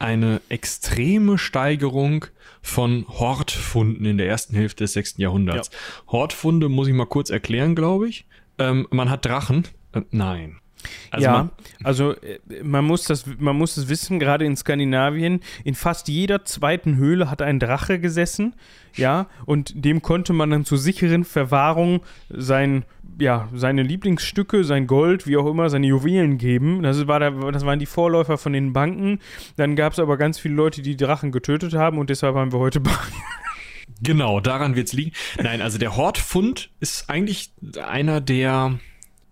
[0.00, 2.26] eine extreme Steigerung
[2.62, 5.18] von Hortfunden in der ersten Hälfte des 6.
[5.18, 5.70] Jahrhunderts.
[5.72, 6.12] Ja.
[6.12, 8.26] Hortfunde muss ich mal kurz erklären, glaube ich.
[8.58, 9.66] Ähm, man hat Drachen.
[9.92, 10.60] Äh, nein.
[11.10, 11.50] Also ja, man,
[11.82, 16.44] also äh, man muss das, man muss es wissen, gerade in Skandinavien, in fast jeder
[16.44, 18.54] zweiten Höhle hat ein Drache gesessen,
[18.96, 22.84] ja, und dem konnte man dann zur sicheren Verwahrung sein
[23.18, 26.82] ja, seine Lieblingsstücke, sein Gold, wie auch immer, seine Juwelen geben.
[26.82, 29.18] Das, war der, das waren die Vorläufer von den Banken.
[29.56, 32.58] Dann gab es aber ganz viele Leute, die Drachen getötet haben und deshalb haben wir
[32.58, 33.22] heute Banken.
[34.02, 35.12] Genau, daran wird es liegen.
[35.42, 37.52] Nein, also der Hortfund ist eigentlich
[37.86, 38.78] einer der,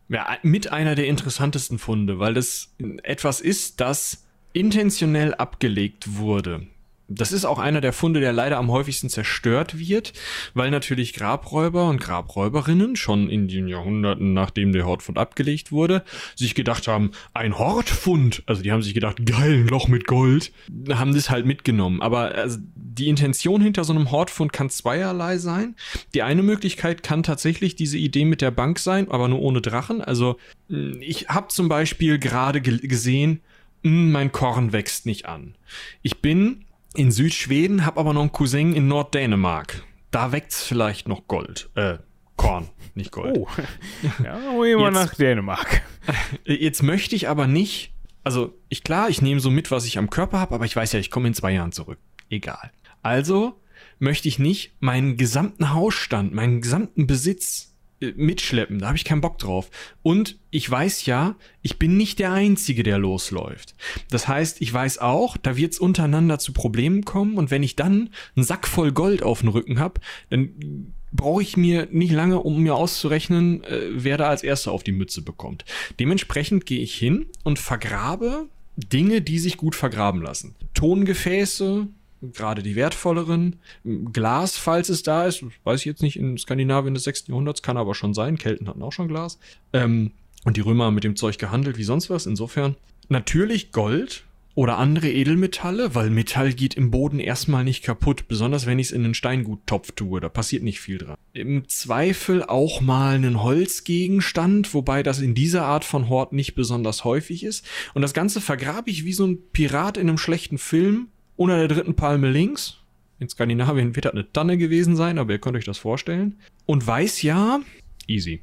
[0.09, 6.67] ja, mit einer der interessantesten Funde, weil das etwas ist, das intentionell abgelegt wurde.
[7.11, 10.13] Das ist auch einer der Funde, der leider am häufigsten zerstört wird,
[10.53, 16.05] weil natürlich Grabräuber und Grabräuberinnen schon in den Jahrhunderten, nachdem der Hortfund abgelegt wurde,
[16.37, 20.53] sich gedacht haben, ein Hortfund, also die haben sich gedacht, geil, ein Loch mit Gold,
[20.91, 22.03] haben das halt mitgenommen.
[22.03, 25.77] Aber also, die Intention hinter so einem Hortfund kann zweierlei sein.
[26.13, 30.03] Die eine Möglichkeit kann tatsächlich diese Idee mit der Bank sein, aber nur ohne Drachen.
[30.03, 30.37] Also
[30.69, 33.41] ich habe zum Beispiel gerade gesehen,
[33.83, 35.55] hm, mein Korn wächst nicht an.
[36.03, 36.65] Ich bin
[36.99, 39.85] in Südschweden, habe aber noch einen Cousin in Norddänemark.
[40.11, 41.71] Da wächst vielleicht noch Gold.
[41.77, 41.99] Äh,
[42.37, 43.39] Korn, nicht Gold.
[43.39, 43.47] Oh,
[44.25, 45.83] ja, wir nach Dänemark.
[46.45, 47.93] Jetzt möchte ich aber nicht,
[48.25, 50.93] also ich klar, ich nehme so mit, was ich am Körper habe, aber ich weiß
[50.93, 51.99] ja, ich komme in zwei Jahren zurück.
[52.31, 52.73] Egal.
[53.03, 53.61] Also
[54.01, 57.77] möchte ich nicht meinen gesamten Hausstand, meinen gesamten Besitz
[58.17, 58.79] mitschleppen.
[58.79, 59.71] Da habe ich keinen Bock drauf.
[60.03, 63.75] Und ich weiß ja, ich bin nicht der Einzige, der losläuft.
[64.11, 67.37] Das heißt, ich weiß auch, da wird es untereinander zu Problemen kommen.
[67.37, 71.57] Und wenn ich dann einen Sack voll Gold auf dem Rücken habe, dann brauche ich
[71.57, 75.65] mir nicht lange, um mir auszurechnen, äh, wer da als Erster auf die Mütze bekommt.
[75.99, 78.47] Dementsprechend gehe ich hin und vergrabe
[78.77, 80.55] Dinge, die sich gut vergraben lassen.
[80.75, 81.89] Tongefäße,
[82.23, 83.57] gerade die wertvolleren.
[83.85, 87.29] Glas, falls es da ist, weiß ich jetzt nicht, in Skandinavien des 6.
[87.29, 88.39] Jahrhunderts, kann aber schon sein.
[88.39, 89.39] Kelten hatten auch schon Glas.
[89.73, 90.13] Ähm,
[90.45, 92.27] und die Römer haben mit dem Zeug gehandelt wie sonst was.
[92.27, 92.77] Insofern
[93.09, 94.25] natürlich Gold
[94.59, 98.93] oder andere Edelmetalle, weil Metall geht im Boden erstmal nicht kaputt, besonders wenn ich es
[98.93, 101.15] in einen Steinguttopf tue, da passiert nicht viel dran.
[101.33, 107.05] Im Zweifel auch mal einen Holzgegenstand, wobei das in dieser Art von Hort nicht besonders
[107.05, 107.65] häufig ist.
[107.95, 111.07] Und das Ganze vergrabe ich wie so ein Pirat in einem schlechten Film
[111.39, 112.77] unter der dritten Palme links.
[113.21, 116.39] In Skandinavien wird das eine Tanne gewesen sein, aber ihr könnt euch das vorstellen.
[116.67, 117.61] Und weiß ja,
[118.07, 118.43] easy.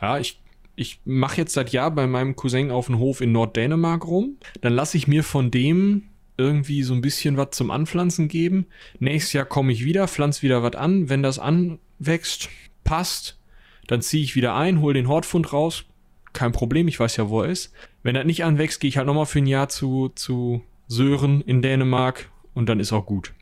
[0.00, 0.40] Ja, ich,
[0.74, 4.38] ich mache jetzt seit Jahr bei meinem Cousin auf dem Hof in Norddänemark rum.
[4.62, 6.04] Dann lasse ich mir von dem
[6.36, 8.66] irgendwie so ein bisschen was zum Anpflanzen geben.
[8.98, 11.10] Nächstes Jahr komme ich wieder, pflanze wieder was an.
[11.10, 12.48] Wenn das anwächst,
[12.84, 13.38] passt,
[13.86, 15.84] dann ziehe ich wieder ein, hole den Hortfund raus,
[16.32, 17.72] kein Problem, ich weiß ja, wo er ist.
[18.02, 21.62] Wenn er nicht anwächst, gehe ich halt nochmal für ein Jahr zu, zu Sören in
[21.62, 23.32] Dänemark und dann ist auch gut.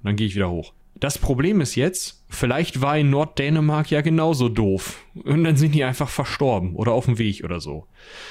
[0.00, 0.72] Und dann gehe ich wieder hoch.
[0.94, 5.04] Das Problem ist jetzt, vielleicht war in Norddänemark ja genauso doof.
[5.14, 7.86] Und dann sind die einfach verstorben oder auf dem Weg oder so.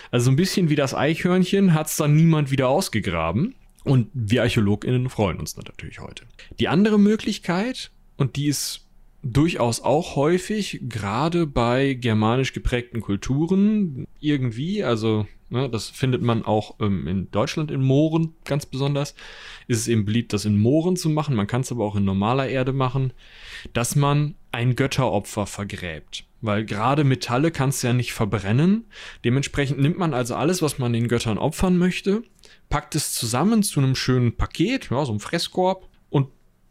[0.10, 3.54] Also ein bisschen wie das Eichhörnchen hat es dann niemand wieder ausgegraben.
[3.84, 6.26] Und wir ArchäologInnen freuen uns natürlich heute.
[6.60, 8.87] Die andere Möglichkeit, und die ist
[9.24, 16.76] durchaus auch häufig, gerade bei germanisch geprägten Kulturen irgendwie, also ne, das findet man auch
[16.80, 19.16] ähm, in Deutschland in Mooren ganz besonders,
[19.68, 22.06] ist es eben beliebt, das in Mooren zu machen, man kann es aber auch in
[22.06, 23.14] normaler Erde machen,
[23.74, 26.26] dass man ein Götteropfer vergräbt.
[26.42, 28.86] Weil gerade Metalle kannst du ja nicht verbrennen.
[29.26, 32.22] Dementsprechend nimmt man also alles, was man den Göttern opfern möchte,
[32.70, 35.88] packt es zusammen zu einem schönen Paket, ja, so einem Fresskorb,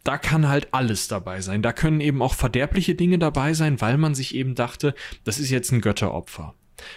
[0.07, 1.63] da kann halt alles dabei sein.
[1.63, 4.95] Da können eben auch verderbliche Dinge dabei sein, weil man sich eben dachte,
[5.25, 6.55] das ist jetzt ein Götteropfer.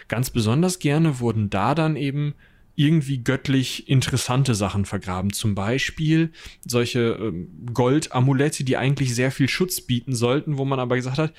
[0.07, 2.35] Ganz besonders gerne wurden da dann eben
[2.75, 5.33] irgendwie göttlich interessante Sachen vergraben.
[5.33, 6.31] Zum Beispiel
[6.65, 11.33] solche ähm, Goldamulette, die eigentlich sehr viel Schutz bieten sollten, wo man aber gesagt hat,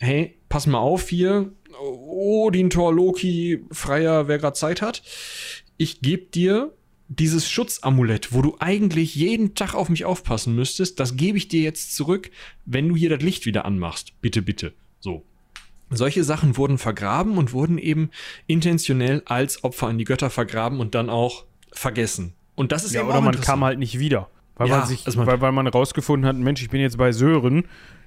[0.00, 5.02] hey, pass mal auf hier, Odin, Thor, Loki, Freier, wer gerade Zeit hat.
[5.78, 6.72] Ich gebe dir
[7.18, 11.62] dieses Schutzamulett, wo du eigentlich jeden Tag auf mich aufpassen müsstest, das gebe ich dir
[11.62, 12.30] jetzt zurück,
[12.64, 14.12] wenn du hier das Licht wieder anmachst.
[14.20, 14.72] Bitte, bitte.
[15.00, 15.24] So.
[15.90, 18.10] Solche Sachen wurden vergraben und wurden eben
[18.46, 22.32] intentionell als Opfer an die Götter vergraben und dann auch vergessen.
[22.54, 24.30] Und das ist ja, eben oder man kam halt nicht wieder.
[24.56, 26.96] Weil Ja, man sich, also man- weil, weil man rausgefunden hat, Mensch, ich bin jetzt
[26.98, 27.64] bei Sören,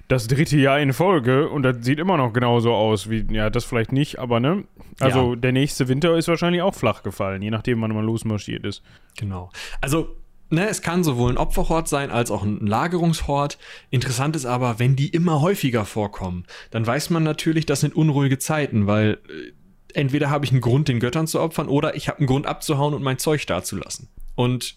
[0.08, 3.64] das dritte Jahr in Folge und das sieht immer noch genauso aus wie, ja, das
[3.64, 4.64] vielleicht nicht, aber ne?
[5.00, 5.36] Also Ja.
[5.36, 8.82] der nächste Winter ist wahrscheinlich auch flach gefallen, je nachdem, wann man losmarschiert ist.
[9.18, 9.50] Genau.
[9.80, 10.08] Also,
[10.48, 13.58] ne, es kann sowohl ein Opferhort sein als auch ein Lagerungshort.
[13.90, 18.38] Interessant ist aber, wenn die immer häufiger vorkommen, dann weiß man natürlich, das sind unruhige
[18.38, 19.52] Zeiten, weil äh,
[19.98, 22.94] entweder habe ich einen Grund, den Göttern zu opfern, oder ich habe einen Grund abzuhauen
[22.94, 24.08] und mein Zeug dazulassen.
[24.36, 24.76] Und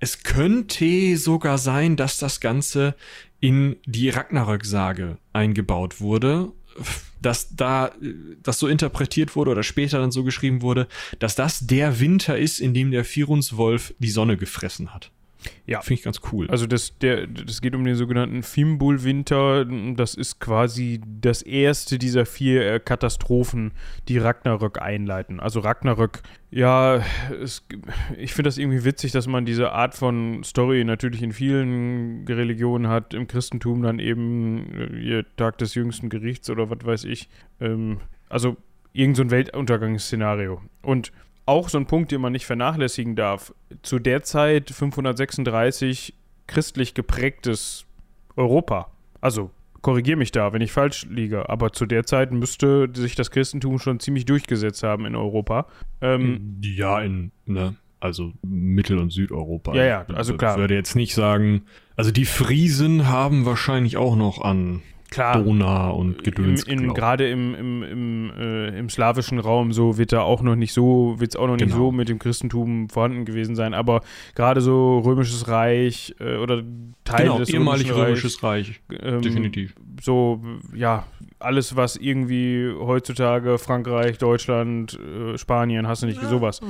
[0.00, 2.94] es könnte sogar sein, dass das Ganze
[3.40, 6.52] in die Ragnarök-Sage eingebaut wurde,
[7.20, 7.92] dass da
[8.42, 10.86] das so interpretiert wurde oder später dann so geschrieben wurde,
[11.18, 15.10] dass das der Winter ist, in dem der Firungswolf die Sonne gefressen hat.
[15.66, 15.80] Ja.
[15.82, 16.48] Finde ich ganz cool.
[16.50, 19.64] Also das, der, das geht um den sogenannten Fimbul-Winter.
[19.94, 23.72] Das ist quasi das erste dieser vier äh, Katastrophen,
[24.08, 25.40] die Ragnarök einleiten.
[25.40, 27.02] Also Ragnarök, ja,
[27.40, 27.66] es,
[28.16, 32.88] ich finde das irgendwie witzig, dass man diese Art von Story natürlich in vielen Religionen
[32.88, 33.14] hat.
[33.14, 37.28] Im Christentum dann eben äh, ihr Tag des jüngsten Gerichts oder was weiß ich.
[37.60, 38.56] Ähm, also
[38.92, 40.60] irgend so ein Weltuntergangsszenario.
[40.82, 41.12] Und
[41.48, 43.54] auch so ein Punkt, den man nicht vernachlässigen darf.
[43.82, 46.14] Zu der Zeit 536
[46.46, 47.86] christlich geprägtes
[48.36, 48.90] Europa.
[49.20, 49.50] Also
[49.82, 53.78] korrigiere mich da, wenn ich falsch liege, aber zu der Zeit müsste sich das Christentum
[53.78, 55.66] schon ziemlich durchgesetzt haben in Europa.
[56.00, 59.74] Ähm, ja, in, ne, also Mittel- und Südeuropa.
[59.74, 60.56] Ja, ja, also Ich klar.
[60.58, 61.62] würde jetzt nicht sagen,
[61.96, 67.82] also die Friesen haben wahrscheinlich auch noch an klar, Donau und Gedöns gerade im, im,
[67.82, 71.46] im, äh, im slawischen Raum so wird da auch noch nicht so, wird es auch
[71.46, 71.76] noch nicht Genau.
[71.76, 74.02] so mit dem Christentum vorhanden gewesen sein, aber
[74.34, 76.62] gerade so römisches Reich äh, oder
[77.04, 78.80] Teile Genau, des ehemalig römischen römisches Reich.
[79.02, 79.74] Ähm, Definitiv.
[80.02, 80.42] so,
[80.74, 81.04] ja,
[81.40, 86.60] alles, was irgendwie heutzutage Frankreich, Deutschland, äh, Spanien, hast du nicht, sowas.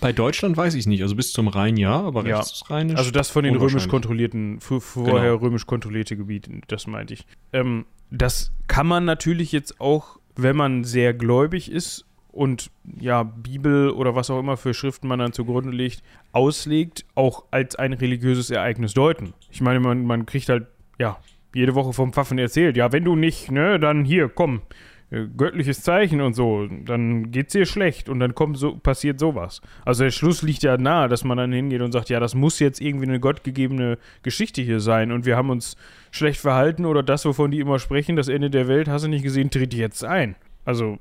[0.00, 1.02] Bei Deutschland weiß ich es nicht.
[1.02, 2.38] Also bis zum Rhein ja, aber Ja.
[2.38, 2.96] rechtsrheinisch.
[2.96, 7.26] Also das von den römisch kontrollierten, vorher römisch kontrollierte Gebieten, das meinte ich.
[7.52, 12.70] Ähm, das kann man natürlich jetzt auch, wenn man sehr gläubig ist und
[13.00, 16.02] ja, Bibel oder was auch immer für Schriften man dann zugrunde legt,
[16.32, 19.32] auslegt, auch als ein religiöses Ereignis deuten.
[19.50, 20.66] Ich meine, man, man kriegt halt,
[20.98, 21.18] ja,
[21.56, 24.62] jede Woche vom Pfaffen erzählt, ja, wenn du nicht, ne, dann hier, komm,
[25.10, 29.60] äh, göttliches Zeichen und so, dann geht's dir schlecht und dann kommt so, passiert sowas.
[29.84, 32.58] Also der Schluss liegt ja nahe, dass man dann hingeht und sagt, ja, das muss
[32.58, 35.76] jetzt irgendwie eine gottgegebene Geschichte hier sein und wir haben uns
[36.10, 39.22] schlecht verhalten oder das, wovon die immer sprechen, das Ende der Welt, hast du nicht
[39.22, 40.36] gesehen, tritt jetzt ein.
[40.64, 40.98] Also,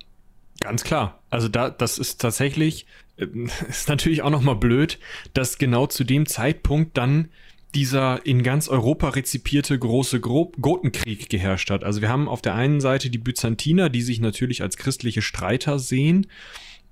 [0.62, 1.20] Ganz klar.
[1.30, 2.86] Also da, das ist tatsächlich,
[3.18, 3.28] äh,
[3.68, 5.00] ist natürlich auch nochmal blöd,
[5.34, 7.30] dass genau zu dem Zeitpunkt dann
[7.76, 11.84] dieser in ganz Europa rezipierte große Gro Gotenkrieg geherrscht hat.
[11.84, 15.78] Also wir haben auf der einen Seite die Byzantiner, die sich natürlich als christliche Streiter
[15.78, 16.28] sehen,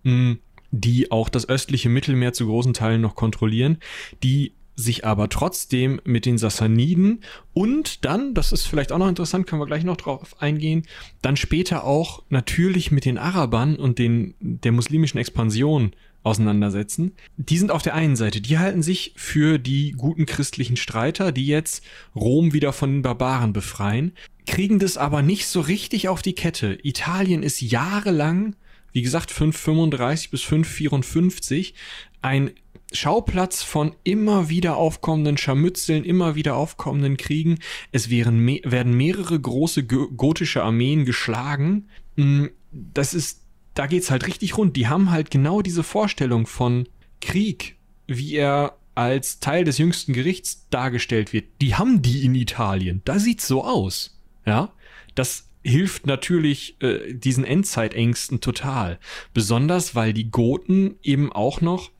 [0.04, 0.38] mh,
[0.72, 3.78] die auch das östliche Mittelmeer zu großen Teilen noch kontrollieren,
[4.24, 7.22] die sich aber trotzdem mit den Sassaniden
[7.54, 10.84] und dann, das ist vielleicht auch noch interessant, können wir gleich noch drauf eingehen,
[11.22, 15.92] dann später auch natürlich mit den Arabern und den, der muslimischen Expansion
[16.24, 17.12] auseinandersetzen.
[17.38, 21.48] Die sind auf der einen Seite, die halten sich für die guten christlichen Streiter, die
[21.48, 21.84] jetzt
[22.16, 24.14] Rom wieder von den Barbaren befreien,
[24.48, 26.78] kriegen das aber nicht so richtig auf die Kette.
[26.82, 28.56] Italien ist jahrelang
[28.94, 31.74] wie gesagt 535 bis 554,
[32.22, 32.52] ein
[32.94, 37.60] Schauplatz von immer wieder aufkommenden Scharmützeln, immer wieder aufkommenden Kriegen.
[37.92, 41.90] Es wären werden mehrere große gotische Armeen geschlagen.
[42.16, 43.42] Mm, das ist,
[43.74, 44.78] da geht's halt richtig rund.
[44.78, 46.88] Die haben halt genau diese Vorstellung von
[47.20, 47.78] Krieg,
[48.08, 51.46] wie er als Teil des jüngsten Gerichts dargestellt wird.
[51.62, 53.02] Die haben die in Italien.
[53.06, 54.20] Da sieht's so aus.
[54.46, 54.72] Ja,
[55.16, 59.00] das hilft natürlich äh, diesen Endzeitängsten total.
[59.34, 61.92] Besonders, weil die Goten eben auch noch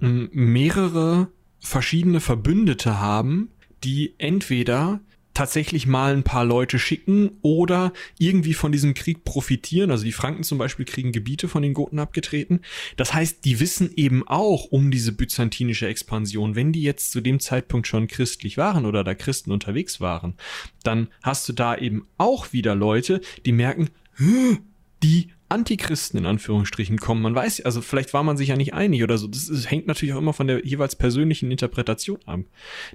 [0.00, 1.28] mehrere
[1.60, 3.50] verschiedene Verbündete haben,
[3.84, 5.00] die entweder
[5.38, 9.92] tatsächlich mal ein paar Leute schicken oder irgendwie von diesem Krieg profitieren.
[9.92, 12.62] Also die Franken zum Beispiel kriegen Gebiete von den Goten abgetreten.
[12.96, 16.56] Das heißt, die wissen eben auch um diese byzantinische Expansion.
[16.56, 20.34] Wenn die jetzt zu dem Zeitpunkt schon christlich waren oder da Christen unterwegs waren,
[20.82, 23.90] dann hast du da eben auch wieder Leute, die merken,
[25.04, 27.22] die Antichristen in Anführungsstrichen kommen.
[27.22, 29.26] Man weiß, also vielleicht war man sich ja nicht einig oder so.
[29.26, 32.40] Das, ist, hängt natürlich auch immer von der jeweils persönlichen Interpretation ab.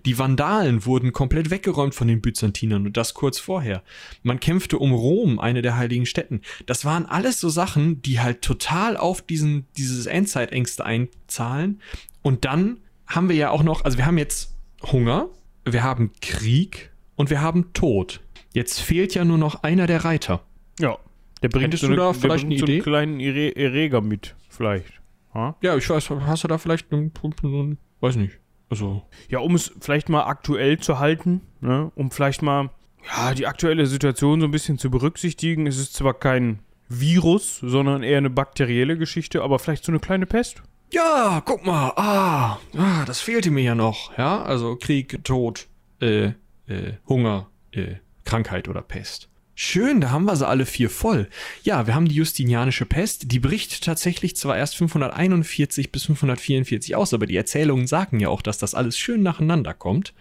[0.06, 3.84] Die Vandalen wurden komplett weggeräumt von den Byzantinern und das kurz vorher.
[4.22, 6.42] Man kämpfte um Rom, eine der heiligen Städten.
[6.66, 11.82] Das waren alles so Sachen, die halt total auf diesen, dieses Endzeitängste einzahlen.
[12.22, 14.54] Und dann haben wir ja auch noch, also wir haben jetzt
[14.92, 15.30] Hunger,
[15.66, 18.22] wir haben Krieg und wir haben Tod.
[18.54, 20.44] Jetzt fehlt ja nur noch einer der Reiter.
[20.80, 20.98] Ja.
[21.44, 22.74] Der bringt so du da vielleicht eine so Idee?
[22.74, 25.02] einen kleinen Erreger mit, vielleicht.
[25.34, 25.56] Ha?
[25.62, 28.40] Ja, ich weiß, hast du da vielleicht einen, einen weiß nicht.
[28.70, 29.04] Also.
[29.30, 31.92] Ja, um es vielleicht mal aktuell zu halten, ne?
[31.96, 32.70] um vielleicht mal
[33.06, 35.68] ja, die aktuelle Situation so ein bisschen zu berücksichtigen.
[35.68, 40.26] Es ist zwar kein Virus, sondern eher eine bakterielle Geschichte, aber vielleicht so eine kleine
[40.26, 40.64] Pest.
[40.94, 45.68] Ja, guck mal, ah, ah das fehlte mir ja noch, ja, also Krieg, Tod,
[46.00, 46.34] äh,
[46.68, 49.30] äh, Hunger, äh, Krankheit oder Pest.
[49.56, 51.30] Schön, da haben wir sie alle vier voll.
[51.64, 57.14] Ja, wir haben die Justinianische Pest, die bricht tatsächlich zwar erst 541 bis 544 aus,
[57.14, 60.14] aber die Erzählungen sagen ja auch, dass das alles schön nacheinander kommt.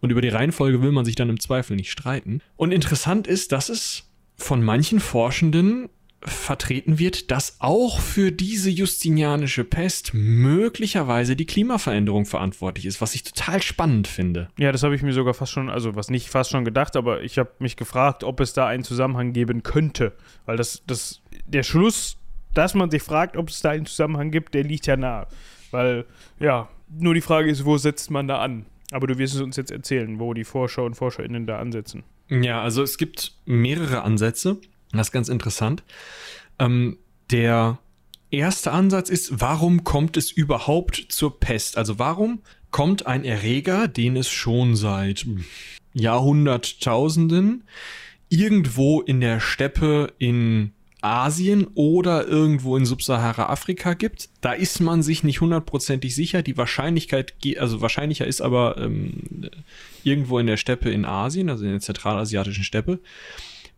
[0.00, 2.40] Und über die Reihenfolge will man sich dann im Zweifel nicht streiten.
[2.56, 5.88] Und interessant ist, dass es von manchen Forschenden
[6.22, 13.22] vertreten wird, dass auch für diese justinianische Pest möglicherweise die Klimaveränderung verantwortlich ist, was ich
[13.22, 14.48] total spannend finde.
[14.58, 17.22] Ja, das habe ich mir sogar fast schon, also was nicht fast schon gedacht, aber
[17.22, 20.12] ich habe mich gefragt, ob es da einen Zusammenhang geben könnte,
[20.44, 22.18] weil das, das, der Schluss,
[22.52, 25.26] dass man sich fragt, ob es da einen Zusammenhang gibt, der liegt ja nahe,
[25.70, 26.04] weil
[26.38, 26.68] ja,
[26.98, 28.66] nur die Frage ist, wo setzt man da an?
[28.90, 32.02] Aber du wirst es uns jetzt erzählen, wo die Forscher und Forscherinnen da ansetzen.
[32.28, 34.58] Ja, also es gibt mehrere Ansätze.
[34.92, 35.82] Das ist ganz interessant.
[36.58, 36.98] Ähm,
[37.30, 37.78] der
[38.30, 41.76] erste Ansatz ist, warum kommt es überhaupt zur Pest?
[41.76, 45.26] Also warum kommt ein Erreger, den es schon seit
[45.92, 47.64] Jahrhunderttausenden
[48.28, 50.72] irgendwo in der Steppe in
[51.02, 54.28] Asien oder irgendwo in Subsahara-Afrika gibt.
[54.40, 56.42] Da ist man sich nicht hundertprozentig sicher.
[56.42, 59.50] Die Wahrscheinlichkeit, also wahrscheinlicher ist aber ähm,
[60.04, 63.00] irgendwo in der Steppe in Asien, also in der zentralasiatischen Steppe.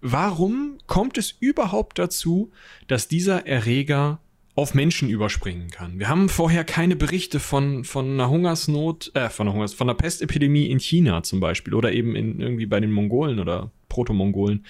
[0.03, 2.51] Warum kommt es überhaupt dazu,
[2.89, 4.21] dass dieser Erreger
[4.55, 5.99] auf Menschen überspringen kann.
[5.99, 9.97] Wir haben vorher keine Berichte von, von einer Hungersnot, äh, von einer Hungers, von einer
[9.97, 14.67] Pestepidemie in China zum Beispiel oder eben in, irgendwie bei den Mongolen oder Proto-Mongolen,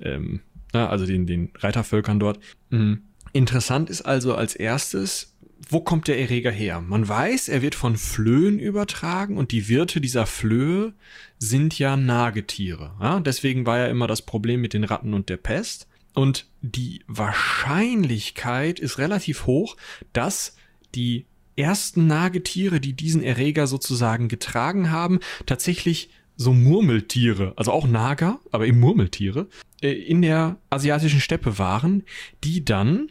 [0.00, 0.40] ähm,
[0.72, 2.40] also den, den Reitervölkern dort.
[2.70, 3.02] Mhm.
[3.32, 5.29] Interessant ist also als erstes,
[5.68, 6.80] wo kommt der Erreger her?
[6.80, 10.94] Man weiß, er wird von Flöhen übertragen und die Wirte dieser Flöhe
[11.38, 12.92] sind ja Nagetiere.
[13.00, 13.20] Ja?
[13.20, 15.86] Deswegen war ja immer das Problem mit den Ratten und der Pest.
[16.14, 19.76] Und die Wahrscheinlichkeit ist relativ hoch,
[20.12, 20.56] dass
[20.94, 28.40] die ersten Nagetiere, die diesen Erreger sozusagen getragen haben, tatsächlich so Murmeltiere, also auch Nager,
[28.50, 29.48] aber eben Murmeltiere,
[29.82, 32.02] äh, in der asiatischen Steppe waren,
[32.42, 33.10] die dann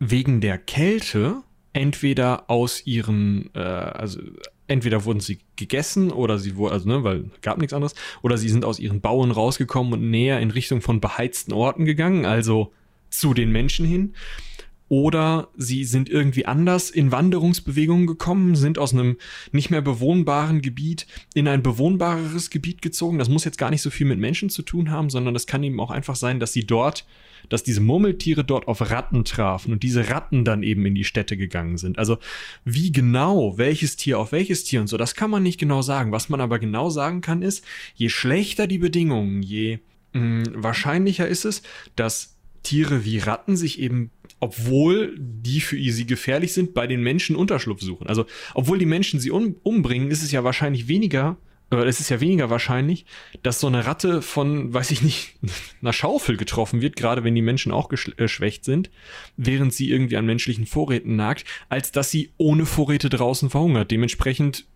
[0.00, 1.42] wegen der Kälte
[1.72, 4.20] entweder aus ihren, äh, also
[4.66, 8.48] entweder wurden sie gegessen oder sie wurden, also ne, weil gab nichts anderes, oder sie
[8.48, 12.72] sind aus ihren Bauen rausgekommen und näher in Richtung von beheizten Orten gegangen, also
[13.10, 14.14] zu den Menschen hin.
[14.88, 19.16] Oder sie sind irgendwie anders in Wanderungsbewegungen gekommen, sind aus einem
[19.52, 23.18] nicht mehr bewohnbaren Gebiet in ein bewohnbareres Gebiet gezogen.
[23.18, 25.62] Das muss jetzt gar nicht so viel mit Menschen zu tun haben, sondern das kann
[25.62, 27.04] eben auch einfach sein, dass sie dort
[27.48, 31.36] dass diese Murmeltiere dort auf Ratten trafen und diese Ratten dann eben in die Städte
[31.36, 31.98] gegangen sind.
[31.98, 32.18] Also
[32.64, 36.12] wie genau, welches Tier auf welches Tier und so, das kann man nicht genau sagen.
[36.12, 37.64] Was man aber genau sagen kann ist,
[37.94, 39.78] je schlechter die Bedingungen, je
[40.12, 41.62] mh, mm, wahrscheinlicher ist es,
[41.96, 47.34] dass Tiere wie Ratten sich eben obwohl die für sie gefährlich sind, bei den Menschen
[47.34, 48.06] Unterschlupf suchen.
[48.06, 51.38] Also, obwohl die Menschen sie um, umbringen, ist es ja wahrscheinlich weniger
[51.70, 53.04] aber es ist ja weniger wahrscheinlich,
[53.42, 55.36] dass so eine Ratte von, weiß ich nicht,
[55.82, 58.90] einer Schaufel getroffen wird, gerade wenn die Menschen auch geschwächt sind,
[59.36, 63.90] während sie irgendwie an menschlichen Vorräten nagt, als dass sie ohne Vorräte draußen verhungert.
[63.90, 64.66] Dementsprechend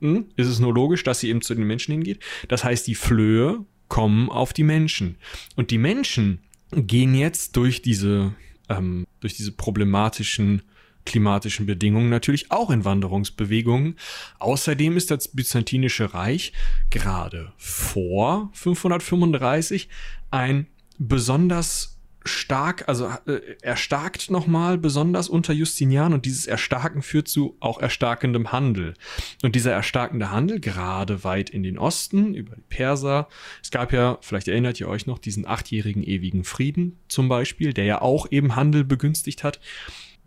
[0.00, 2.20] hm, ist es nur logisch, dass sie eben zu den Menschen hingeht.
[2.48, 5.16] Das heißt, die Flöhe kommen auf die Menschen.
[5.56, 6.40] Und die Menschen
[6.72, 8.34] gehen jetzt durch diese,
[8.68, 10.62] ähm, durch diese problematischen
[11.04, 13.96] klimatischen Bedingungen natürlich auch in Wanderungsbewegungen.
[14.38, 16.52] Außerdem ist das Byzantinische Reich
[16.90, 19.88] gerade vor 535
[20.30, 20.68] ein
[20.98, 21.91] besonders
[22.24, 28.52] stark, also äh, erstarkt nochmal besonders unter Justinian und dieses Erstarken führt zu auch erstarkendem
[28.52, 28.94] Handel.
[29.42, 33.28] Und dieser erstarkende Handel, gerade weit in den Osten, über die Perser,
[33.62, 37.84] es gab ja, vielleicht erinnert ihr euch noch, diesen achtjährigen ewigen Frieden zum Beispiel, der
[37.84, 39.60] ja auch eben Handel begünstigt hat.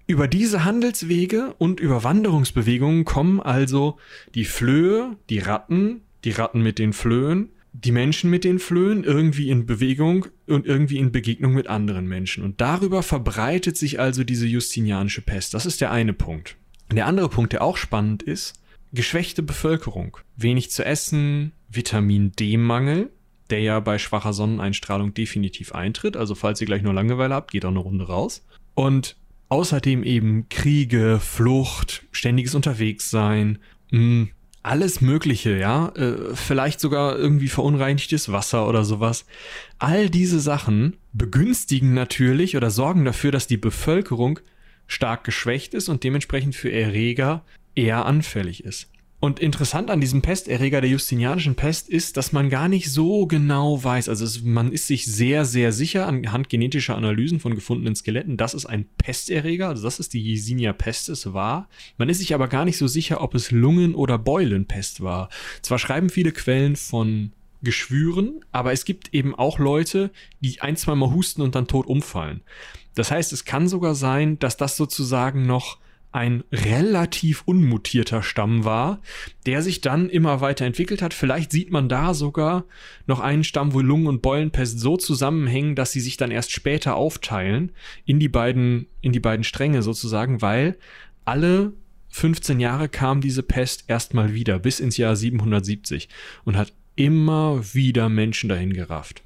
[0.08, 3.98] Über diese Handelswege und über Wanderungsbewegungen kommen also
[4.36, 7.50] die Flöhe, die Ratten, die Ratten mit den Flöhen,
[7.84, 12.44] die Menschen mit den Flöhen irgendwie in Bewegung und irgendwie in Begegnung mit anderen Menschen.
[12.44, 15.54] Und darüber verbreitet sich also diese justinianische Pest.
[15.54, 16.56] Das ist der eine Punkt.
[16.92, 18.54] Der andere Punkt, der auch spannend ist,
[18.94, 20.18] geschwächte Bevölkerung.
[20.38, 23.10] Wenig zu essen, Vitamin D-Mangel,
[23.50, 26.16] der ja bei schwacher Sonneneinstrahlung definitiv eintritt.
[26.16, 28.46] Also falls ihr gleich nur Langeweile habt, geht auch eine Runde raus.
[28.74, 29.18] Und
[29.48, 33.60] Außerdem eben Kriege, Flucht, ständiges Unterwegssein,
[33.92, 34.30] mh, hm,
[34.66, 39.26] alles Mögliche, ja, äh, vielleicht sogar irgendwie verunreinigtes Wasser oder sowas.
[39.80, 44.40] All diese Sachen begünstigen natürlich oder sorgen dafür, dass die Bevölkerung
[44.88, 47.44] stark geschwächt ist und dementsprechend für Erreger
[47.76, 48.90] eher anfällig ist.
[49.26, 53.84] Und interessant an diesem Pesterreger der Justinianischen Pest ist, dass man gar nicht so genau
[53.84, 54.08] weiß.
[54.08, 58.54] Also es, man ist sich sehr, sehr sicher anhand genetischer Analysen von gefundenen Skeletten, dass
[58.54, 61.70] es ein Pesterreger, also das ist die Yersinia pestis war.
[61.98, 65.30] Man ist sich aber gar nicht so sicher, ob es Lungen- oder Beulenpest war.
[65.64, 67.32] Zwar schreiben viele Quellen von
[67.64, 71.88] Geschwüren, aber es gibt eben auch Leute, die ein, zwei Mal husten und dann tot
[71.88, 72.42] umfallen.
[72.94, 75.80] Das heißt, es kann sogar sein, dass das sozusagen noch
[76.16, 79.02] ein relativ unmutierter Stamm war,
[79.46, 81.14] der sich dann immer weiter entwickelt hat.
[81.14, 82.64] Vielleicht sieht man da sogar
[83.06, 86.96] noch einen Stamm, wo Lungen- und Beulenpest so zusammenhängen, dass sie sich dann erst später
[86.96, 87.74] aufteilen
[88.06, 90.78] in die beiden, in die beiden Stränge sozusagen, weil
[91.26, 91.74] alle
[92.12, 96.08] 15 Jahre kam diese Pest erstmal wieder, bis ins Jahr 770
[96.46, 99.22] und hat immer wieder Menschen dahin gerafft.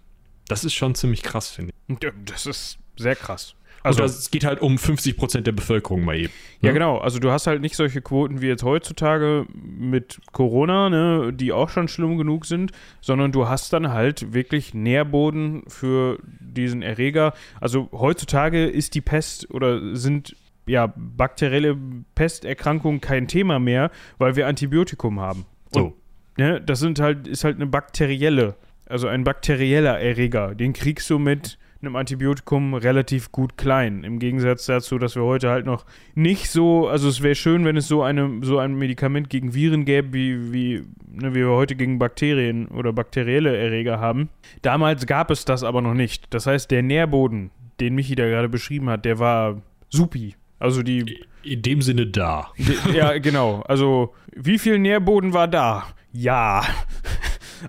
[0.47, 2.09] Das ist schon ziemlich krass, finde ich.
[2.25, 3.53] Das ist sehr krass.
[3.84, 6.34] Also es geht halt um 50 Prozent der Bevölkerung mal eben.
[6.61, 6.67] Ne?
[6.67, 6.97] Ja, genau.
[6.97, 11.69] Also du hast halt nicht solche Quoten wie jetzt heutzutage mit Corona, ne, die auch
[11.69, 12.71] schon schlimm genug sind,
[13.01, 17.34] sondern du hast dann halt wirklich Nährboden für diesen Erreger.
[17.61, 21.77] Also heutzutage ist die Pest oder sind ja bakterielle
[22.15, 25.45] Pesterkrankungen kein Thema mehr, weil wir Antibiotikum haben.
[25.73, 25.93] Und, so.
[26.38, 28.55] Ne, das sind halt, ist halt eine bakterielle,
[28.86, 30.55] also ein bakterieller Erreger.
[30.55, 34.03] Den kriegst du mit einem Antibiotikum relativ gut klein.
[34.03, 37.77] Im Gegensatz dazu, dass wir heute halt noch nicht so, also es wäre schön, wenn
[37.77, 41.75] es so, eine, so ein Medikament gegen Viren gäbe, wie, wie, ne, wie wir heute
[41.75, 44.30] gegen Bakterien oder bakterielle Erreger haben.
[44.61, 46.34] Damals gab es das aber noch nicht.
[46.34, 50.36] Das heißt, der Nährboden, den Michi da gerade beschrieben hat, der war supi.
[50.59, 51.23] Also die.
[51.43, 52.51] In dem Sinne da.
[52.93, 53.61] ja, genau.
[53.61, 55.86] Also, wie viel Nährboden war da?
[56.11, 56.63] Ja.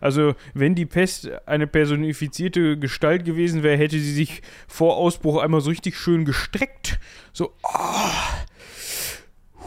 [0.01, 5.61] Also, wenn die Pest eine personifizierte Gestalt gewesen wäre, hätte sie sich vor Ausbruch einmal
[5.61, 6.99] so richtig schön gestreckt.
[7.33, 8.11] So, oh,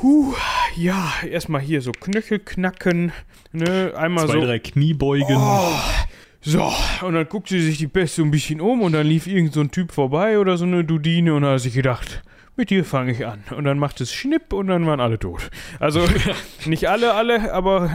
[0.02, 0.34] huh,
[0.76, 3.12] ja, erstmal hier so Knöchel knacken,
[3.52, 4.42] ne, einmal Zwei, so.
[4.42, 5.38] drei Kniebeugen.
[5.38, 5.72] Oh,
[6.42, 6.72] so,
[7.02, 9.54] und dann guckte sie sich die Pest so ein bisschen um und dann lief irgend
[9.54, 12.22] so ein Typ vorbei oder so eine Dudine und hat sich gedacht,
[12.56, 13.44] mit dir fange ich an.
[13.56, 15.50] Und dann macht es Schnipp und dann waren alle tot.
[15.80, 16.02] Also
[16.66, 17.90] nicht alle, alle, aber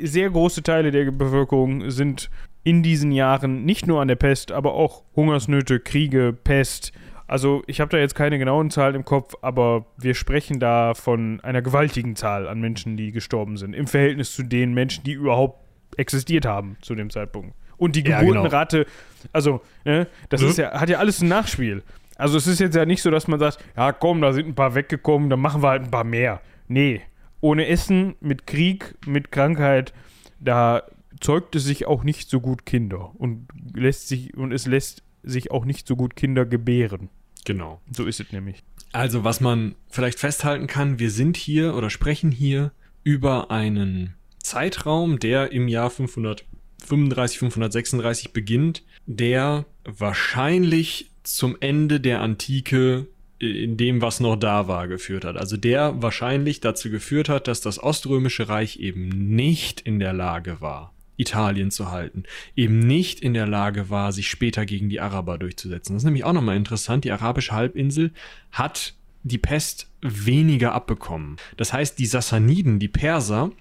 [0.00, 2.30] sehr große Teile der Bevölkerung sind
[2.62, 6.92] in diesen Jahren nicht nur an der Pest, aber auch Hungersnöte, Kriege, Pest.
[7.26, 11.40] Also ich habe da jetzt keine genauen Zahlen im Kopf, aber wir sprechen da von
[11.42, 15.60] einer gewaltigen Zahl an Menschen, die gestorben sind, im Verhältnis zu den Menschen, die überhaupt
[15.96, 17.54] existiert haben zu dem Zeitpunkt.
[17.76, 19.28] Und die Geburtenrate, ja, genau.
[19.32, 20.48] also, ne, das mhm.
[20.48, 21.82] ist ja, hat ja alles ein Nachspiel.
[22.20, 24.54] Also es ist jetzt ja nicht so, dass man sagt, ja komm, da sind ein
[24.54, 26.40] paar weggekommen, dann machen wir halt ein paar mehr.
[26.68, 27.00] Nee,
[27.40, 29.92] ohne Essen, mit Krieg, mit Krankheit,
[30.38, 30.82] da
[31.20, 35.50] zeugt es sich auch nicht so gut Kinder und lässt sich und es lässt sich
[35.50, 37.08] auch nicht so gut Kinder gebären.
[37.44, 37.80] Genau.
[37.90, 38.62] So ist es nämlich.
[38.92, 45.18] Also, was man vielleicht festhalten kann, wir sind hier oder sprechen hier über einen Zeitraum,
[45.18, 53.06] der im Jahr 535, 536 beginnt, der wahrscheinlich zum Ende der Antike
[53.38, 55.36] in dem, was noch da war, geführt hat.
[55.36, 60.60] Also der wahrscheinlich dazu geführt hat, dass das Oströmische Reich eben nicht in der Lage
[60.60, 65.38] war, Italien zu halten, eben nicht in der Lage war, sich später gegen die Araber
[65.38, 65.94] durchzusetzen.
[65.94, 67.04] Das ist nämlich auch nochmal interessant.
[67.04, 68.12] Die arabische Halbinsel
[68.52, 71.36] hat die Pest weniger abbekommen.
[71.56, 73.52] Das heißt, die Sassaniden, die Perser,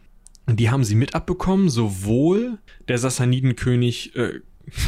[0.48, 2.58] die haben sie mit abbekommen, sowohl
[2.88, 4.40] der Sassanidenkönig, äh,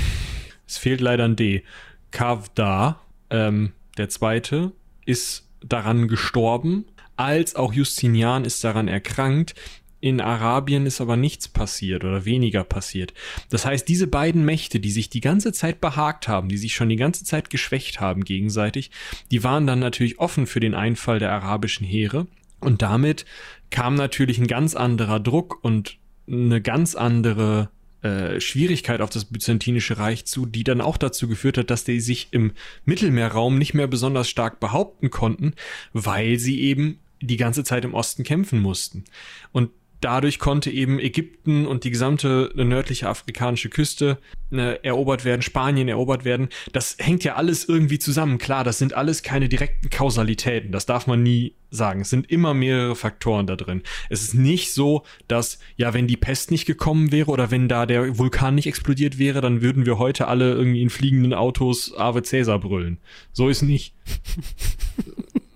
[0.68, 1.64] es fehlt leider ein D,
[2.12, 3.00] Kavda,
[3.30, 4.72] ähm, der zweite,
[5.06, 6.86] ist daran gestorben,
[7.18, 9.56] als auch Justinian ist daran erkrankt.
[10.00, 13.14] In Arabien ist aber nichts passiert oder weniger passiert.
[13.52, 16.90] Das heißt, diese beiden Mächte, die sich die ganze Zeit behagt haben, die sich schon
[16.90, 18.90] die ganze Zeit geschwächt haben gegenseitig,
[19.30, 22.26] die waren dann natürlich offen für den Einfall der arabischen Heere.
[22.60, 23.26] Und damit
[23.70, 25.98] kam natürlich ein ganz anderer Druck und
[26.28, 27.70] eine ganz andere
[28.02, 32.00] äh, Schwierigkeit auf das Byzantinische Reich zu, die dann auch dazu geführt hat, dass die
[32.00, 32.54] sich im
[32.86, 35.54] Mittelmeerraum nicht mehr besonders stark behaupten konnten,
[35.94, 39.04] weil sie eben die ganze Zeit im Osten kämpfen mussten.
[39.52, 39.70] Und
[40.02, 44.18] dadurch konnte eben Ägypten und die gesamte nördliche afrikanische Küste
[44.52, 46.50] äh, erobert werden, Spanien erobert werden.
[46.74, 48.40] Das hängt ja alles irgendwie zusammen.
[48.40, 50.72] Klar, das sind alles keine direkten Kausalitäten.
[50.72, 52.02] Das darf man nie sagen.
[52.02, 53.84] Es sind immer mehrere Faktoren da drin.
[54.10, 57.86] Es ist nicht so, dass, ja, wenn die Pest nicht gekommen wäre oder wenn da
[57.86, 62.24] der Vulkan nicht explodiert wäre, dann würden wir heute alle irgendwie in fliegenden Autos Ave
[62.24, 62.98] Caesar brüllen.
[63.32, 63.94] So ist nicht.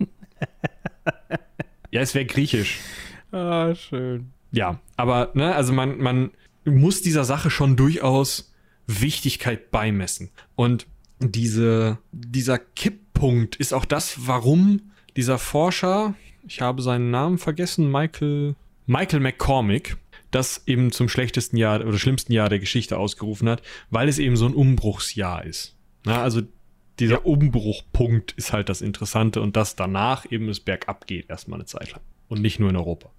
[1.90, 2.78] ja, es wäre griechisch.
[3.32, 6.30] Ah, schön ja, aber, ne, also man, man
[6.64, 8.52] muss dieser Sache schon durchaus
[8.86, 10.30] Wichtigkeit beimessen.
[10.54, 10.86] Und
[11.18, 16.14] diese, dieser Kipppunkt ist auch das, warum dieser Forscher,
[16.46, 18.54] ich habe seinen Namen vergessen, Michael,
[18.86, 19.96] Michael McCormick,
[20.30, 24.36] das eben zum schlechtesten Jahr oder schlimmsten Jahr der Geschichte ausgerufen hat, weil es eben
[24.36, 25.76] so ein Umbruchsjahr ist.
[26.04, 26.42] Na, also
[26.98, 27.22] dieser ja.
[27.22, 31.92] Umbruchpunkt ist halt das Interessante und dass danach eben es bergab geht, erstmal eine Zeit
[31.92, 32.00] lang.
[32.28, 33.10] Und nicht nur in Europa.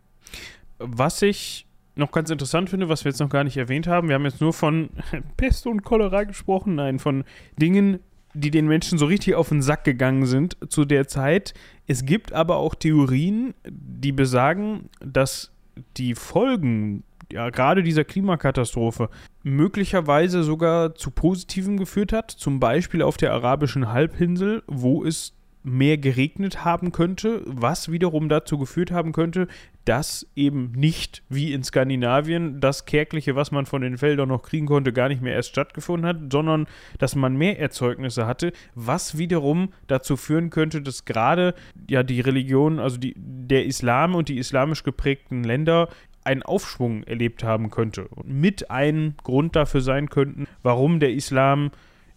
[0.80, 1.66] Was ich
[1.96, 4.42] noch ganz interessant finde, was wir jetzt noch gar nicht erwähnt haben, wir haben jetzt
[4.42, 4.90] nur von
[5.38, 7.24] Pest und Cholera gesprochen, nein, von
[7.60, 8.00] Dingen,
[8.34, 11.54] die den Menschen so richtig auf den Sack gegangen sind zu der Zeit.
[11.88, 15.52] Es gibt aber auch Theorien, die besagen, dass
[15.98, 19.10] die Folgen ja, gerade dieser Klimakatastrophe
[19.44, 22.32] möglicherweise sogar zu Positivem geführt hat.
[22.32, 25.34] Zum Beispiel auf der arabischen Halbinsel, wo es
[25.68, 29.48] mehr geregnet haben könnte, was wiederum dazu geführt haben könnte,
[29.86, 34.66] dass eben nicht wie in Skandinavien das Kärgliche, was man von den Feldern noch kriegen
[34.66, 36.68] konnte, gar nicht mehr erst stattgefunden hat, sondern
[37.00, 41.54] dass man mehr Erzeugnisse hatte, was wiederum dazu führen könnte, dass gerade
[41.90, 45.90] ja die Religion, also die, der Islam und die islamisch geprägten Länder
[46.24, 51.72] einen Aufschwung erlebt haben könnte und mit ein Grund dafür sein könnten, warum der Islam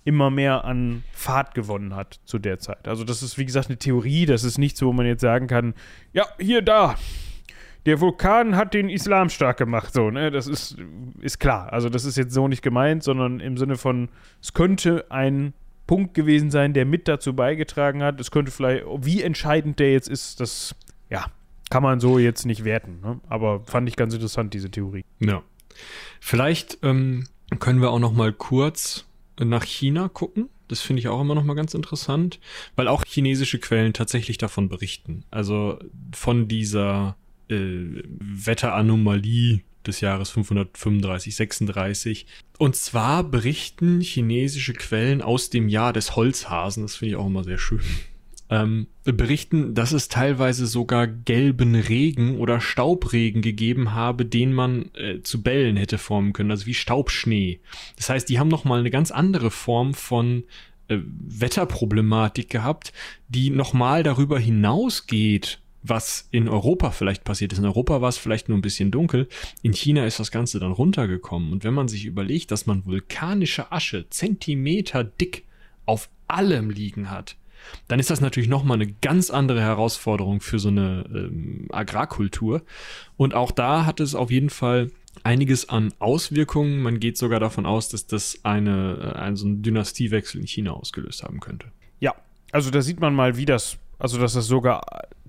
[0.04, 2.88] immer mehr an Fahrt gewonnen hat zu der Zeit.
[2.88, 5.74] Also das ist, wie gesagt, eine Theorie, das ist nichts, wo man jetzt sagen kann,
[6.12, 6.96] ja, hier, da,
[7.86, 10.76] der Vulkan hat den Islam stark gemacht, so, ne, das ist,
[11.20, 11.72] ist klar.
[11.72, 14.08] Also das ist jetzt so nicht gemeint, sondern im Sinne von,
[14.40, 15.52] es könnte ein
[15.86, 18.20] Punkt gewesen sein, der mit dazu beigetragen hat.
[18.20, 20.74] Es könnte vielleicht, wie entscheidend der jetzt ist, das,
[21.10, 21.26] ja,
[21.68, 23.00] kann man so jetzt nicht werten.
[23.02, 23.20] Ne?
[23.28, 25.04] Aber fand ich ganz interessant, diese Theorie.
[25.18, 25.42] Ja.
[26.20, 27.26] Vielleicht ähm,
[27.58, 29.04] können wir auch noch mal kurz
[29.48, 30.48] nach China gucken.
[30.68, 32.38] Das finde ich auch immer noch mal ganz interessant,
[32.76, 35.24] weil auch chinesische Quellen tatsächlich davon berichten.
[35.30, 35.78] Also
[36.14, 37.16] von dieser
[37.48, 42.26] äh, Wetteranomalie des Jahres 535, 36.
[42.58, 46.84] Und zwar berichten chinesische Quellen aus dem Jahr des Holzhasen.
[46.84, 47.80] Das finde ich auch immer sehr schön
[48.50, 55.22] ähm, berichten, dass es teilweise sogar gelben Regen oder Staubregen gegeben habe, den man äh,
[55.22, 57.60] zu Bällen hätte formen können, also wie Staubschnee.
[57.96, 60.44] Das heißt, die haben nochmal eine ganz andere Form von
[60.88, 62.92] äh, Wetterproblematik gehabt,
[63.28, 67.60] die nochmal darüber hinausgeht, was in Europa vielleicht passiert ist.
[67.60, 69.28] In Europa war es vielleicht nur ein bisschen dunkel.
[69.62, 71.52] In China ist das Ganze dann runtergekommen.
[71.52, 75.44] Und wenn man sich überlegt, dass man vulkanische Asche Zentimeter dick
[75.86, 77.36] auf allem liegen hat,
[77.88, 82.62] dann ist das natürlich nochmal eine ganz andere Herausforderung für so eine ähm, Agrarkultur.
[83.16, 84.90] Und auch da hat es auf jeden Fall
[85.22, 86.82] einiges an Auswirkungen.
[86.82, 90.72] Man geht sogar davon aus, dass das eine, äh, einen so einen Dynastiewechsel in China
[90.72, 91.68] ausgelöst haben könnte.
[91.98, 92.14] Ja,
[92.52, 94.82] also da sieht man mal, wie das, also dass das sogar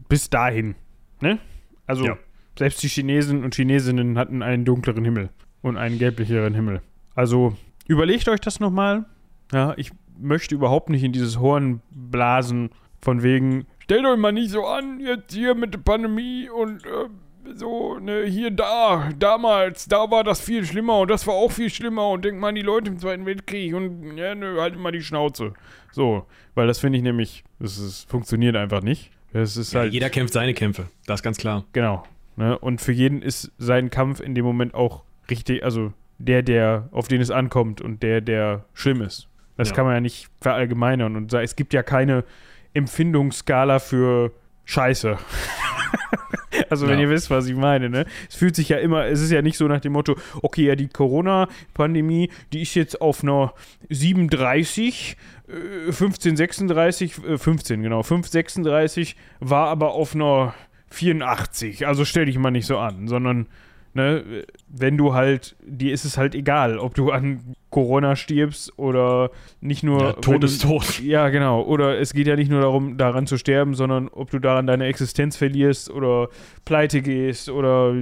[0.07, 0.75] bis dahin,
[1.19, 1.39] ne?
[1.87, 2.17] Also ja.
[2.57, 5.29] selbst die Chinesen und Chinesinnen hatten einen dunkleren Himmel
[5.61, 6.81] und einen gelblicheren Himmel.
[7.15, 7.57] Also
[7.87, 9.05] überlegt euch das nochmal.
[9.51, 9.91] Ja, ich
[10.21, 12.69] möchte überhaupt nicht in dieses Horn blasen,
[13.01, 17.09] von wegen, stellt euch mal nicht so an, jetzt hier mit der Pandemie und äh,
[17.55, 21.69] so, ne, hier da, damals, da war das viel schlimmer und das war auch viel
[21.69, 24.91] schlimmer und denkt mal an die Leute im Zweiten Weltkrieg und ja, ne, halt mal
[24.91, 25.53] die Schnauze.
[25.91, 29.11] So, weil das finde ich nämlich, das ist, funktioniert einfach nicht.
[29.33, 31.65] Das ist ja, halt, jeder kämpft seine Kämpfe, das ist ganz klar.
[31.73, 32.03] Genau.
[32.35, 36.87] Ne, und für jeden ist sein Kampf in dem Moment auch richtig, also der, der,
[36.91, 39.27] auf den es ankommt und der, der schlimm ist.
[39.61, 39.75] Das Ja.
[39.75, 42.23] kann man ja nicht verallgemeinern und sagen, es gibt ja keine
[42.73, 44.31] Empfindungsskala für
[44.65, 45.17] Scheiße.
[46.69, 47.03] also wenn Ja.
[47.05, 48.05] ihr wisst, was ich meine, ne?
[48.29, 50.75] Es fühlt sich ja immer, es ist ja nicht so nach dem Motto, okay, ja,
[50.75, 53.53] die Corona-Pandemie, die ist jetzt auf einer
[53.89, 55.17] 37,
[55.87, 60.53] äh, 15, 36, äh, 15, genau, 5, 36, war aber auf einer
[60.89, 61.87] 84.
[61.87, 63.47] Also stell dich mal nicht so an, sondern
[63.93, 69.31] ne, wenn du halt, dir ist es halt egal, ob du an Corona stirbst oder
[69.61, 70.01] nicht nur.
[70.01, 70.99] Ja, Tod ist tot.
[71.01, 71.61] Ja, genau.
[71.63, 74.85] Oder es geht ja nicht nur darum, daran zu sterben, sondern ob du daran deine
[74.85, 76.27] Existenz verlierst oder
[76.65, 77.93] pleite gehst oder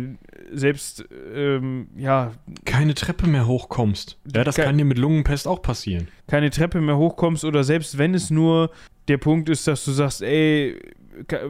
[0.51, 2.31] selbst, ähm, ja,
[2.65, 4.17] Keine Treppe mehr hochkommst.
[4.33, 6.07] Ja, das kann dir mit Lungenpest auch passieren.
[6.27, 8.71] keine Treppe mehr hochkommst oder selbst wenn es nur
[9.07, 10.79] der Punkt ist, dass du sagst, ey,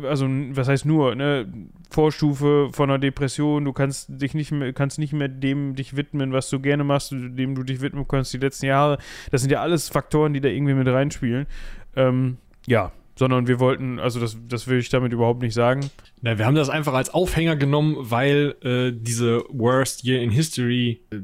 [0.07, 1.51] also was heißt nur, ne,
[1.89, 6.32] Vorstufe von einer Depression, du kannst dich nicht mehr, kannst nicht mehr dem dich widmen,
[6.32, 8.97] was du gerne machst, dem du dich widmen kannst die letzten Jahre.
[9.32, 11.47] Das sind ja alles Faktoren, die da irgendwie mit reinspielen.
[11.95, 15.91] Ähm, ja, sondern wir wollten, also das, das will ich damit überhaupt nicht sagen.
[16.22, 21.01] Na, wir haben das einfach als Aufhänger genommen, weil äh, diese Worst Year in History
[21.11, 21.17] äh,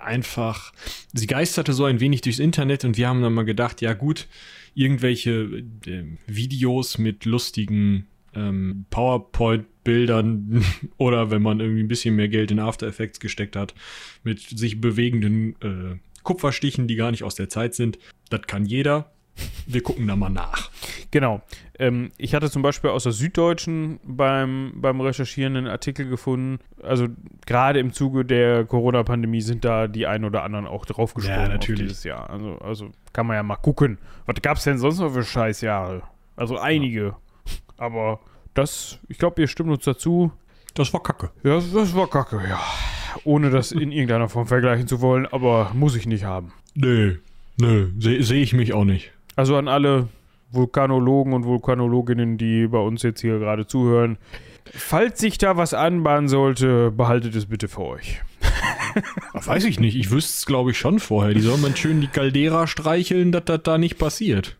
[0.00, 0.72] einfach,
[1.12, 4.28] sie geisterte so ein wenig durchs Internet und wir haben dann mal gedacht, ja gut,
[4.74, 10.64] irgendwelche äh, Videos mit lustigen ähm, PowerPoint-Bildern
[10.96, 13.74] oder wenn man irgendwie ein bisschen mehr Geld in After Effects gesteckt hat,
[14.22, 17.98] mit sich bewegenden äh, Kupferstichen, die gar nicht aus der Zeit sind,
[18.28, 19.12] das kann jeder.
[19.66, 20.70] Wir gucken da mal nach.
[21.10, 21.42] Genau.
[21.78, 26.58] Ähm, ich hatte zum Beispiel aus der Süddeutschen beim, beim Recherchieren einen Artikel gefunden.
[26.82, 27.06] Also
[27.46, 31.82] gerade im Zuge der Corona-Pandemie sind da die ein oder anderen auch draufgesprungen Ja, natürlich.
[31.82, 32.28] dieses Jahr.
[32.30, 33.98] Also, also kann man ja mal gucken.
[34.26, 36.02] Was gab es denn sonst noch für Scheißjahre?
[36.36, 37.16] Also einige.
[37.76, 38.20] Aber
[38.54, 40.32] das, ich glaube, wir stimmen uns dazu.
[40.74, 41.30] Das war Kacke.
[41.42, 42.60] Ja, das, das war kacke, ja.
[43.24, 46.52] Ohne das in irgendeiner Form vergleichen zu wollen, aber muss ich nicht haben.
[46.74, 47.16] Nö,
[47.58, 49.12] nö, sehe seh ich mich auch nicht.
[49.40, 50.08] Also an alle
[50.50, 54.18] Vulkanologen und Vulkanologinnen, die bei uns jetzt hier gerade zuhören.
[54.66, 58.20] Falls sich da was anbahnen sollte, behaltet es bitte für euch.
[59.32, 61.32] Weiß ich nicht, ich wüsste es glaube ich schon vorher.
[61.32, 64.58] Die sollen mal schön die Caldera streicheln, dass das da nicht passiert.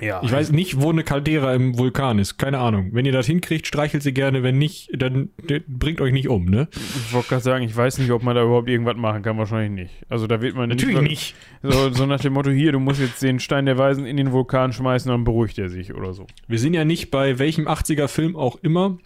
[0.00, 0.20] Ja.
[0.24, 2.88] Ich weiß nicht, wo eine Caldera im Vulkan ist, keine Ahnung.
[2.92, 5.30] Wenn ihr das hinkriegt, streichelt sie gerne, wenn nicht, dann
[5.68, 6.68] bringt euch nicht um, ne?
[6.72, 9.38] Ich wollte gerade sagen, ich weiß nicht, ob man da überhaupt irgendwas machen kann.
[9.38, 9.94] Wahrscheinlich nicht.
[10.08, 11.34] Also da wird man nicht.
[11.62, 14.32] So, so nach dem Motto, hier, du musst jetzt den Stein der Weisen in den
[14.32, 16.26] Vulkan schmeißen, dann beruhigt er sich oder so.
[16.48, 18.98] Wir sind ja nicht bei welchem 80er-Film auch immer,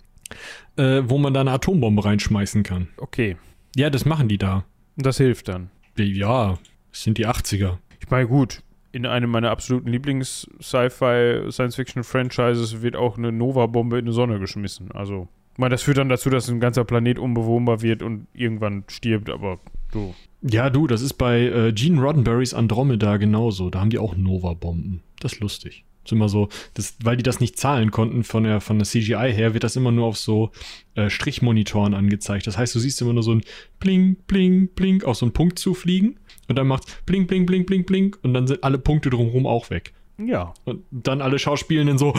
[0.77, 2.89] äh, wo man da eine Atombombe reinschmeißen kann.
[2.97, 3.37] Okay,
[3.77, 4.65] Ja, das machen die da.
[4.97, 5.71] das hilft dann.
[5.97, 6.59] Ja,
[6.91, 7.77] das sind die 80er.
[8.01, 8.63] Ich meine, gut,
[8.93, 14.93] in einem meiner absoluten Lieblings-Sci-Fi-Science-Fiction-Franchises wird auch eine Nova-Bombe in die Sonne geschmissen.
[14.93, 18.85] Also, ich meine, das führt dann dazu, dass ein ganzer Planet unbewohnbar wird und irgendwann
[18.89, 19.59] stirbt, aber
[19.93, 20.15] so.
[20.43, 23.71] Ja, du, das ist bei äh, Gene Roddenberrys Andromeda genauso.
[23.71, 25.03] Da haben die auch Nova-Bomben.
[25.21, 25.85] Das ist lustig.
[26.05, 29.33] Ist immer so, das, weil die das nicht zahlen konnten von der, von der CGI
[29.33, 30.53] her, wird das immer nur auf so
[30.95, 32.47] äh, Strichmonitoren angezeigt.
[32.47, 33.43] Das heißt, du siehst immer nur so ein
[33.81, 37.85] Bling, Bling, Bling auf so einen Punkt zufliegen und dann macht's Bling, Bling, Bling, Bling,
[37.85, 39.93] Bling und dann sind alle Punkte drumherum auch weg.
[40.19, 40.53] Ja.
[40.65, 42.13] Und dann alle Schauspielenden so,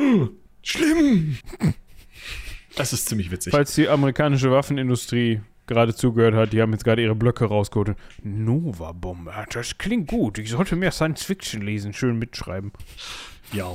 [0.62, 1.36] schlimm.
[2.76, 3.50] Das ist ziemlich witzig.
[3.50, 7.96] Falls die amerikanische Waffenindustrie gerade zugehört hat, die haben jetzt gerade ihre Blöcke rausgeholt.
[8.22, 10.38] Nova-Bombe, das klingt gut.
[10.38, 12.72] Ich sollte mehr Science-Fiction lesen, schön mitschreiben.
[13.52, 13.70] Ja.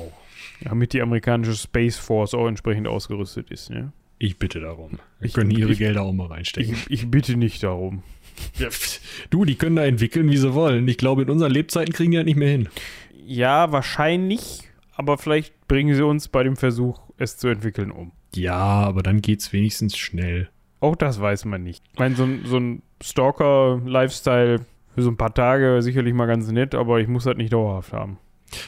[0.62, 3.92] Damit die amerikanische Space Force auch entsprechend ausgerüstet ist, ne?
[4.20, 4.94] Ich bitte darum.
[5.20, 6.74] Wir Ich- können ihre ich- Gelder auch mal reinstecken.
[6.74, 8.02] Ich, ich bitte nicht darum.
[8.58, 8.70] Ja,
[9.30, 10.88] du, die können da entwickeln, wie sie wollen.
[10.88, 12.70] Ich glaube, in unseren Lebzeiten kriegen die das nicht mehr hin.
[13.26, 14.64] Ja, wahrscheinlich,
[14.96, 18.12] aber vielleicht bringen sie uns bei dem Versuch, es zu entwickeln, um.
[18.36, 20.50] Ja, aber dann geht's wenigstens schnell.
[20.80, 21.84] Auch das weiß man nicht.
[21.94, 24.60] Ich meine, so, ein- so ein Stalker-Lifestyle
[24.96, 27.94] für so ein paar Tage sicherlich mal ganz nett, aber ich muss das nicht dauerhaft
[27.94, 28.18] haben.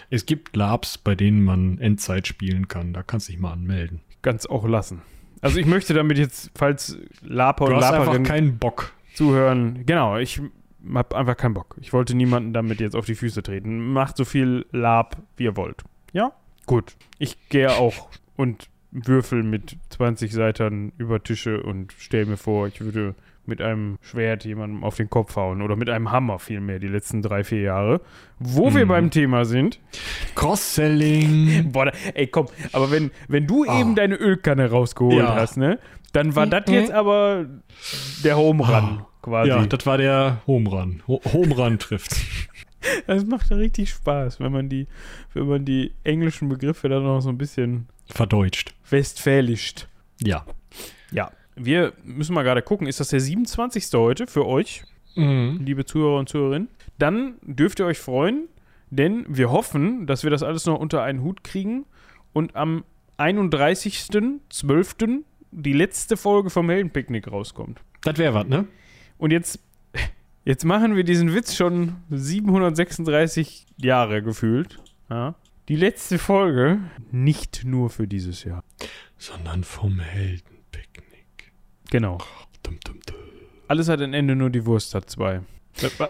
[0.09, 2.93] Es gibt Labs, bei denen man Endzeit spielen kann.
[2.93, 4.01] Da kannst du dich mal anmelden.
[4.23, 5.01] Es auch lassen.
[5.41, 8.91] Also ich möchte damit jetzt, falls Laper Du und hast einfach keinen Bock.
[9.19, 10.41] Zuhören, genau, ich
[10.95, 11.75] habe einfach keinen Bock.
[11.81, 13.91] Ich wollte niemanden damit jetzt auf die Füße treten.
[13.91, 15.83] Macht so viel Lab, wie ihr wollt.
[16.13, 16.31] Ja?
[16.65, 16.95] Gut.
[17.17, 22.79] Ich gehe auch und würfel mit 20 Seitern über Tische und stelle mir vor, ich
[22.79, 23.13] würde
[23.45, 27.21] mit einem Schwert jemandem auf den Kopf hauen oder mit einem Hammer vielmehr die letzten
[27.21, 28.01] drei, vier Jahre.
[28.39, 28.89] Wo wir Mhm.
[28.89, 29.79] beim Thema sind.
[30.35, 31.69] Cross-Selling.
[31.71, 33.79] Boah, da- ey, komm, aber wenn, wenn du Ah.
[33.81, 35.35] eben deine Ölkanne rausgeholt Ja.
[35.35, 35.77] hast, ne?
[36.13, 36.73] Dann war das Mhm.
[36.73, 37.45] jetzt aber
[38.23, 39.49] der Home Run quasi.
[39.49, 41.01] Ja, das war der Home Run.
[41.07, 42.15] Ho Home Run trifft.
[43.07, 44.87] Das macht ja richtig Spaß, wenn man die,
[45.33, 48.73] wenn man die englischen Begriffe dann noch so ein bisschen Verdeutscht.
[48.89, 49.89] westfälischt.
[50.23, 50.45] Ja.
[51.11, 51.29] Ja.
[51.57, 53.83] wir müssen mal gerade gucken, ist das der 27.
[53.95, 54.85] heute für euch,
[55.17, 55.59] Mhm.
[55.65, 56.69] liebe Zuhörer und Zuhörerinnen?
[56.99, 58.47] Dann dürft ihr euch freuen,
[58.91, 61.85] denn wir hoffen, dass wir das alles noch unter einen Hut kriegen
[62.31, 62.85] und am
[63.17, 65.23] 31.12.
[65.51, 67.81] die letzte Folge vom Heldenpicknick rauskommt.
[68.03, 68.65] Das wäre was, ne?
[69.19, 69.59] Und jetzt,
[70.45, 74.79] jetzt machen wir diesen Witz schon 736 Jahre gefühlt.
[75.09, 75.35] Ja.
[75.67, 76.79] Die letzte Folge
[77.11, 78.63] nicht nur für dieses Jahr.
[79.17, 81.51] Sondern vom Heldenpicknick.
[81.91, 82.17] Genau.
[82.63, 83.17] Dum, dum, dum.
[83.67, 85.41] Alles hat ein Ende, nur die Wurst hat zwei.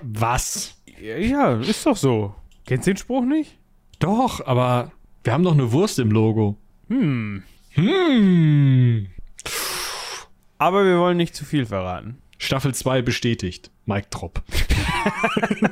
[0.01, 0.79] Was?
[1.01, 2.35] Ja, ja, ist doch so.
[2.65, 3.57] Kennst du den Spruch nicht?
[3.97, 4.91] Doch, aber
[5.23, 6.57] wir haben doch eine Wurst im Logo.
[6.89, 7.43] Hm.
[7.71, 9.07] Hm.
[10.59, 12.21] Aber wir wollen nicht zu viel verraten.
[12.39, 13.69] Staffel 2 bestätigt.
[13.85, 14.41] Mike Drop.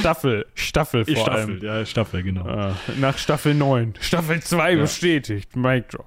[0.00, 1.60] Staffel, Staffel vor allem.
[1.62, 2.44] ja, Staffel, genau.
[2.46, 3.94] Ah, nach Staffel 9.
[4.00, 4.80] Staffel 2 Ja.
[4.80, 5.54] bestätigt.
[5.56, 6.06] Mic drop.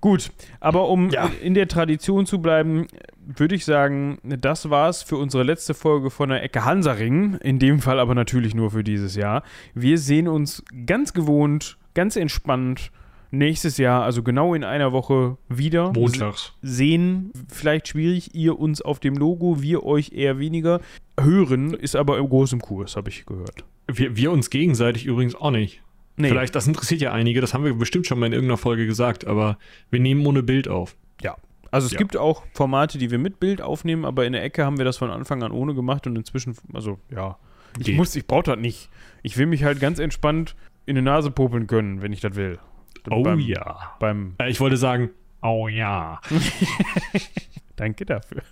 [0.00, 0.30] Gut,
[0.60, 1.30] aber um Ja.
[1.42, 2.86] in der Tradition zu bleiben,
[3.26, 7.34] würde ich sagen, das war's für unsere letzte Folge von der Ecke Hansaring.
[7.42, 9.42] In dem Fall aber natürlich nur für dieses Jahr.
[9.74, 12.90] Wir sehen uns ganz gewohnt, ganz entspannt
[13.38, 15.92] nächstes Jahr, also genau in einer Woche wieder.
[15.92, 16.52] Montags.
[16.62, 20.80] Sehen, vielleicht schwierig, ihr uns auf dem Logo, wir euch eher weniger.
[21.20, 23.64] Hören ist aber im großen Kurs, habe ich gehört.
[23.86, 25.82] Wir, wir uns gegenseitig übrigens auch nicht.
[26.16, 26.28] Nee.
[26.28, 29.26] Vielleicht, das interessiert ja einige, das haben wir bestimmt schon mal in irgendeiner Folge gesagt,
[29.26, 29.58] aber
[29.90, 30.96] wir nehmen ohne Bild auf.
[31.22, 31.36] Ja.
[31.70, 31.98] Also es Ja.
[31.98, 34.96] gibt auch Formate, die wir mit Bild aufnehmen, aber in der Ecke haben wir das
[34.96, 37.36] von Anfang an ohne gemacht und inzwischen, also ja,
[37.80, 37.96] ich Geht.
[37.96, 38.88] muss, ich brauche das nicht.
[39.24, 40.54] Ich will mich halt ganz entspannt
[40.86, 42.58] in die Nase popeln können, wenn ich das will.
[43.04, 43.94] Beim, ja.
[44.00, 45.10] Beim, Äh, ich wollte sagen,
[45.42, 46.20] oh ja.
[47.76, 48.42] danke dafür.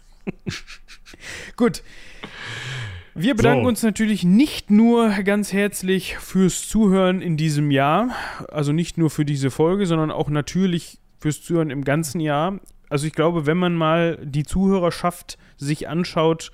[1.57, 1.83] Gut.
[3.15, 3.69] Wir bedanken So.
[3.69, 8.11] uns natürlich nicht nur ganz herzlich fürs Zuhören in diesem Jahr,
[8.51, 12.59] also nicht nur für diese Folge, sondern auch natürlich fürs Zuhören im ganzen Jahr.
[12.89, 16.53] Also ich glaube, wenn man mal die Zuhörerschaft sich anschaut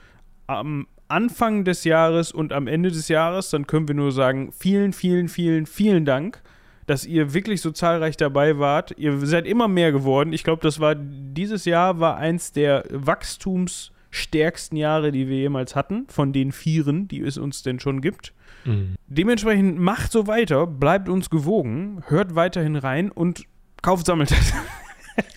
[0.49, 4.93] am Anfang des Jahres und am Ende des Jahres, dann können wir nur sagen, vielen,
[4.93, 6.43] vielen, vielen, vielen Dank,
[6.89, 8.95] dass ihr wirklich so zahlreich dabei wart.
[8.97, 10.33] Ihr seid immer mehr geworden.
[10.33, 16.07] Ich glaube, das war dieses Jahr war eins der wachstumsstärksten Jahre, die wir jemals hatten,
[16.09, 18.33] von den vieren, die es uns denn schon gibt.
[18.65, 18.95] Mhm.
[19.07, 23.45] Dementsprechend macht so weiter, bleibt uns gewogen, hört weiterhin rein und
[23.83, 24.57] kauft Sammeltassen.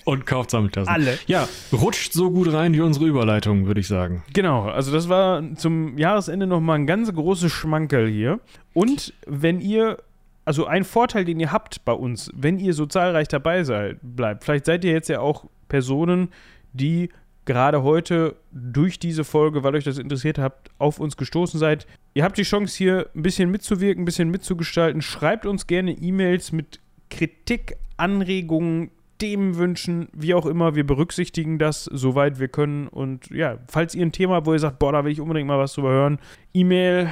[0.05, 0.93] Und kauft Sammeltassen.
[0.93, 1.17] Alle.
[1.25, 4.23] Ja, rutscht so gut rein wie unsere Überleitung, würde ich sagen.
[4.31, 8.39] Genau, also das war zum Jahresende nochmal ein ganz großes Schmankerl hier.
[8.73, 9.97] Und wenn ihr,
[10.45, 14.43] also ein Vorteil, den ihr habt bei uns, wenn ihr so zahlreich dabei seid, bleibt,
[14.43, 16.29] vielleicht seid ihr jetzt ja auch Personen,
[16.73, 17.09] die
[17.45, 21.87] gerade heute durch diese Folge, weil euch das interessiert habt, auf uns gestoßen seid.
[22.13, 25.01] Ihr habt die Chance hier ein bisschen mitzuwirken, ein bisschen mitzugestalten.
[25.01, 30.75] Schreibt uns gerne E-Mails mit Kritik, Anregungen, Themenwünschen, wie auch immer.
[30.75, 32.87] Wir berücksichtigen das, soweit wir können.
[32.87, 35.47] Und ja, falls ihr ein Thema habt, wo ihr sagt, boah, da will ich unbedingt
[35.47, 36.19] mal was drüber hören,
[36.53, 37.09] E-Mail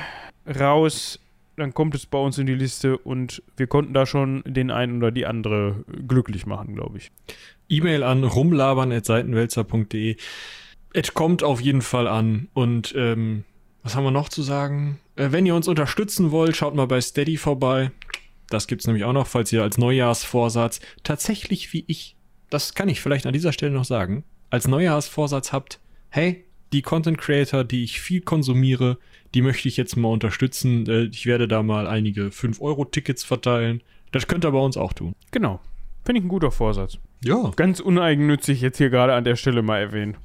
[0.60, 1.19] raus,
[1.60, 4.98] dann kommt es bei uns in die Liste und wir konnten da schon den einen
[4.98, 7.11] oder die andere glücklich machen, glaube ich.
[7.69, 10.15] E-Mail an rumlabern.seitenwälzer.de.
[10.94, 12.49] Es kommt auf jeden Fall an.
[12.53, 13.44] Und ähm,
[13.84, 14.99] was haben wir noch zu sagen?
[15.15, 17.91] Äh, wenn ihr uns unterstützen wollt, schaut mal bei Steady vorbei.
[18.49, 22.15] Das gibt's nämlich auch noch, falls ihr als Neujahrsvorsatz tatsächlich wie ich,
[22.49, 25.80] das kann ich vielleicht an dieser Stelle noch sagen, als Neujahrsvorsatz habt,
[26.10, 28.97] hey, die Content Creator, die ich viel konsumiere,
[29.33, 30.87] die möchte ich jetzt mal unterstützen.
[30.87, 33.81] Äh, Ich werde da mal einige 5-Euro-Tickets verteilen.
[34.11, 35.13] Das könnt ihr bei uns auch tun.
[35.31, 35.59] Genau.
[36.05, 36.97] Finde ich ein guter Vorsatz.
[37.23, 37.51] Ja.
[37.55, 40.17] Ganz uneigennützig jetzt hier gerade an der Stelle mal erwähnt.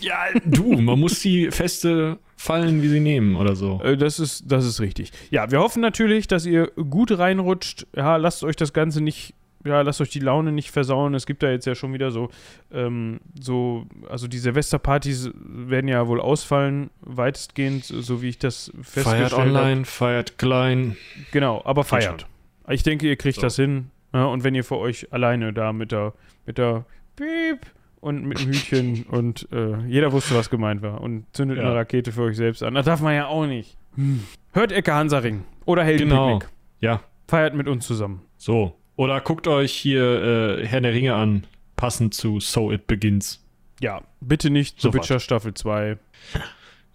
[0.00, 0.16] Ja,
[0.46, 3.80] du, man muss die Feste fallen, wie sie nehmen oder so.
[3.82, 5.12] Äh, Das ist, das ist richtig.
[5.30, 7.86] Ja, wir hoffen natürlich, dass ihr gut reinrutscht.
[7.94, 11.14] Ja, lasst euch das Ganze nicht, ja, lasst euch die Laune nicht versauen.
[11.14, 12.30] Es gibt da jetzt ja schon wieder so,
[12.72, 19.30] ähm, so, also die Silvesterpartys werden ja wohl ausfallen, weitestgehend, so wie ich das festgestellt
[19.30, 19.42] Feiert habe.
[19.42, 20.96] online, feiert klein.
[21.32, 22.26] Genau, aber feiert.
[22.68, 23.42] Ich denke, ihr kriegt So.
[23.42, 23.90] das hin.
[24.14, 26.14] Ja, und wenn ihr für euch alleine da mit der,
[26.46, 26.84] mit der
[27.16, 27.66] Piep
[28.00, 31.64] und mit dem Hütchen und äh, jeder wusste, was gemeint war und zündet Ja.
[31.64, 32.74] eine Rakete für euch selbst an.
[32.74, 33.76] Das darf man ja auch nicht.
[33.96, 34.22] Hm.
[34.52, 36.40] Hört Ecke Hansaring oder Heldenpicknick.
[36.40, 36.52] Genau.
[36.80, 38.22] Ja, Feiert mit uns zusammen.
[38.38, 38.74] so.
[38.98, 41.46] Oder guckt euch hier äh, Herr der Ringe an,
[41.76, 43.40] passend zu So It Begins.
[43.80, 45.04] Ja, bitte nicht The Sofort.
[45.04, 45.96] Witcher Staffel 2.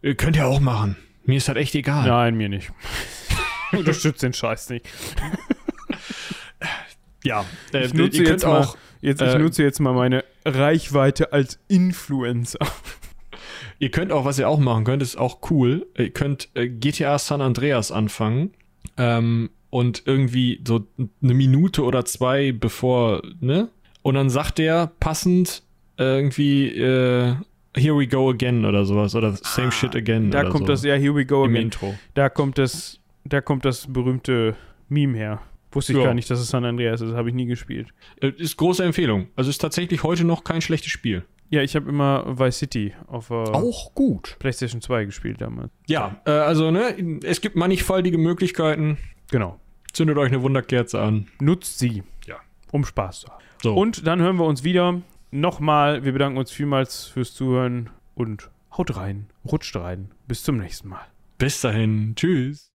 [0.01, 0.97] Äh, könnt ihr auch machen.
[1.23, 2.05] Mir ist das echt egal.
[2.05, 2.73] Nein, mir nicht.
[3.71, 4.85] Unterstützt den Scheiß nicht.
[7.25, 9.93] Ja, äh, Ich nutze ihr jetzt könnt mal- auch, Jetzt, ich Äh, nutze jetzt mal
[9.93, 12.59] meine Reichweite als Influencer.
[13.79, 15.87] ihr könnt auch, was ihr auch machen könnt, ist auch cool.
[15.97, 18.51] Ihr könnt äh, GTA San Andreas anfangen
[18.97, 20.85] ähm, und irgendwie so
[21.23, 23.69] eine Minute oder zwei bevor, ne?
[24.03, 25.63] Und dann sagt der passend
[25.97, 27.33] irgendwie äh,
[27.75, 30.29] Here We Go Again oder sowas oder Same Shit Again.
[30.29, 30.73] Da kommt so.
[30.73, 31.63] das, ja, here we go im again.
[31.63, 31.95] Intro.
[32.13, 34.55] Da kommt das, da kommt das berühmte
[34.89, 35.41] Meme her.
[35.71, 36.05] Wusste ich Ja.
[36.05, 37.87] gar nicht, dass es San Andreas ist, habe ich nie gespielt.
[38.21, 39.29] Äh, Ist große Empfehlung.
[39.35, 41.23] Also ist tatsächlich heute noch kein schlechtes Spiel.
[41.49, 43.43] Ja, ich habe immer Vice City auf äh,
[43.95, 44.35] gut.
[44.37, 45.71] PlayStation 2 gespielt damals.
[45.87, 48.97] Ja, äh, also ne, es gibt mannigfaltige Möglichkeiten.
[49.31, 49.59] Genau.
[49.93, 51.27] Zündet euch eine Wunderkerze an.
[51.39, 52.03] Nutzt sie.
[52.25, 52.37] Ja.
[52.71, 53.43] Um Spaß zu haben.
[53.61, 53.75] So.
[53.75, 55.01] Und dann hören wir uns wieder.
[55.31, 60.11] Nochmal, wir bedanken uns vielmals fürs Zuhören und haut rein, rutscht rein.
[60.27, 61.05] Bis zum nächsten Mal.
[61.37, 62.13] bis dahin.
[62.15, 62.71] Tschüss.